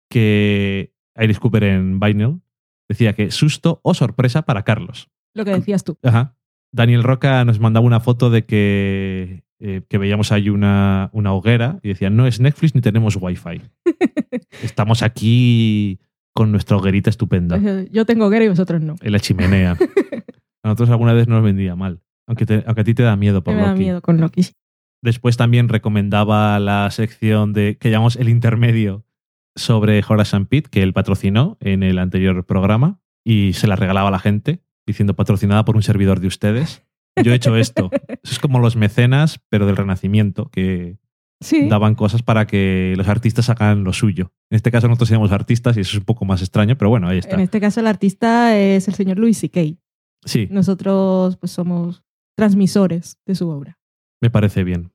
[0.10, 2.42] que Alice Cooper en Vinyl
[2.88, 5.10] decía que susto o sorpresa para Carlos.
[5.34, 5.98] Lo que decías tú.
[6.04, 6.38] Ajá.
[6.72, 11.80] Daniel Roca nos mandaba una foto de que, eh, que veíamos ahí una, una hoguera
[11.84, 13.62] y decía, no es Netflix ni tenemos wifi.
[14.64, 16.00] Estamos aquí
[16.34, 17.60] con nuestra hoguerita estupenda
[17.92, 18.96] Yo tengo hoguera y vosotros no.
[19.02, 19.78] en la chimenea.
[20.64, 23.44] A nosotros alguna vez nos vendía mal, aunque, te- aunque a ti te da miedo
[23.44, 23.80] por me da Loki.
[23.80, 24.46] miedo con Loki.
[25.04, 29.04] Después también recomendaba la sección de que llamamos el intermedio
[29.56, 34.10] sobre Horace and Pete, que él patrocinó en el anterior programa y se la regalaba
[34.10, 34.62] a la gente,
[34.92, 36.84] diciendo patrocinada por un servidor de ustedes.
[37.24, 37.90] yo he hecho esto.
[38.24, 40.98] Eso es como los mecenas, pero del Renacimiento, que
[41.42, 41.68] Sí.
[41.68, 44.32] daban cosas para que los artistas hagan lo suyo.
[44.52, 47.08] En este caso nosotros éramos artistas y eso es un poco más extraño, pero bueno,
[47.08, 47.34] ahí está.
[47.36, 49.62] En este caso el artista es el señor Louis C.K.
[50.24, 52.04] Sí, Nosotros pues somos
[52.38, 53.80] transmisores de su obra.
[54.22, 54.92] me parece bien.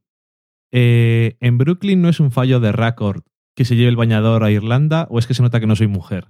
[0.73, 3.23] Eh, ¿En Brooklyn no es un fallo de récord
[3.57, 5.87] que se lleve el bañador a Irlanda o es que se nota que no soy
[5.89, 6.27] mujer?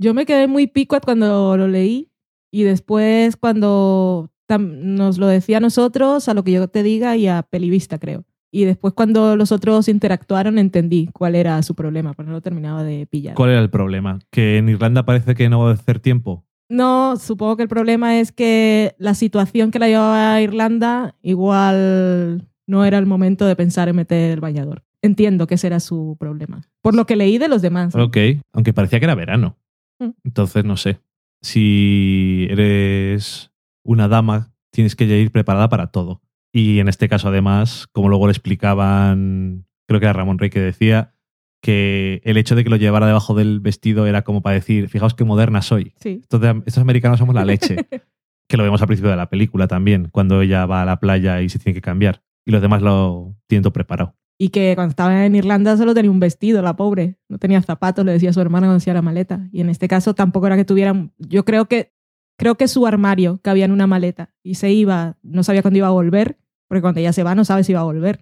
[0.00, 2.12] Yo me quedé muy picuat cuando lo leí
[2.50, 7.28] y después cuando nos lo decía a nosotros, a lo que yo te diga y
[7.28, 8.24] a Pelivista, creo.
[8.50, 12.82] Y después cuando los otros interactuaron entendí cuál era su problema, pero no lo terminaba
[12.82, 13.34] de pillar.
[13.34, 14.20] ¿Cuál era el problema?
[14.30, 16.44] ¿Que en Irlanda parece que no va a hacer tiempo?
[16.70, 22.48] No, supongo que el problema es que la situación que la llevaba a Irlanda igual
[22.66, 24.82] no era el momento de pensar en meter el bañador.
[25.00, 26.62] Entiendo que ese era su problema.
[26.82, 27.94] Por lo que leí de los demás.
[27.94, 28.16] Ok,
[28.52, 29.56] aunque parecía que era verano.
[29.98, 30.10] Mm.
[30.24, 31.00] Entonces, no sé.
[31.40, 33.52] Si eres
[33.84, 36.22] una dama, tienes que ya ir preparada para todo.
[36.52, 40.60] Y en este caso, además, como luego le explicaban, creo que era Ramón Rey que
[40.60, 41.14] decía
[41.62, 45.14] que el hecho de que lo llevara debajo del vestido era como para decir, fijaos
[45.14, 45.92] qué moderna soy.
[46.00, 46.20] Sí.
[46.22, 47.76] Estos, de- estos americanos somos la leche.
[48.48, 51.42] que lo vemos al principio de la película también, cuando ella va a la playa
[51.42, 52.22] y se tiene que cambiar.
[52.46, 54.16] Y los demás lo tienen todo preparado.
[54.40, 57.16] Y que cuando estaba en Irlanda solo tenía un vestido, la pobre.
[57.28, 59.48] No tenía zapatos, le decía a su hermana cuando hacía la maleta.
[59.50, 61.12] Y en este caso tampoco era que tuvieran.
[61.18, 61.92] Yo creo que
[62.38, 65.88] creo que su armario cabía en una maleta y se iba, no sabía cuándo iba
[65.88, 66.38] a volver,
[66.68, 68.20] porque cuando ella se va no sabe si va a volver.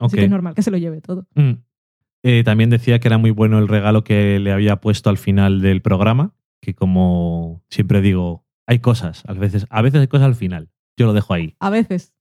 [0.00, 1.26] Así que es normal que se lo lleve todo.
[1.34, 1.52] Mm.
[2.24, 5.60] Eh, también decía que era muy bueno el regalo que le había puesto al final
[5.60, 10.34] del programa, que como siempre digo, hay cosas, a veces, a veces hay cosas al
[10.34, 10.70] final.
[10.96, 11.54] Yo lo dejo ahí.
[11.60, 12.14] A veces.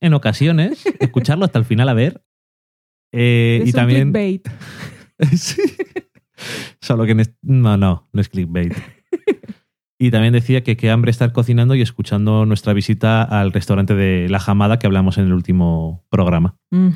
[0.00, 2.22] En ocasiones, escucharlo hasta el final a ver.
[3.12, 4.12] Eh, es y un también.
[4.12, 4.48] clickbait.
[5.36, 5.62] Sí.
[6.80, 8.74] Solo que no, no, no es clickbait.
[9.98, 14.28] Y también decía que qué hambre estar cocinando y escuchando nuestra visita al restaurante de
[14.28, 16.54] La Jamada que hablamos en el último programa.
[16.70, 16.90] Mm,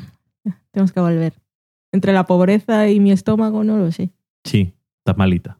[0.69, 1.33] tenemos que volver.
[1.91, 4.11] Entre la pobreza y mi estómago, no lo sé.
[4.43, 5.57] Sí, está malita.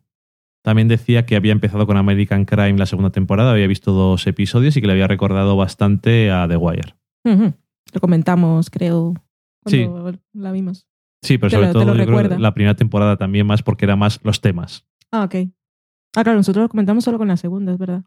[0.61, 4.77] También decía que había empezado con American Crime la segunda temporada, había visto dos episodios
[4.77, 6.93] y que le había recordado bastante a The Wire.
[7.23, 9.15] Lo comentamos, creo,
[9.63, 10.87] cuando la vimos.
[11.23, 13.95] Sí, pero Te sobre lo- todo yo creo la primera temporada también más porque era
[13.95, 14.87] más los temas.
[15.11, 15.35] Ah, ok.
[16.15, 18.03] Ah, claro, nosotros lo comentamos solo con la segunda, es verdad.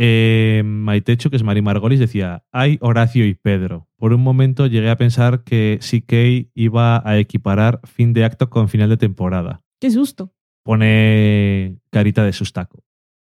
[0.00, 3.88] Eh, Maitecho, que es Mari Margolis, decía, hay Horacio y Pedro.
[3.96, 8.68] Por un momento llegué a pensar que CK iba a equiparar fin de acto con
[8.68, 9.62] final de temporada.
[9.80, 10.32] Qué susto.
[10.64, 12.84] Pone carita de sustaco.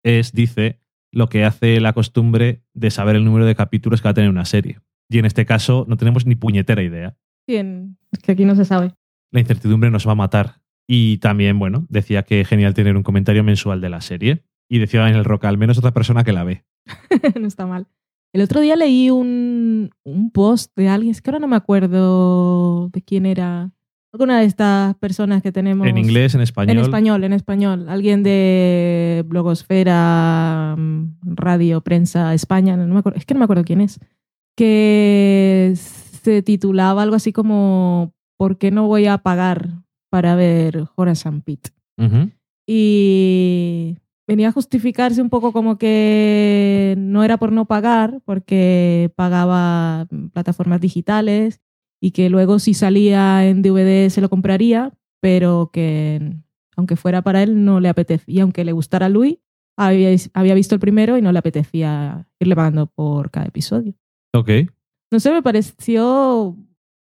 [0.04, 0.80] Es, dice,
[1.12, 4.30] lo que hace la costumbre de saber el número de capítulos que va a tener
[4.32, 4.80] una serie.
[5.10, 7.16] Y en este caso no tenemos ni puñetera idea.
[7.48, 8.94] Es que aquí no se sabe.
[9.32, 10.62] La incertidumbre nos va a matar.
[10.88, 14.44] Y también, bueno, decía que genial tener un comentario mensual de la serie.
[14.70, 16.64] Y decía en el rock, al menos otra persona que la ve.
[17.40, 17.88] no está mal.
[18.34, 22.90] El otro día leí un, un post de alguien, es que ahora no me acuerdo
[22.90, 23.72] de quién era.
[24.12, 25.88] Alguna de estas personas que tenemos.
[25.88, 26.78] En inglés, en español.
[26.78, 27.90] En español, en español.
[27.90, 33.66] Alguien de Blogosfera, mm, Radio, Prensa, España, no me acuerdo, es que no me acuerdo
[33.66, 34.00] quién es,
[34.56, 35.74] que
[36.26, 41.44] se titulaba algo así como ¿Por qué no voy a pagar para ver Horace and
[41.44, 41.70] Pete?
[41.98, 42.32] Ujú.
[42.68, 43.98] Y
[44.28, 50.82] venía a justificarse un poco como que no era por no pagar, porque pagaba plataformas
[50.82, 51.62] digitales
[52.02, 56.36] y que luego si salía en DVD se lo compraría, pero que
[56.76, 59.38] aunque fuera para él no le apetecía, y aunque le gustara a Louis,
[59.78, 63.94] había, había visto el primero y no le apetecía irle pagando por cada episodio.
[64.34, 64.50] Ok.
[65.12, 66.56] No sé, me pareció.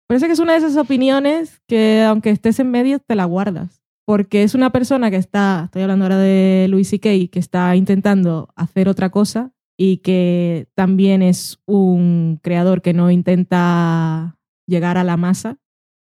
[0.08, 3.82] Parece que es una de esas opiniones que, aunque estés en medio, te la guardas.
[4.06, 8.50] Porque es una persona que está, estoy hablando ahora de Louis C.K., que está intentando
[8.56, 15.16] hacer otra cosa y que también es un creador que no intenta llegar a la
[15.18, 15.58] masa,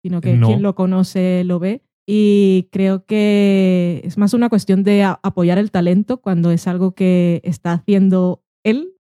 [0.03, 0.47] sino que No.
[0.47, 1.81] quien lo conoce lo ve.
[2.07, 7.41] Y creo que es más una cuestión de apoyar el talento cuando es algo que
[7.43, 8.93] está haciendo él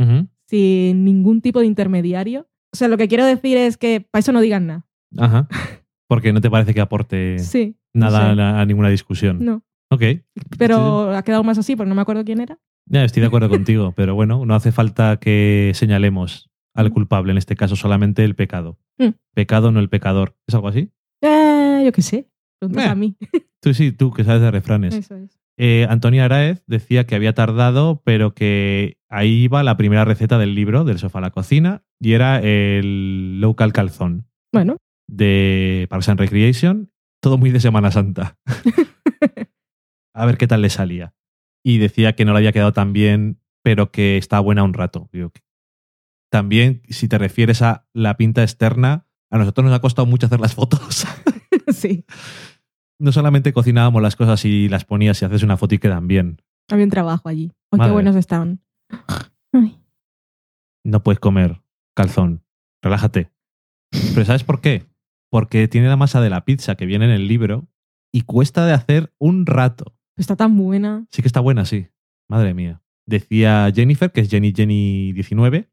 [0.00, 0.26] Ujú.
[0.48, 2.48] Sin ningún tipo de intermediario.
[2.72, 4.86] O sea, lo que quiero decir es que para eso no digan nada.
[5.16, 5.48] Ajá.
[6.08, 7.76] Porque no te parece que aporte Sí.
[7.94, 9.44] nada a, a ninguna discusión.
[9.44, 9.62] No.
[9.90, 10.02] Ok.
[10.58, 12.58] Pero ha quedado más así, porque no me acuerdo quién era.
[12.86, 17.38] Ya, estoy de acuerdo contigo, pero bueno, no hace falta que señalemos al culpable, en
[17.38, 18.78] este caso solamente el pecado.
[18.98, 19.08] Mm.
[19.34, 20.34] Pecado, no el pecador.
[20.46, 20.90] ¿Es algo así?
[21.22, 22.28] Eh, yo qué sé.
[22.58, 22.88] Preguntas Eh.
[22.88, 23.16] a mí.
[23.60, 24.94] Tú sí, tú que sabes de refranes.
[24.94, 25.38] Eso es.
[25.60, 30.54] Eh, Antonia Araez decía que había tardado, pero que ahí iba la primera receta del
[30.54, 34.76] libro, del sofá a la cocina, y era el local calzón Bueno,
[35.08, 38.38] de Parks and Recreation, todo muy de Semana Santa.
[40.14, 41.14] a ver qué tal le salía.
[41.64, 45.10] Y decía que no le había quedado tan bien, pero que está buena un rato.
[45.12, 45.32] Digo,
[46.30, 50.38] también, si te refieres a la pinta externa, a nosotros nos ha costado mucho hacer
[50.38, 51.04] las fotos.
[51.74, 52.04] sí,
[52.98, 56.42] no solamente cocinábamos las cosas y las ponías y haces una foto y quedan bien.
[56.70, 57.50] había un trabajo allí.
[57.70, 57.92] Oh, qué Madre.
[57.92, 58.60] buenos estaban.
[59.52, 59.78] Ay,
[60.84, 61.60] No puedes comer
[61.94, 62.42] calzón.
[62.82, 63.30] Relájate.
[64.14, 64.86] Pero ¿sabes por qué?
[65.30, 67.68] Porque tiene la masa de la pizza que viene en el libro
[68.12, 69.96] y cuesta de hacer un rato.
[70.16, 71.06] está tan buena.
[71.10, 71.88] Sí que está buena, sí.
[72.28, 72.82] Madre mía.
[73.06, 75.70] Decía Jennifer, que es Jenny Jenny 19,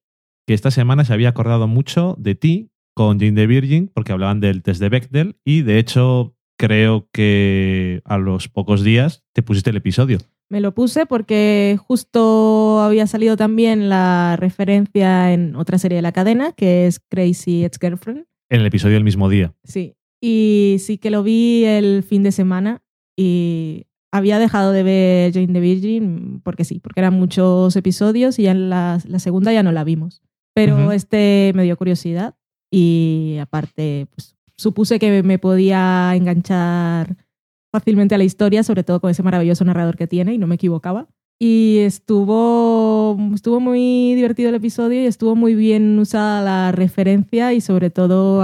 [0.48, 4.40] que esta semana se había acordado mucho de ti con Jane the Virgin, porque hablaban
[4.40, 9.70] del test de Bechdel, y de hecho creo que a los pocos días te pusiste
[9.70, 10.20] el episodio.
[10.50, 16.12] Me lo puse porque justo había salido también la referencia en otra serie de la
[16.12, 18.26] cadena, que es Crazy Ex-Girlfriend.
[18.50, 19.54] En el episodio del mismo día.
[19.64, 19.96] Sí.
[20.22, 22.84] Y sí que lo vi el fin de semana
[23.18, 28.44] y había dejado de ver Jane the Virgin porque sí, porque eran muchos episodios y
[28.44, 30.22] ya en la, la segunda ya no la vimos.
[30.54, 30.92] Pero Ujú.
[30.92, 32.36] este me dio curiosidad
[32.72, 37.18] y aparte pues, supuse que me podía enganchar
[37.74, 40.56] fácilmente a la historia, sobre todo con ese maravilloso narrador que tiene y no me
[40.56, 41.08] equivocaba.
[41.38, 47.60] Y estuvo, estuvo muy divertido el episodio y estuvo muy bien usada la referencia y
[47.60, 48.42] sobre todo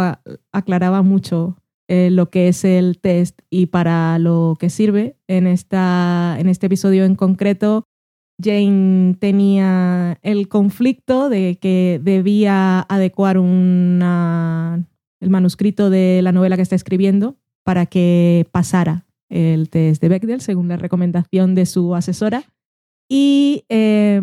[0.52, 1.56] aclaraba mucho
[1.88, 5.16] eh, lo que es el test y para lo que sirve.
[5.30, 7.86] En, esta, en este episodio en concreto,
[8.44, 14.86] Jane tenía el conflicto de que debía adecuar una-
[15.22, 20.42] el manuscrito de la novela que está escribiendo para que pasara el test de Bechdel
[20.42, 22.44] según la recomendación de su asesora.
[23.10, 24.22] Y eh,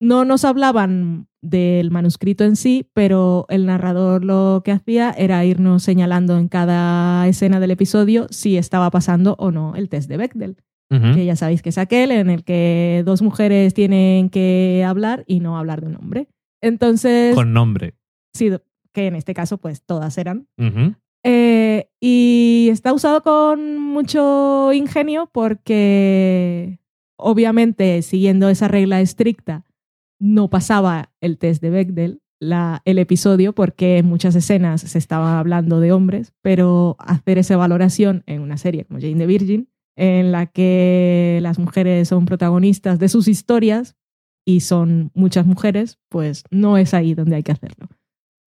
[0.00, 5.82] no nos hablaban del manuscrito en sí, pero el narrador lo que hacía era irnos
[5.82, 10.56] señalando en cada escena del episodio si estaba pasando o no el test de Bechdel
[10.88, 15.40] que ya sabéis que es aquel en el que dos mujeres tienen que hablar y
[15.40, 16.28] no hablar de un hombre.
[16.62, 17.94] Entonces, Con nombre.
[18.34, 18.50] sí,
[18.96, 20.48] que en este caso pues todas eran.
[21.22, 26.80] Eh, y está usado con mucho ingenio porque
[27.18, 29.66] obviamente siguiendo esa regla estricta
[30.18, 35.38] no pasaba el test de Bechdel, la, el episodio, porque en muchas escenas se estaba
[35.38, 40.32] hablando de hombres, pero hacer esa valoración en una serie como Jane the Virgin, en
[40.32, 43.94] la que las mujeres son protagonistas de sus historias
[44.46, 47.88] y son muchas mujeres, pues no es ahí donde hay que hacerlo.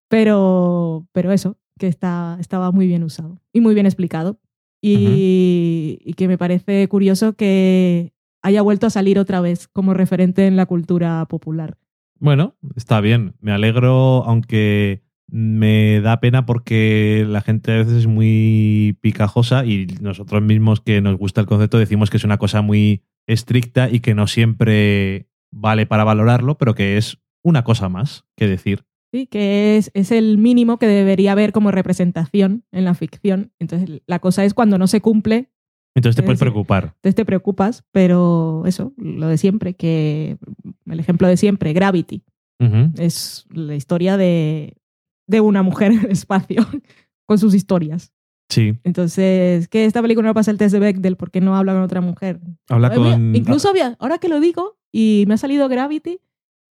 [0.09, 4.39] Pero, pero eso, que está, estaba muy bien usado y muy bien explicado.
[4.81, 8.13] Y, y que me parece curioso que
[8.43, 11.77] haya vuelto a salir otra vez como referente en la cultura popular.
[12.19, 13.35] Bueno, está bien.
[13.41, 19.87] Me alegro, aunque me da pena porque la gente a veces es muy picajosa y
[20.01, 23.99] nosotros mismos que nos gusta el concepto decimos que es una cosa muy estricta y
[23.99, 28.85] que no siempre vale para valorarlo, pero que es una cosa más que decir.
[29.11, 29.27] ¿Sí?
[29.27, 33.51] Que es, es el mínimo que debería haber como representación en la ficción.
[33.59, 35.49] Entonces, la cosa es cuando no se cumple,
[35.95, 36.83] Entonces te Es puedes decir, preocupar.
[36.95, 40.37] entonces te preocupas, pero eso, lo de siempre, que
[40.85, 42.23] el ejemplo de siempre, Gravity.
[42.97, 44.77] Es la historia de,
[45.27, 46.65] de una mujer en el espacio
[47.27, 48.11] con sus historias.
[48.49, 51.81] Sí, Entonces, que esta película no pasa el test de Bechdel porque no habla con
[51.81, 52.39] otra mujer.
[52.69, 53.35] habla mira, con...
[53.35, 56.19] Incluso había, ahora que lo digo y me ha salido Gravity,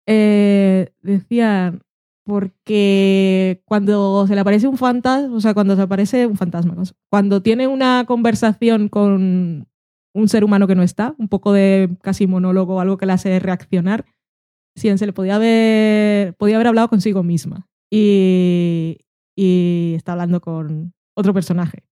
[0.06, 1.82] eh, decían,
[2.24, 6.74] porque cuando se le aparece un fantasma, o sea, cuando se aparece un fantasma,
[7.10, 9.66] cuando tiene una conversación con
[10.14, 13.38] un ser humano que no está, un poco de casi monólogo, algo que le hace
[13.38, 14.04] reaccionar,
[14.76, 17.66] sí, se le podía haber, podía haber hablado consigo misma.
[17.90, 18.98] Y,
[19.36, 21.84] y está hablando con otro personaje.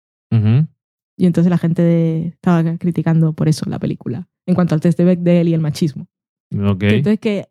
[1.19, 4.97] Y entonces la gente de- estaba criticando por eso la película, en cuanto al test
[4.97, 6.07] de Bechdel y el machismo.
[6.55, 6.83] Ok.
[6.85, 7.47] Entonces que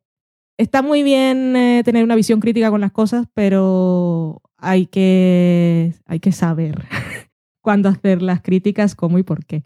[0.59, 6.19] está muy bien eh, tener una visión crítica con las cosas, pero hay que, hay
[6.19, 6.85] que saber
[7.61, 9.63] cuándo hacer las críticas, cómo y por qué.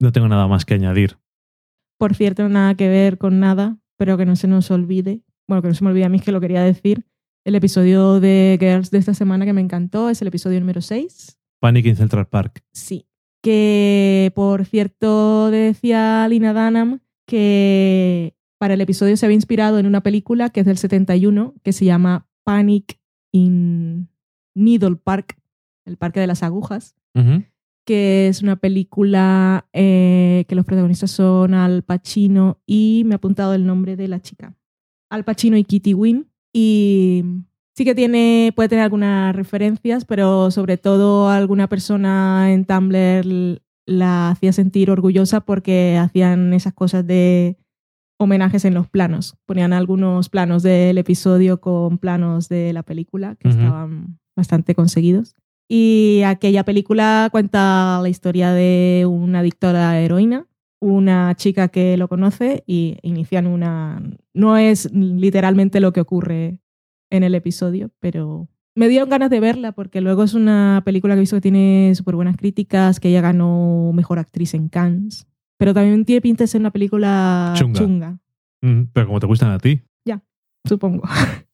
[0.00, 1.18] No tengo nada más que añadir.
[1.98, 5.68] Por cierto, nada que ver con nada, pero que no se nos olvide, bueno, que
[5.68, 7.04] no se me olvide a mí que lo quería decir,
[7.44, 11.36] el episodio de Girls de esta semana que me encantó es el episodio número 6,
[11.60, 12.62] Panic in Central Park.
[12.72, 13.06] Sí.
[13.42, 20.02] Que, por cierto, decía Lina Dunham que para el episodio se había inspirado en una
[20.02, 22.98] película que es del 71, que se llama Panic
[23.32, 24.08] in
[24.54, 25.38] Needle Park,
[25.84, 26.96] el parque de las agujas,
[27.84, 33.54] que es una película eh, que los protagonistas son Al Pacino y me ha apuntado
[33.54, 34.54] el nombre de la chica.
[35.10, 36.30] Al Pacino y Kitty Wynn.
[36.52, 37.24] Y
[37.74, 44.30] sí que tiene, puede tener algunas referencias, pero sobre todo alguna persona en Tumblr la
[44.30, 47.56] hacía sentir orgullosa porque hacían esas cosas de
[48.18, 49.36] homenajes en los planos.
[49.46, 55.34] Ponían algunos planos del episodio con planos de la película que estaban bastante conseguidos.
[55.68, 60.46] Y aquella película cuenta la historia de una adictora heroína,
[60.80, 64.02] una chica que lo conoce y inician una...
[64.34, 66.60] No es literalmente lo que ocurre
[67.10, 71.18] en el episodio, pero me dieron ganas de verla porque luego es una película que
[71.18, 75.26] he visto que tiene súper buenas críticas, que ella ganó Mejor Actriz en Cannes,
[75.58, 77.78] pero también tiene pinta de ser una película Chunga.
[77.78, 78.18] chunga,
[78.62, 79.82] Mm, Pero como te gustan a ti.
[80.66, 81.02] supongo.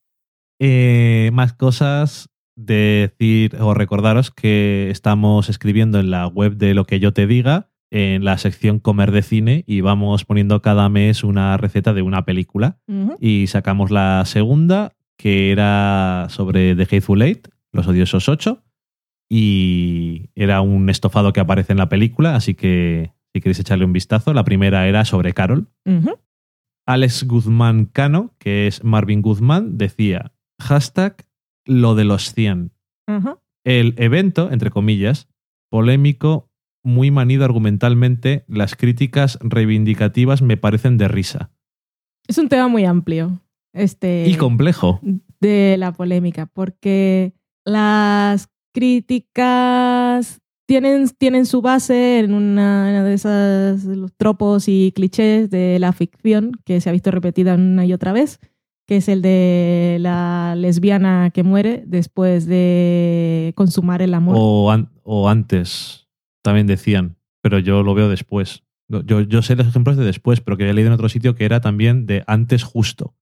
[0.60, 6.84] Eh, más cosas de decir o recordaros que estamos escribiendo en la web de lo
[6.84, 11.24] que yo te diga, en la sección comer de cine, y vamos poniendo cada mes
[11.24, 12.78] una receta de una película.
[13.20, 18.62] Y sacamos la segunda, que era sobre The Hateful Eight, Los Odiosos 8,
[19.28, 23.92] y era un estofado que aparece en la película, así que si queréis echarle un
[23.92, 25.68] vistazo, la primera era sobre Carol.
[26.86, 31.26] Alex Guzmán Cano, que es Marvin Guzmán, decía, hashtag
[31.64, 32.72] lo de los 100.
[33.08, 33.38] Ajá.
[33.64, 35.28] El evento, entre comillas,
[35.68, 36.48] polémico,
[36.84, 41.50] muy manido argumentalmente, las críticas reivindicativas me parecen de risa.
[42.28, 43.40] Es un tema muy amplio.
[43.72, 45.00] Este, Y complejo.
[45.40, 47.32] de la polémica, porque
[47.64, 55.78] las críticas tienen, tienen su base en una de esas los tropos y clichés de
[55.78, 58.38] la ficción que se ha visto repetida una y otra vez,
[58.86, 64.36] que es el de la lesbiana que muere después de consumar el amor.
[64.38, 66.08] O, an- o antes,
[66.42, 68.62] también decían, pero yo lo veo después.
[68.88, 71.46] Yo, yo sé los ejemplos de después, pero que había leído en otro sitio que
[71.46, 73.14] era también de antes justo.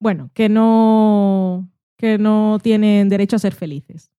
[0.00, 4.10] Bueno, que no, que no tienen derecho a ser felices.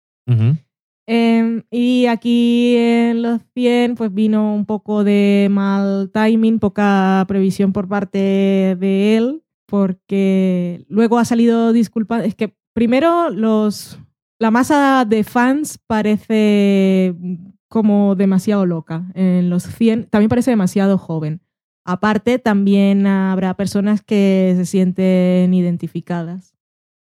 [1.05, 7.73] Em, y aquí en los 100 pues vino un poco de mal timing, poca previsión
[7.73, 12.23] por parte de él, porque luego ha salido disculpa.
[12.23, 13.99] Es que primero los,
[14.39, 17.15] la masa de fans parece
[17.69, 21.41] como demasiado loca en los 100, también parece demasiado joven.
[21.85, 26.55] Aparte, también habrá personas que se sienten identificadas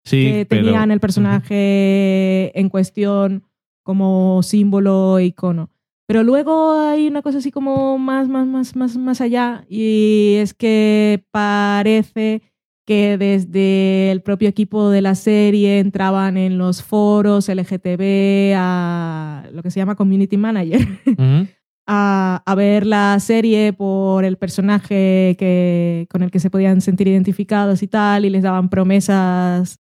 [0.04, 3.44] Sí, que pero- tenían el personaje en cuestión
[3.86, 5.70] como símbolo e icono.
[6.06, 10.54] Pero luego hay una cosa así como más, más, más, más, más allá y es
[10.54, 12.42] que parece
[12.84, 19.62] que desde el propio equipo de la serie entraban en los foros LGTB a lo
[19.62, 20.80] que se llama community manager
[21.86, 27.08] a, a ver la serie por el personaje que, con el que se podían sentir
[27.08, 29.80] identificados y tal, y les daban promesas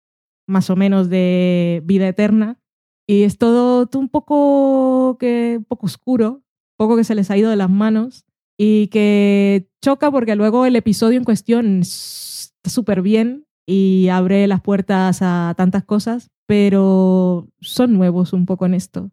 [0.47, 2.59] más o menos de vida eterna.
[3.07, 6.43] Y es todo, un poco que un poco oscuro,
[6.77, 8.25] poco que se les ha ido de las manos
[8.59, 14.61] y que choca porque luego el episodio en cuestión está súper bien y abre las
[14.61, 19.11] puertas a tantas cosas, pero son nuevos un poco en esto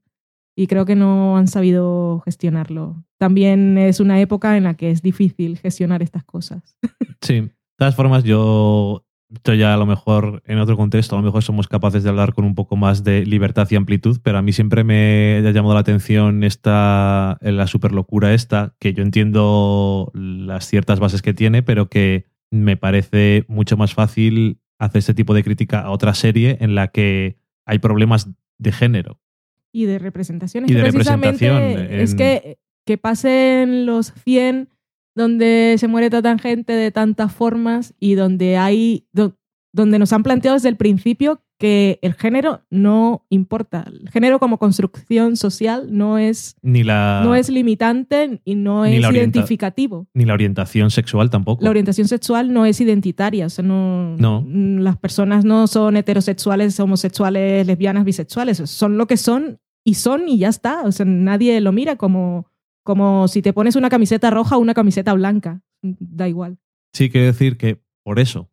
[0.60, 3.02] y creo que no han sabido gestionarlo.
[3.18, 6.76] También es una época en la que es difícil gestionar estas cosas.
[7.22, 7.42] Sí.
[7.42, 11.44] De todas formas, yo esto ya a lo mejor en otro contexto, a lo mejor
[11.44, 14.54] somos capaces de hablar con un poco más de libertad y amplitud, pero a mí
[14.54, 20.68] siempre me ha llamado la atención esta, la super locura esta, que yo entiendo las
[20.68, 25.44] ciertas bases que tiene, pero que me parece mucho más fácil hacer este tipo de
[25.44, 29.20] crítica a otra serie en la que hay problemas de género.
[29.72, 30.66] Y de representación.
[30.68, 34.70] Y de precisamente representación Es que, que pasen los 100
[35.20, 39.36] donde se muere tanta gente de tantas formas y donde hay do-
[39.72, 43.86] donde nos han planteado desde el principio que el género no importa.
[43.86, 49.04] El género como construcción social no es, Ni la, no es limitante y no es
[49.04, 50.08] orienta- identificativo.
[50.14, 51.64] ni la orientación sexual tampoco.
[51.64, 54.42] La orientación sexual no es identitaria, o sea, no, No.
[54.42, 60.30] mm, las personas no son heterosexuales, homosexuales, lesbianas, bisexuales, son lo que son y son
[60.30, 62.48] y ya está, o sea, nadie lo mira como,
[62.90, 66.58] como si te pones una camiseta roja o una camiseta blanca, da igual.
[66.92, 68.50] Sí, quiero decir que por eso,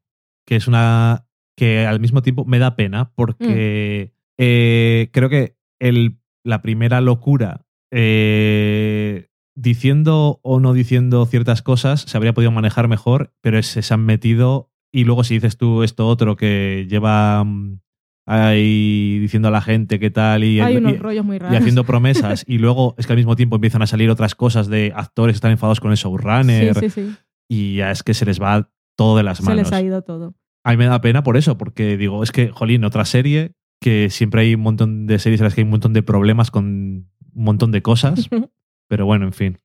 [0.47, 6.19] que es una que al mismo tiempo me da pena porque eh, creo que el,
[6.45, 13.33] la primera locura eh, diciendo o no diciendo ciertas cosas se habría podido manejar mejor,
[13.41, 17.81] pero es- se han metido y luego si dices tú esto otro que lleva mm,
[18.27, 21.59] ahí diciendo a la gente qué tal y, Hay y- unos rollos muy y raros.
[21.59, 24.93] haciendo promesas y luego es que al mismo tiempo empiezan a salir otras cosas de
[24.95, 27.15] actores que están enfadados con el showrunner sí, sí, sí.
[27.49, 29.59] y ya es que se les va todo de las Se manos.
[29.59, 30.35] les ha ido todo.
[30.65, 34.11] A mí me da pena por eso, porque digo, es que, jolín, otra serie, que
[34.11, 36.65] siempre hay un montón de series en las que hay un montón de problemas con
[36.67, 38.29] un montón de cosas,
[38.89, 39.59] pero bueno, en fin.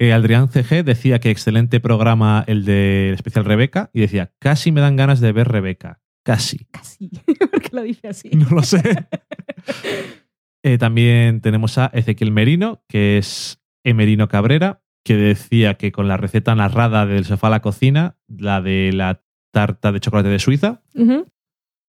[0.00, 4.80] Eh, Adrián CG decía que excelente programa el de especial Rebeca y decía, casi me
[4.80, 6.00] dan ganas de ver Rebeca.
[6.24, 6.66] Casi.
[6.70, 7.10] Casi.
[7.50, 8.30] Porque lo dice así.
[8.30, 8.82] No lo sé.
[10.66, 16.16] Eh, también tenemos a Ezequiel Merino, que es Emerino Cabrera, que decía que con la
[16.16, 19.22] receta narrada del sofá a la cocina, la de la
[19.52, 20.82] tarta de chocolate de Suiza,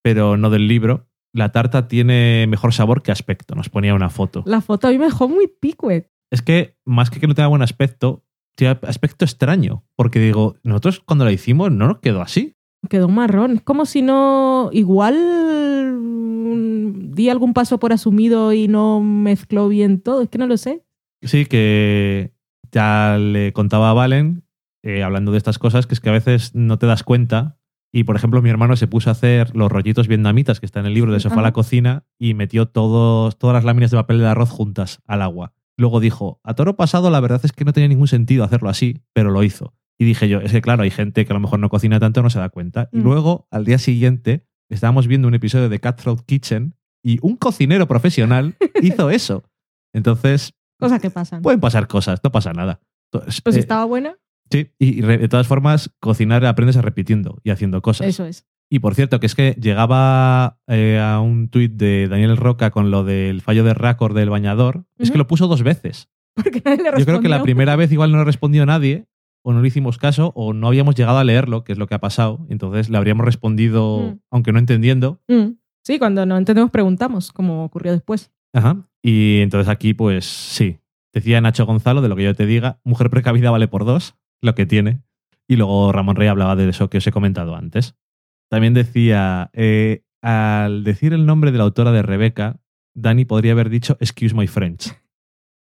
[0.03, 3.55] pero no del libro, la tarta tiene mejor sabor que aspecto.
[3.55, 4.43] Nos ponía una foto.
[4.45, 6.11] La foto a mí me dejó muy picuet.
[6.29, 9.85] Es que más que que no tenga buen aspecto, tiene aspecto extraño.
[9.95, 12.54] Porque digo, nosotros cuando la hicimos no nos quedó así.
[12.89, 13.61] Quedó marrón.
[13.63, 14.69] Como si no.
[14.71, 15.15] Igual.
[15.93, 20.21] mm, Di algún paso por asumido y no mezcló bien todo.
[20.21, 20.83] Es que no lo sé.
[21.21, 22.33] Sí, que
[22.71, 24.43] ya le contaba a Valen,
[24.83, 27.57] eh, hablando de estas cosas, que es que a veces no te das cuenta.
[27.91, 30.87] Y, por ejemplo, mi hermano se puso a hacer los rollitos vietnamitas que está en
[30.87, 34.19] el libro de Sofá a la cocina y metió todos, todas las láminas de papel
[34.19, 35.53] de arroz juntas al agua.
[35.77, 39.01] Luego dijo, a toro pasado la verdad es que no tenía ningún sentido hacerlo así,
[39.13, 39.73] pero lo hizo.
[39.97, 42.21] Y dije yo, es que claro, hay gente que a lo mejor no cocina tanto
[42.21, 42.89] no se da cuenta.
[42.91, 43.03] Y Mm.
[43.03, 48.55] luego, al día siguiente, estábamos viendo un episodio de Cutthroat Kitchen y un cocinero profesional
[48.81, 49.43] hizo eso.
[49.93, 51.41] Entonces, Cosas que pasan.
[51.41, 52.81] pueden pasar cosas, no pasa nada.
[53.11, 54.17] Entonces, pues eh, estaba buena,
[54.51, 58.07] Sí, y de todas formas, cocinar aprendes repitiendo y haciendo cosas.
[58.07, 58.45] eso es.
[58.69, 62.91] Y por cierto, que es que llegaba eh, a un tuit de Daniel Roca con
[62.91, 64.85] lo del fallo de récord del bañador.
[64.97, 66.09] Es que lo puso dos veces.
[66.35, 67.43] Porque nadie le Yo creo que la respondió.
[67.43, 69.05] primera vez igual no respondió nadie,
[69.47, 71.93] o no le hicimos caso, o no habíamos llegado a leerlo, que es lo que
[71.93, 72.45] ha pasado.
[72.49, 74.19] Entonces le habríamos respondido, Mm.
[74.31, 75.21] aunque no entendiendo.
[75.27, 75.51] Mm.
[75.83, 78.31] Sí, cuando no entendemos preguntamos, como ocurrió después.
[78.53, 78.87] Ajá.
[79.03, 80.79] Y entonces aquí, pues sí.
[81.13, 84.55] Decía Nacho Gonzalo, de lo que yo te diga, mujer precavida vale por dos, lo
[84.55, 85.03] que tiene.
[85.47, 87.95] Y luego Ramón Rey hablaba de eso que os he comentado antes.
[88.49, 92.59] También decía, eh, al decir el nombre de la autora de Rebeca,
[92.95, 94.95] Dani podría haber dicho Excuse my French.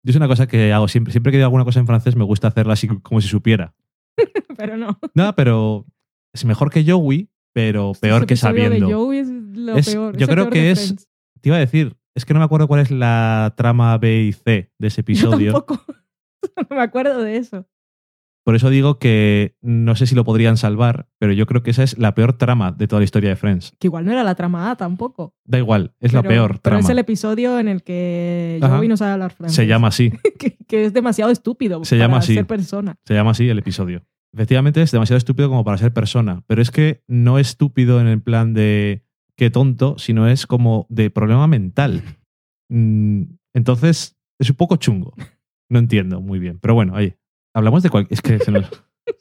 [0.04, 1.12] Yo es una cosa que hago siempre.
[1.12, 3.74] Siempre que digo alguna cosa en francés me gusta hacerla así como si supiera.
[4.58, 5.00] Pero no.
[5.16, 5.86] No, pero
[6.34, 8.88] es mejor que Joey, pero peor que sabiendo.
[8.88, 10.18] De Joey es lo Es- peor.
[10.18, 11.08] yo creo peor que es- Friends.
[11.42, 14.34] Te iba a decir, es que no me acuerdo cuál es la trama B y
[14.34, 15.54] C de ese Yo episodio.
[15.54, 15.84] tampoco.
[16.70, 17.66] no me acuerdo de eso.
[18.44, 21.84] Por eso digo que no sé si lo podrían salvar, pero yo creo que esa
[21.84, 23.74] es la peor trama de toda la historia de Friends.
[23.80, 25.36] Que igual no era la trama A tampoco.
[25.46, 26.80] Da igual, es la Pero- peor Pero trama.
[26.80, 28.78] es el episodio en el que Ajá.
[28.78, 29.56] Joey no sabe hablar francés.
[29.56, 32.34] Se llama así, que, que es demasiado estúpido Se para llama así.
[32.34, 32.96] ser persona.
[33.06, 34.04] se llama así el episodio.
[34.34, 38.08] Efectivamente es demasiado estúpido como para ser persona, pero es que no es estúpido en
[38.08, 39.04] el plan de
[39.38, 42.02] qué tonto, sino es como de problema mental.
[42.74, 45.14] Mm, Entonces es un poco chungo.
[45.70, 47.16] No entiendo muy bien, pero bueno, ahí.
[47.54, 48.14] Hablamos de cualquier...
[48.14, 48.70] Es que se nos,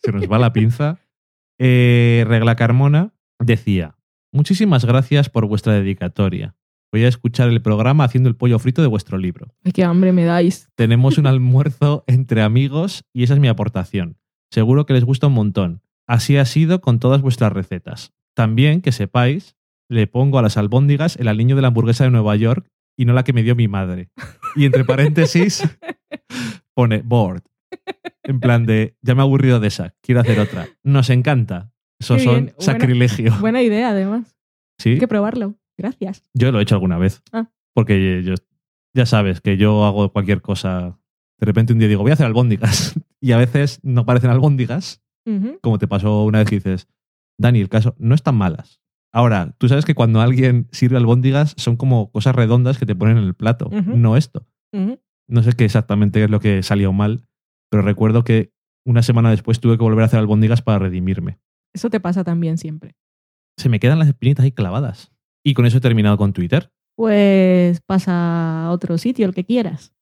[0.02, 0.98] se nos va la pinza.
[1.58, 3.96] Eh, Regla Carmona decía,
[4.32, 6.54] muchísimas gracias por vuestra dedicatoria.
[6.92, 9.54] Voy a escuchar el programa haciendo el pollo frito de vuestro libro.
[9.64, 10.68] Ay, qué hambre me dais.
[10.74, 14.16] Tenemos un almuerzo entre amigos y esa es mi aportación.
[14.50, 15.82] Seguro que les gusta un montón.
[16.08, 18.12] Así ha sido con todas vuestras recetas.
[18.34, 19.56] También, que sepáis,
[19.88, 23.12] le pongo a las albóndigas el aliño de la hamburguesa de Nueva York y no
[23.12, 24.10] la que me dio mi madre.
[24.56, 25.62] Y entre paréntesis
[26.74, 27.42] pone bored.
[28.22, 30.68] En plan de, ya me he aburrido de esa, quiero hacer otra.
[30.82, 31.72] Nos encanta.
[31.98, 32.44] Eso Qué son bien.
[32.46, 33.34] Buena- sacrilegio.
[33.40, 34.36] Buena idea, además.
[34.78, 34.90] ¿Sí?
[34.90, 35.56] Hay que probarlo.
[35.76, 36.22] Gracias.
[36.34, 37.22] Yo lo he hecho alguna vez.
[37.32, 37.50] Ah.
[37.74, 38.34] Porque yo,
[38.94, 40.98] ya sabes que yo hago cualquier cosa.
[41.38, 42.94] De repente un día digo, voy a hacer albóndigas.
[43.22, 45.58] Y a veces no parecen albóndigas, Ujú.
[45.60, 46.88] como te pasó una vez que dices,
[47.38, 48.80] Dani, el caso no están malas.
[49.12, 53.18] Ahora, tú sabes que cuando alguien sirve albóndigas son como cosas redondas que te ponen
[53.18, 54.46] en el plato, no esto.
[55.28, 57.26] No sé qué exactamente es lo que salió mal,
[57.70, 58.52] pero recuerdo que
[58.84, 61.38] una semana después tuve que volver a hacer albóndigas para redimirme.
[61.74, 62.96] Eso te pasa también siempre.
[63.56, 65.12] Se me quedan las espinitas ahí clavadas.
[65.44, 66.72] Y con eso he terminado con Twitter.
[66.96, 69.94] Pues pasa a otro sitio, el que quieras.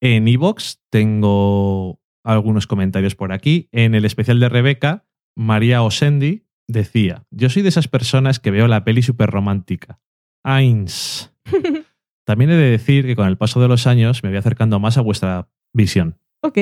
[0.00, 3.68] En Evox tengo algunos comentarios por aquí.
[3.72, 8.66] En el especial de Rebeca, María Osendi decía: Yo soy de esas personas que veo
[8.66, 10.00] la peli súper romántica.
[10.44, 11.32] Ains.
[12.26, 14.96] También he de decir que con el paso de los años me voy acercando más
[14.96, 16.18] a vuestra visión.
[16.42, 16.58] ok.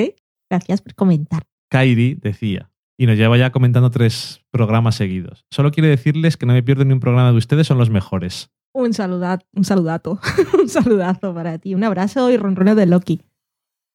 [0.49, 1.43] Gracias por comentar.
[1.69, 5.45] Kairi decía, y nos lleva ya comentando tres programas seguidos.
[5.51, 8.51] Solo quiero decirles que no me pierdo ni un programa de ustedes, son los mejores.
[8.73, 10.19] Un saludato, un saludato,
[10.59, 11.75] un saludazo para ti.
[11.75, 13.21] Un abrazo y ronroneo de Loki.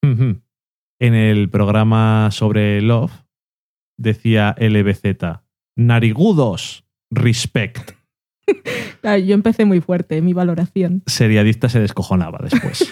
[0.02, 3.12] En el programa sobre Love
[3.98, 5.40] decía LBZ,
[5.76, 7.92] narigudos, respect.
[9.06, 11.02] Ah, Yo empecé muy fuerte mi valoración.
[11.06, 12.90] Seriadista se descojonaba después.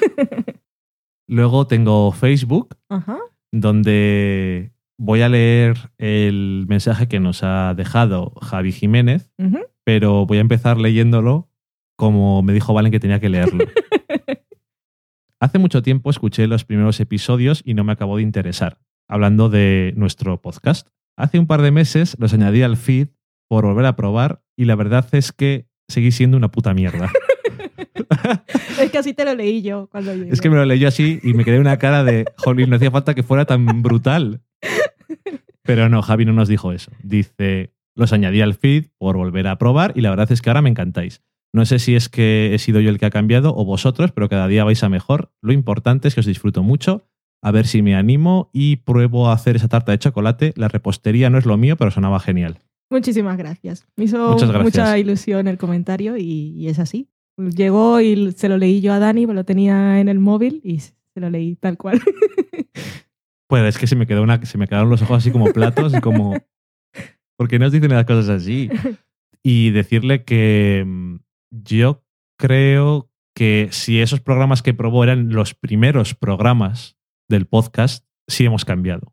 [1.27, 3.19] Luego tengo Facebook, Ajá.
[3.53, 9.31] Donde voy a leer el mensaje que nos ha dejado Javi Jiménez,
[9.85, 11.49] pero voy a empezar leyéndolo
[11.97, 13.65] como me dijo Valen que tenía que leerlo.
[15.41, 18.79] Hace mucho tiempo escuché los primeros episodios y no me acabó de interesar.
[19.09, 20.89] hablando de nuestro podcast.
[21.17, 23.09] Hace un par de meses los añadí al feed
[23.49, 27.11] por volver a probar y la verdad es que seguí siendo una puta mierda.
[28.81, 30.33] es que así te lo leí yo cuando llegué.
[30.33, 32.91] Es que me lo leí así y me quedé una cara de, jolín, no hacía
[32.91, 34.41] falta que fuera tan brutal.
[35.63, 36.91] Pero no, Javi no nos dijo eso.
[37.03, 40.63] Dice, los añadí al feed por volver a probar y la verdad es que ahora
[40.63, 41.23] me encantáis.
[41.55, 44.29] No sé si es que he sido yo el que ha cambiado o vosotros, pero
[44.29, 45.31] cada día vais a mejor.
[45.43, 47.07] Lo importante es que os disfruto mucho.
[47.43, 50.55] A ver si me animo y pruebo a hacer esa tarta de chocolate.
[50.57, 52.59] La repostería no es lo mío, pero sonaba genial.
[52.89, 53.87] Muchísimas gracias.
[53.97, 54.63] Me hizo gracias.
[54.63, 57.09] mucha ilusión el comentario y, y es así.
[57.51, 60.81] Llegó y se lo leí yo a Dani, me lo tenía en el móvil y
[60.81, 62.01] se lo leí tal cual.
[63.49, 65.93] Pues es que se me, quedó una, se me quedaron los ojos así como platos
[65.93, 66.35] y como...
[67.37, 68.71] ¿Por qué nos dicen las cosas así?
[69.43, 71.17] Y decirle que mm,
[71.51, 72.03] yo
[72.39, 76.97] creo que si esos programas que probó eran los primeros programas
[77.29, 79.13] del podcast, sí hemos cambiado.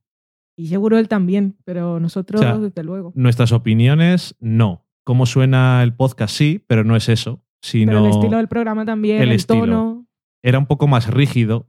[0.57, 3.11] Y seguro él también, pero nosotros O sea, desde luego.
[3.15, 4.85] Nuestras opiniones, no.
[5.03, 7.43] Cómo suena el podcast, sí, pero no es eso.
[7.61, 9.61] Sino Pero el estilo del programa también, el el, estilo.
[9.61, 10.07] tono.
[10.41, 11.65] era un poco más rígido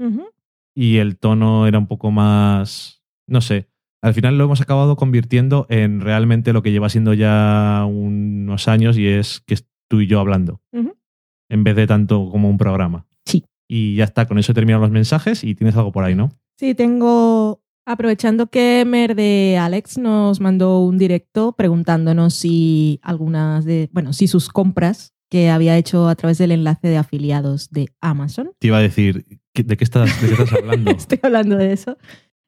[0.75, 3.69] y el tono era un poco más, no sé,
[4.03, 8.97] al final lo hemos acabado convirtiendo en realmente lo que lleva siendo ya unos años
[8.97, 13.07] y es que es tú y yo hablando, en vez de tanto como un programa.
[13.27, 13.45] Sí.
[13.69, 16.31] Y ya está, con eso terminan los mensajes y tienes algo por ahí, ¿no?
[16.59, 17.63] Sí, tengo.
[17.87, 23.89] Aprovechando que Mer de Alex nos mandó un directo preguntándonos si algunas de.
[23.93, 28.51] Bueno, si sus compras que había hecho a través del enlace de afiliados de Amazon.
[28.59, 30.91] Te iba a decir, ¿qué- ¿de qué estás, de qué estás hablando?
[30.97, 31.97] Estoy hablando de eso.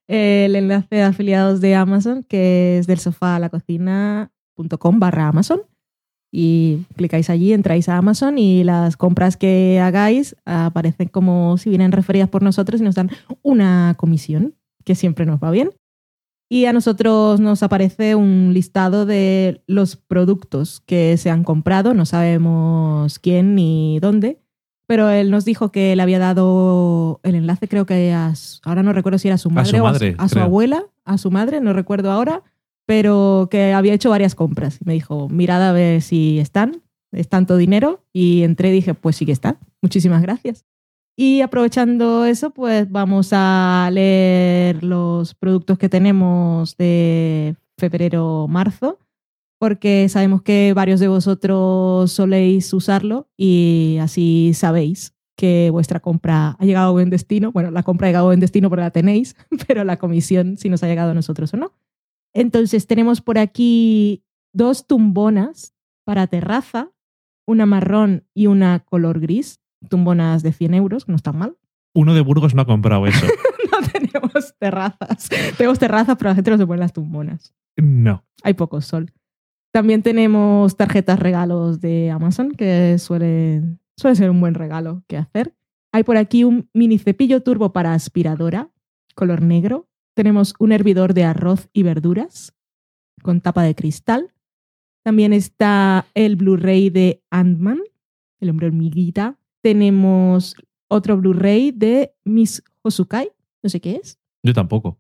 [0.09, 5.61] El enlace de afiliados de Amazon, que es del sofá a la cocina.com barra Amazon.
[6.35, 11.93] Y clicáis allí, entráis a Amazon y las compras que hagáis aparecen como si vienen
[11.93, 13.11] referidas por nosotros y nos dan
[13.43, 14.55] una comisión,
[14.85, 15.70] que siempre nos va bien.
[16.52, 22.05] Y a nosotros nos aparece un listado de los productos que se han comprado, no
[22.05, 24.39] sabemos quién ni dónde,
[24.86, 28.92] pero él nos dijo que le había dado el enlace, creo que a, ahora no
[28.92, 31.31] recuerdo si era a su madre, su o a madre, a su abuela, a su
[31.31, 32.42] madre, no recuerdo ahora,
[32.84, 34.76] pero que había hecho varias compras.
[34.82, 36.82] Y me dijo, mirad a ver si están,
[37.12, 38.05] es tanto dinero.
[38.12, 40.66] Y entré y dije, pues sí que están, muchísimas gracias.
[41.16, 48.99] Y aprovechando eso, pues vamos a leer los productos que tenemos de febrero-marzo,
[49.58, 56.65] porque sabemos que varios de vosotros soléis usarlo y así sabéis que vuestra compra ha
[56.65, 57.52] llegado a buen destino.
[57.52, 60.68] Bueno, la compra ha llegado a buen destino porque la tenéis, pero la comisión si
[60.68, 61.73] nos ha llegado a nosotros o no.
[62.34, 65.74] Entonces tenemos por aquí dos tumbonas
[66.05, 66.91] para terraza,
[67.47, 71.57] una marrón y una color gris, tumbonas de 100 euros, no están mal.
[71.94, 73.27] Uno de Burgos no ha comprado eso.
[73.73, 75.31] No tenemos terrazas.
[75.57, 77.55] tenemos terrazas, pero la gente no se pone las tumbonas.
[77.78, 78.23] No.
[78.43, 79.11] Hay poco sol.
[79.73, 83.62] También tenemos tarjetas regalos de Amazon, que suele,
[83.97, 85.55] suele ser un buen regalo que hacer.
[85.91, 88.70] Hay por aquí un mini cepillo turbo para aspiradora,
[89.15, 89.89] color negro.
[90.15, 92.55] Tenemos un hervidor de arroz y verduras
[93.23, 94.33] con tapa de cristal.
[95.02, 97.81] También está el Blu-ray de Ant-Man,
[98.41, 99.39] el hombre hormiguita.
[99.62, 100.57] Tenemos
[100.89, 103.31] otro Blu-ray de Miss Hosukai,
[103.62, 104.18] no sé qué es.
[104.42, 104.99] Yo tampoco.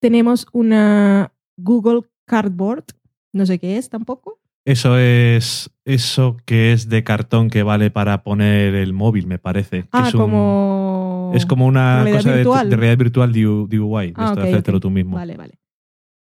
[0.00, 2.84] Tenemos una Google Cardboard,
[3.32, 4.40] no sé qué es tampoco.
[4.64, 9.86] Eso es eso que es de cartón que vale para poner el móvil, me parece.
[9.92, 11.32] Ah, es un- como...
[11.34, 12.70] Es como una cosa de, virtual.
[12.70, 15.16] de realidad virtual DIY, Ah, esto de hacértelo tú mismo.
[15.16, 15.58] Vale, vale.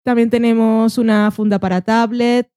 [0.04, 2.50] También tenemos una funda para tablet.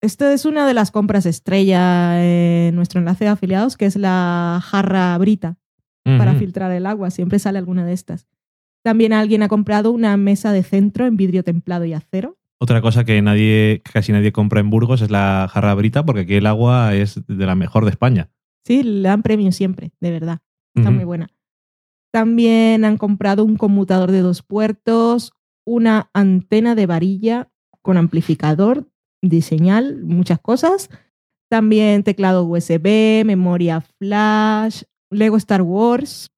[0.00, 4.60] Esta es una de las compras estrella en nuestro enlace de afiliados, que es la
[4.62, 5.56] jarra Brita
[6.04, 7.10] para filtrar el agua.
[7.10, 8.26] Siempre sale alguna de estas.
[8.82, 12.38] También alguien ha comprado una mesa de centro en vidrio templado y acero.
[12.58, 16.34] Otra cosa que nadie, casi nadie compra en Burgos es la jarra brita, porque aquí
[16.34, 18.30] el agua es de la mejor de España.
[18.64, 20.38] Sí, le dan premio siempre, de verdad.
[20.74, 21.28] Está muy buena.
[22.12, 25.32] También han comprado un conmutador de dos puertos,
[25.66, 27.50] una antena de varilla
[27.82, 28.88] con amplificador
[29.22, 30.90] de señal, muchas cosas.
[31.50, 36.30] También teclado USB, memoria flash, Lego Star Wars,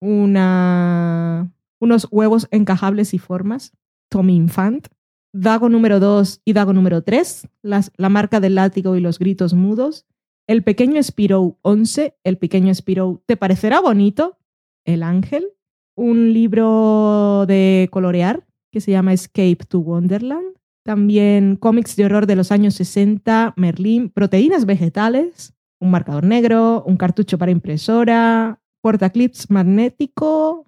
[0.00, 3.72] una, unos huevos encajables y formas,
[4.10, 4.88] Tommy Infant,
[5.36, 9.52] Dago número 2 y Dago número 3, las- la marca del látigo y los gritos
[9.52, 10.06] mudos,
[10.46, 14.38] el pequeño Spirou 11, el pequeño Spirou, ¿te parecerá bonito?
[14.86, 15.48] El ángel,
[15.96, 20.54] un libro de colorear que se llama Escape to Wonderland,
[20.84, 26.96] también cómics de horror de los años 60, Merlín, proteínas vegetales, un marcador negro, un
[26.96, 30.66] cartucho para impresora, portaclips magnético,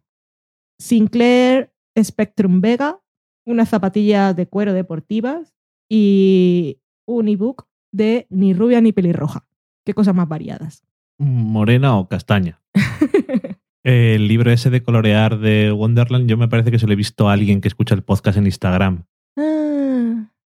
[0.79, 3.01] Sinclair Spectrum Vega,
[3.47, 5.55] unas zapatillas de cuero deportivas
[5.89, 9.47] y un ebook de Ni rubia ni pelirroja.
[9.85, 10.83] Qué cosas más variadas.
[11.19, 12.61] Morena o castaña.
[13.85, 17.29] El libro ese de colorear de Wonderland, yo me parece que se lo he visto
[17.29, 19.05] a alguien que escucha el podcast en Instagram.
[19.37, 19.66] Ah,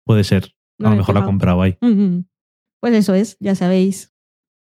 [0.08, 0.54] Puede ser.
[0.78, 1.26] No a lo mejor fijado.
[1.26, 1.76] comprado ahí.
[2.80, 4.14] Pues eso es, ya sabéis,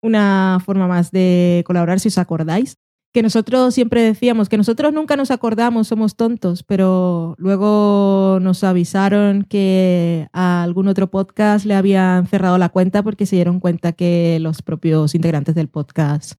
[0.02, 2.78] una forma más de colaborar si os acordáis.
[3.14, 9.44] Que nosotros siempre decíamos que nosotros nunca nos acordamos, somos tontos, pero luego nos avisaron
[9.44, 14.40] que a algún otro podcast le habían cerrado la cuenta porque se dieron cuenta que
[14.40, 16.36] los propios integrantes del podcast,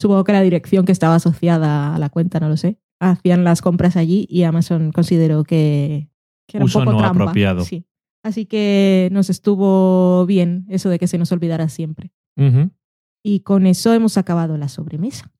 [0.00, 3.60] supongo que la dirección que estaba asociada a la cuenta, no lo sé, hacían las
[3.60, 6.08] compras allí y Amazon consideró que,
[6.48, 7.24] que era Uso un poco no trampa.
[7.24, 7.64] apropiado.
[7.64, 7.84] Sí.
[8.24, 12.10] Así que nos estuvo bien eso de que se nos olvidara siempre.
[13.22, 15.30] Y con eso hemos acabado la sobremesa.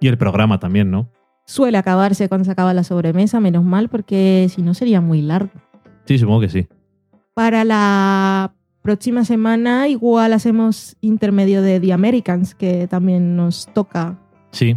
[0.00, 1.08] Y el programa también, ¿no?
[1.46, 5.52] Suele acabarse cuando se acaba la sobremesa, menos mal, porque si no sería muy largo.
[6.06, 6.66] Sí, supongo que sí.
[7.34, 8.52] Para la
[8.82, 14.18] próxima semana igual hacemos intermedio de The Americans, que también nos toca.
[14.50, 14.76] Sí.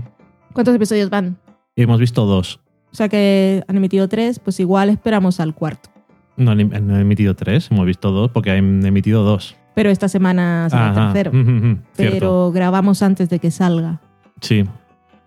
[0.54, 1.40] ¿Cuántos episodios van?
[1.82, 2.60] Hemos visto dos.
[2.92, 5.90] O sea que han emitido tres, pues igual esperamos al cuarto.
[6.38, 9.56] No han, em- han emitido tres, hemos visto dos porque han emitido dos.
[9.76, 11.32] Pero esta semana será el tercero.
[11.32, 11.80] Pero
[12.12, 12.52] Cierto.
[12.52, 14.02] grabamos antes de que salga.
[14.42, 14.66] Sí.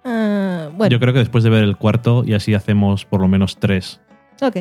[0.04, 3.28] Ah, bueno, Yo creo que después de ver el cuarto y así hacemos por lo
[3.28, 4.00] menos tres.
[4.40, 4.56] ok.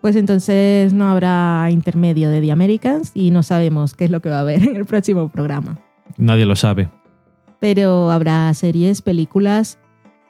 [0.00, 4.30] Pues entonces no habrá intermedio de The Americans y no sabemos qué es lo que
[4.30, 5.78] va a haber en el próximo programa.
[6.18, 6.88] Nadie lo sabe.
[7.60, 9.78] Pero habrá series, películas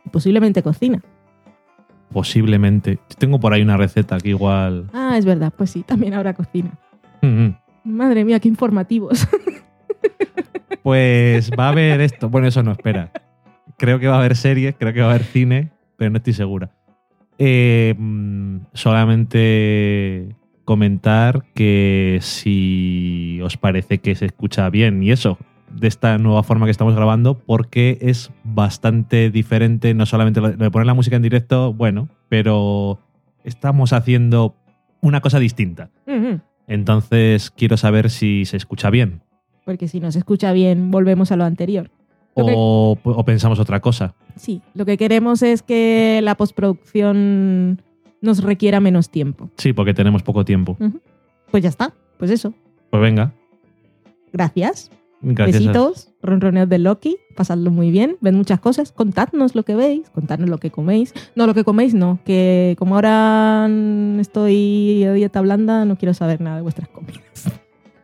[0.04, 1.00] y posiblemente cocina.
[2.12, 2.98] Posiblemente.
[3.18, 4.88] Tengo por ahí una receta que igual.
[4.92, 6.78] Ah, es verdad, pues sí, también habrá cocina.
[7.22, 7.54] Ujú.
[7.84, 9.26] Madre mía, qué informativos.
[10.82, 12.28] Pues va a haber esto.
[12.28, 13.12] Bueno, eso no, espera.
[13.78, 16.32] Creo que va a haber series, creo que va a haber cine, pero no estoy
[16.32, 16.70] segura.
[17.38, 25.38] Eh, mm, solamente comentar que si os parece que se escucha bien y eso,
[25.74, 30.70] de esta nueva forma que estamos grabando, porque es bastante diferente, no solamente lo de
[30.70, 32.98] poner la música en directo, bueno, pero
[33.44, 34.54] estamos haciendo
[35.00, 35.90] una cosa distinta.
[36.66, 39.22] Entonces quiero saber si se escucha bien.
[39.64, 41.90] Porque si no se escucha bien, volvemos a lo anterior.
[42.36, 44.14] Lo que- O, o pensamos otra cosa.
[44.36, 47.82] Sí, lo que queremos es que la postproducción
[48.20, 49.50] nos requiera menos tiempo.
[49.56, 50.76] Sí, porque tenemos poco tiempo.
[51.50, 52.54] Pues ya está, pues eso.
[52.90, 53.32] Pues venga.
[54.32, 54.90] Gracias.
[55.22, 55.60] Gracias.
[55.60, 60.50] Besitos, ronroneos de Loki, pasadlo muy bien, ven muchas cosas, contadnos lo que veis, contadnos
[60.50, 61.14] lo que coméis.
[61.36, 63.68] No, lo que coméis no, que como ahora
[64.18, 67.22] estoy a dieta blanda, no quiero saber nada de vuestras comidas.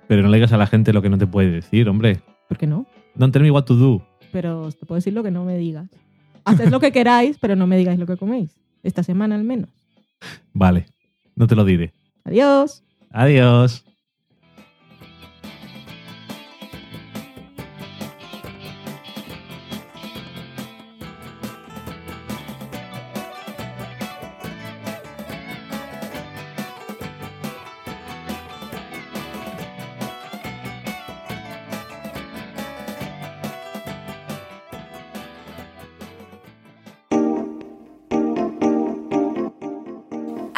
[0.07, 2.21] Pero no le digas a la gente lo que no te puede decir, hombre.
[2.49, 2.87] ¿Por qué no?
[3.17, 4.03] Don't tell me what to do.
[4.33, 5.91] Pero te puedo decir lo que no me digas.
[6.45, 8.57] Haced lo que queráis, pero no me digáis lo que coméis.
[8.83, 9.71] Esta semana al menos.
[10.53, 10.87] Vale,
[11.35, 11.93] no te lo diré.
[12.25, 12.85] Adiós.
[13.11, 13.85] Adiós.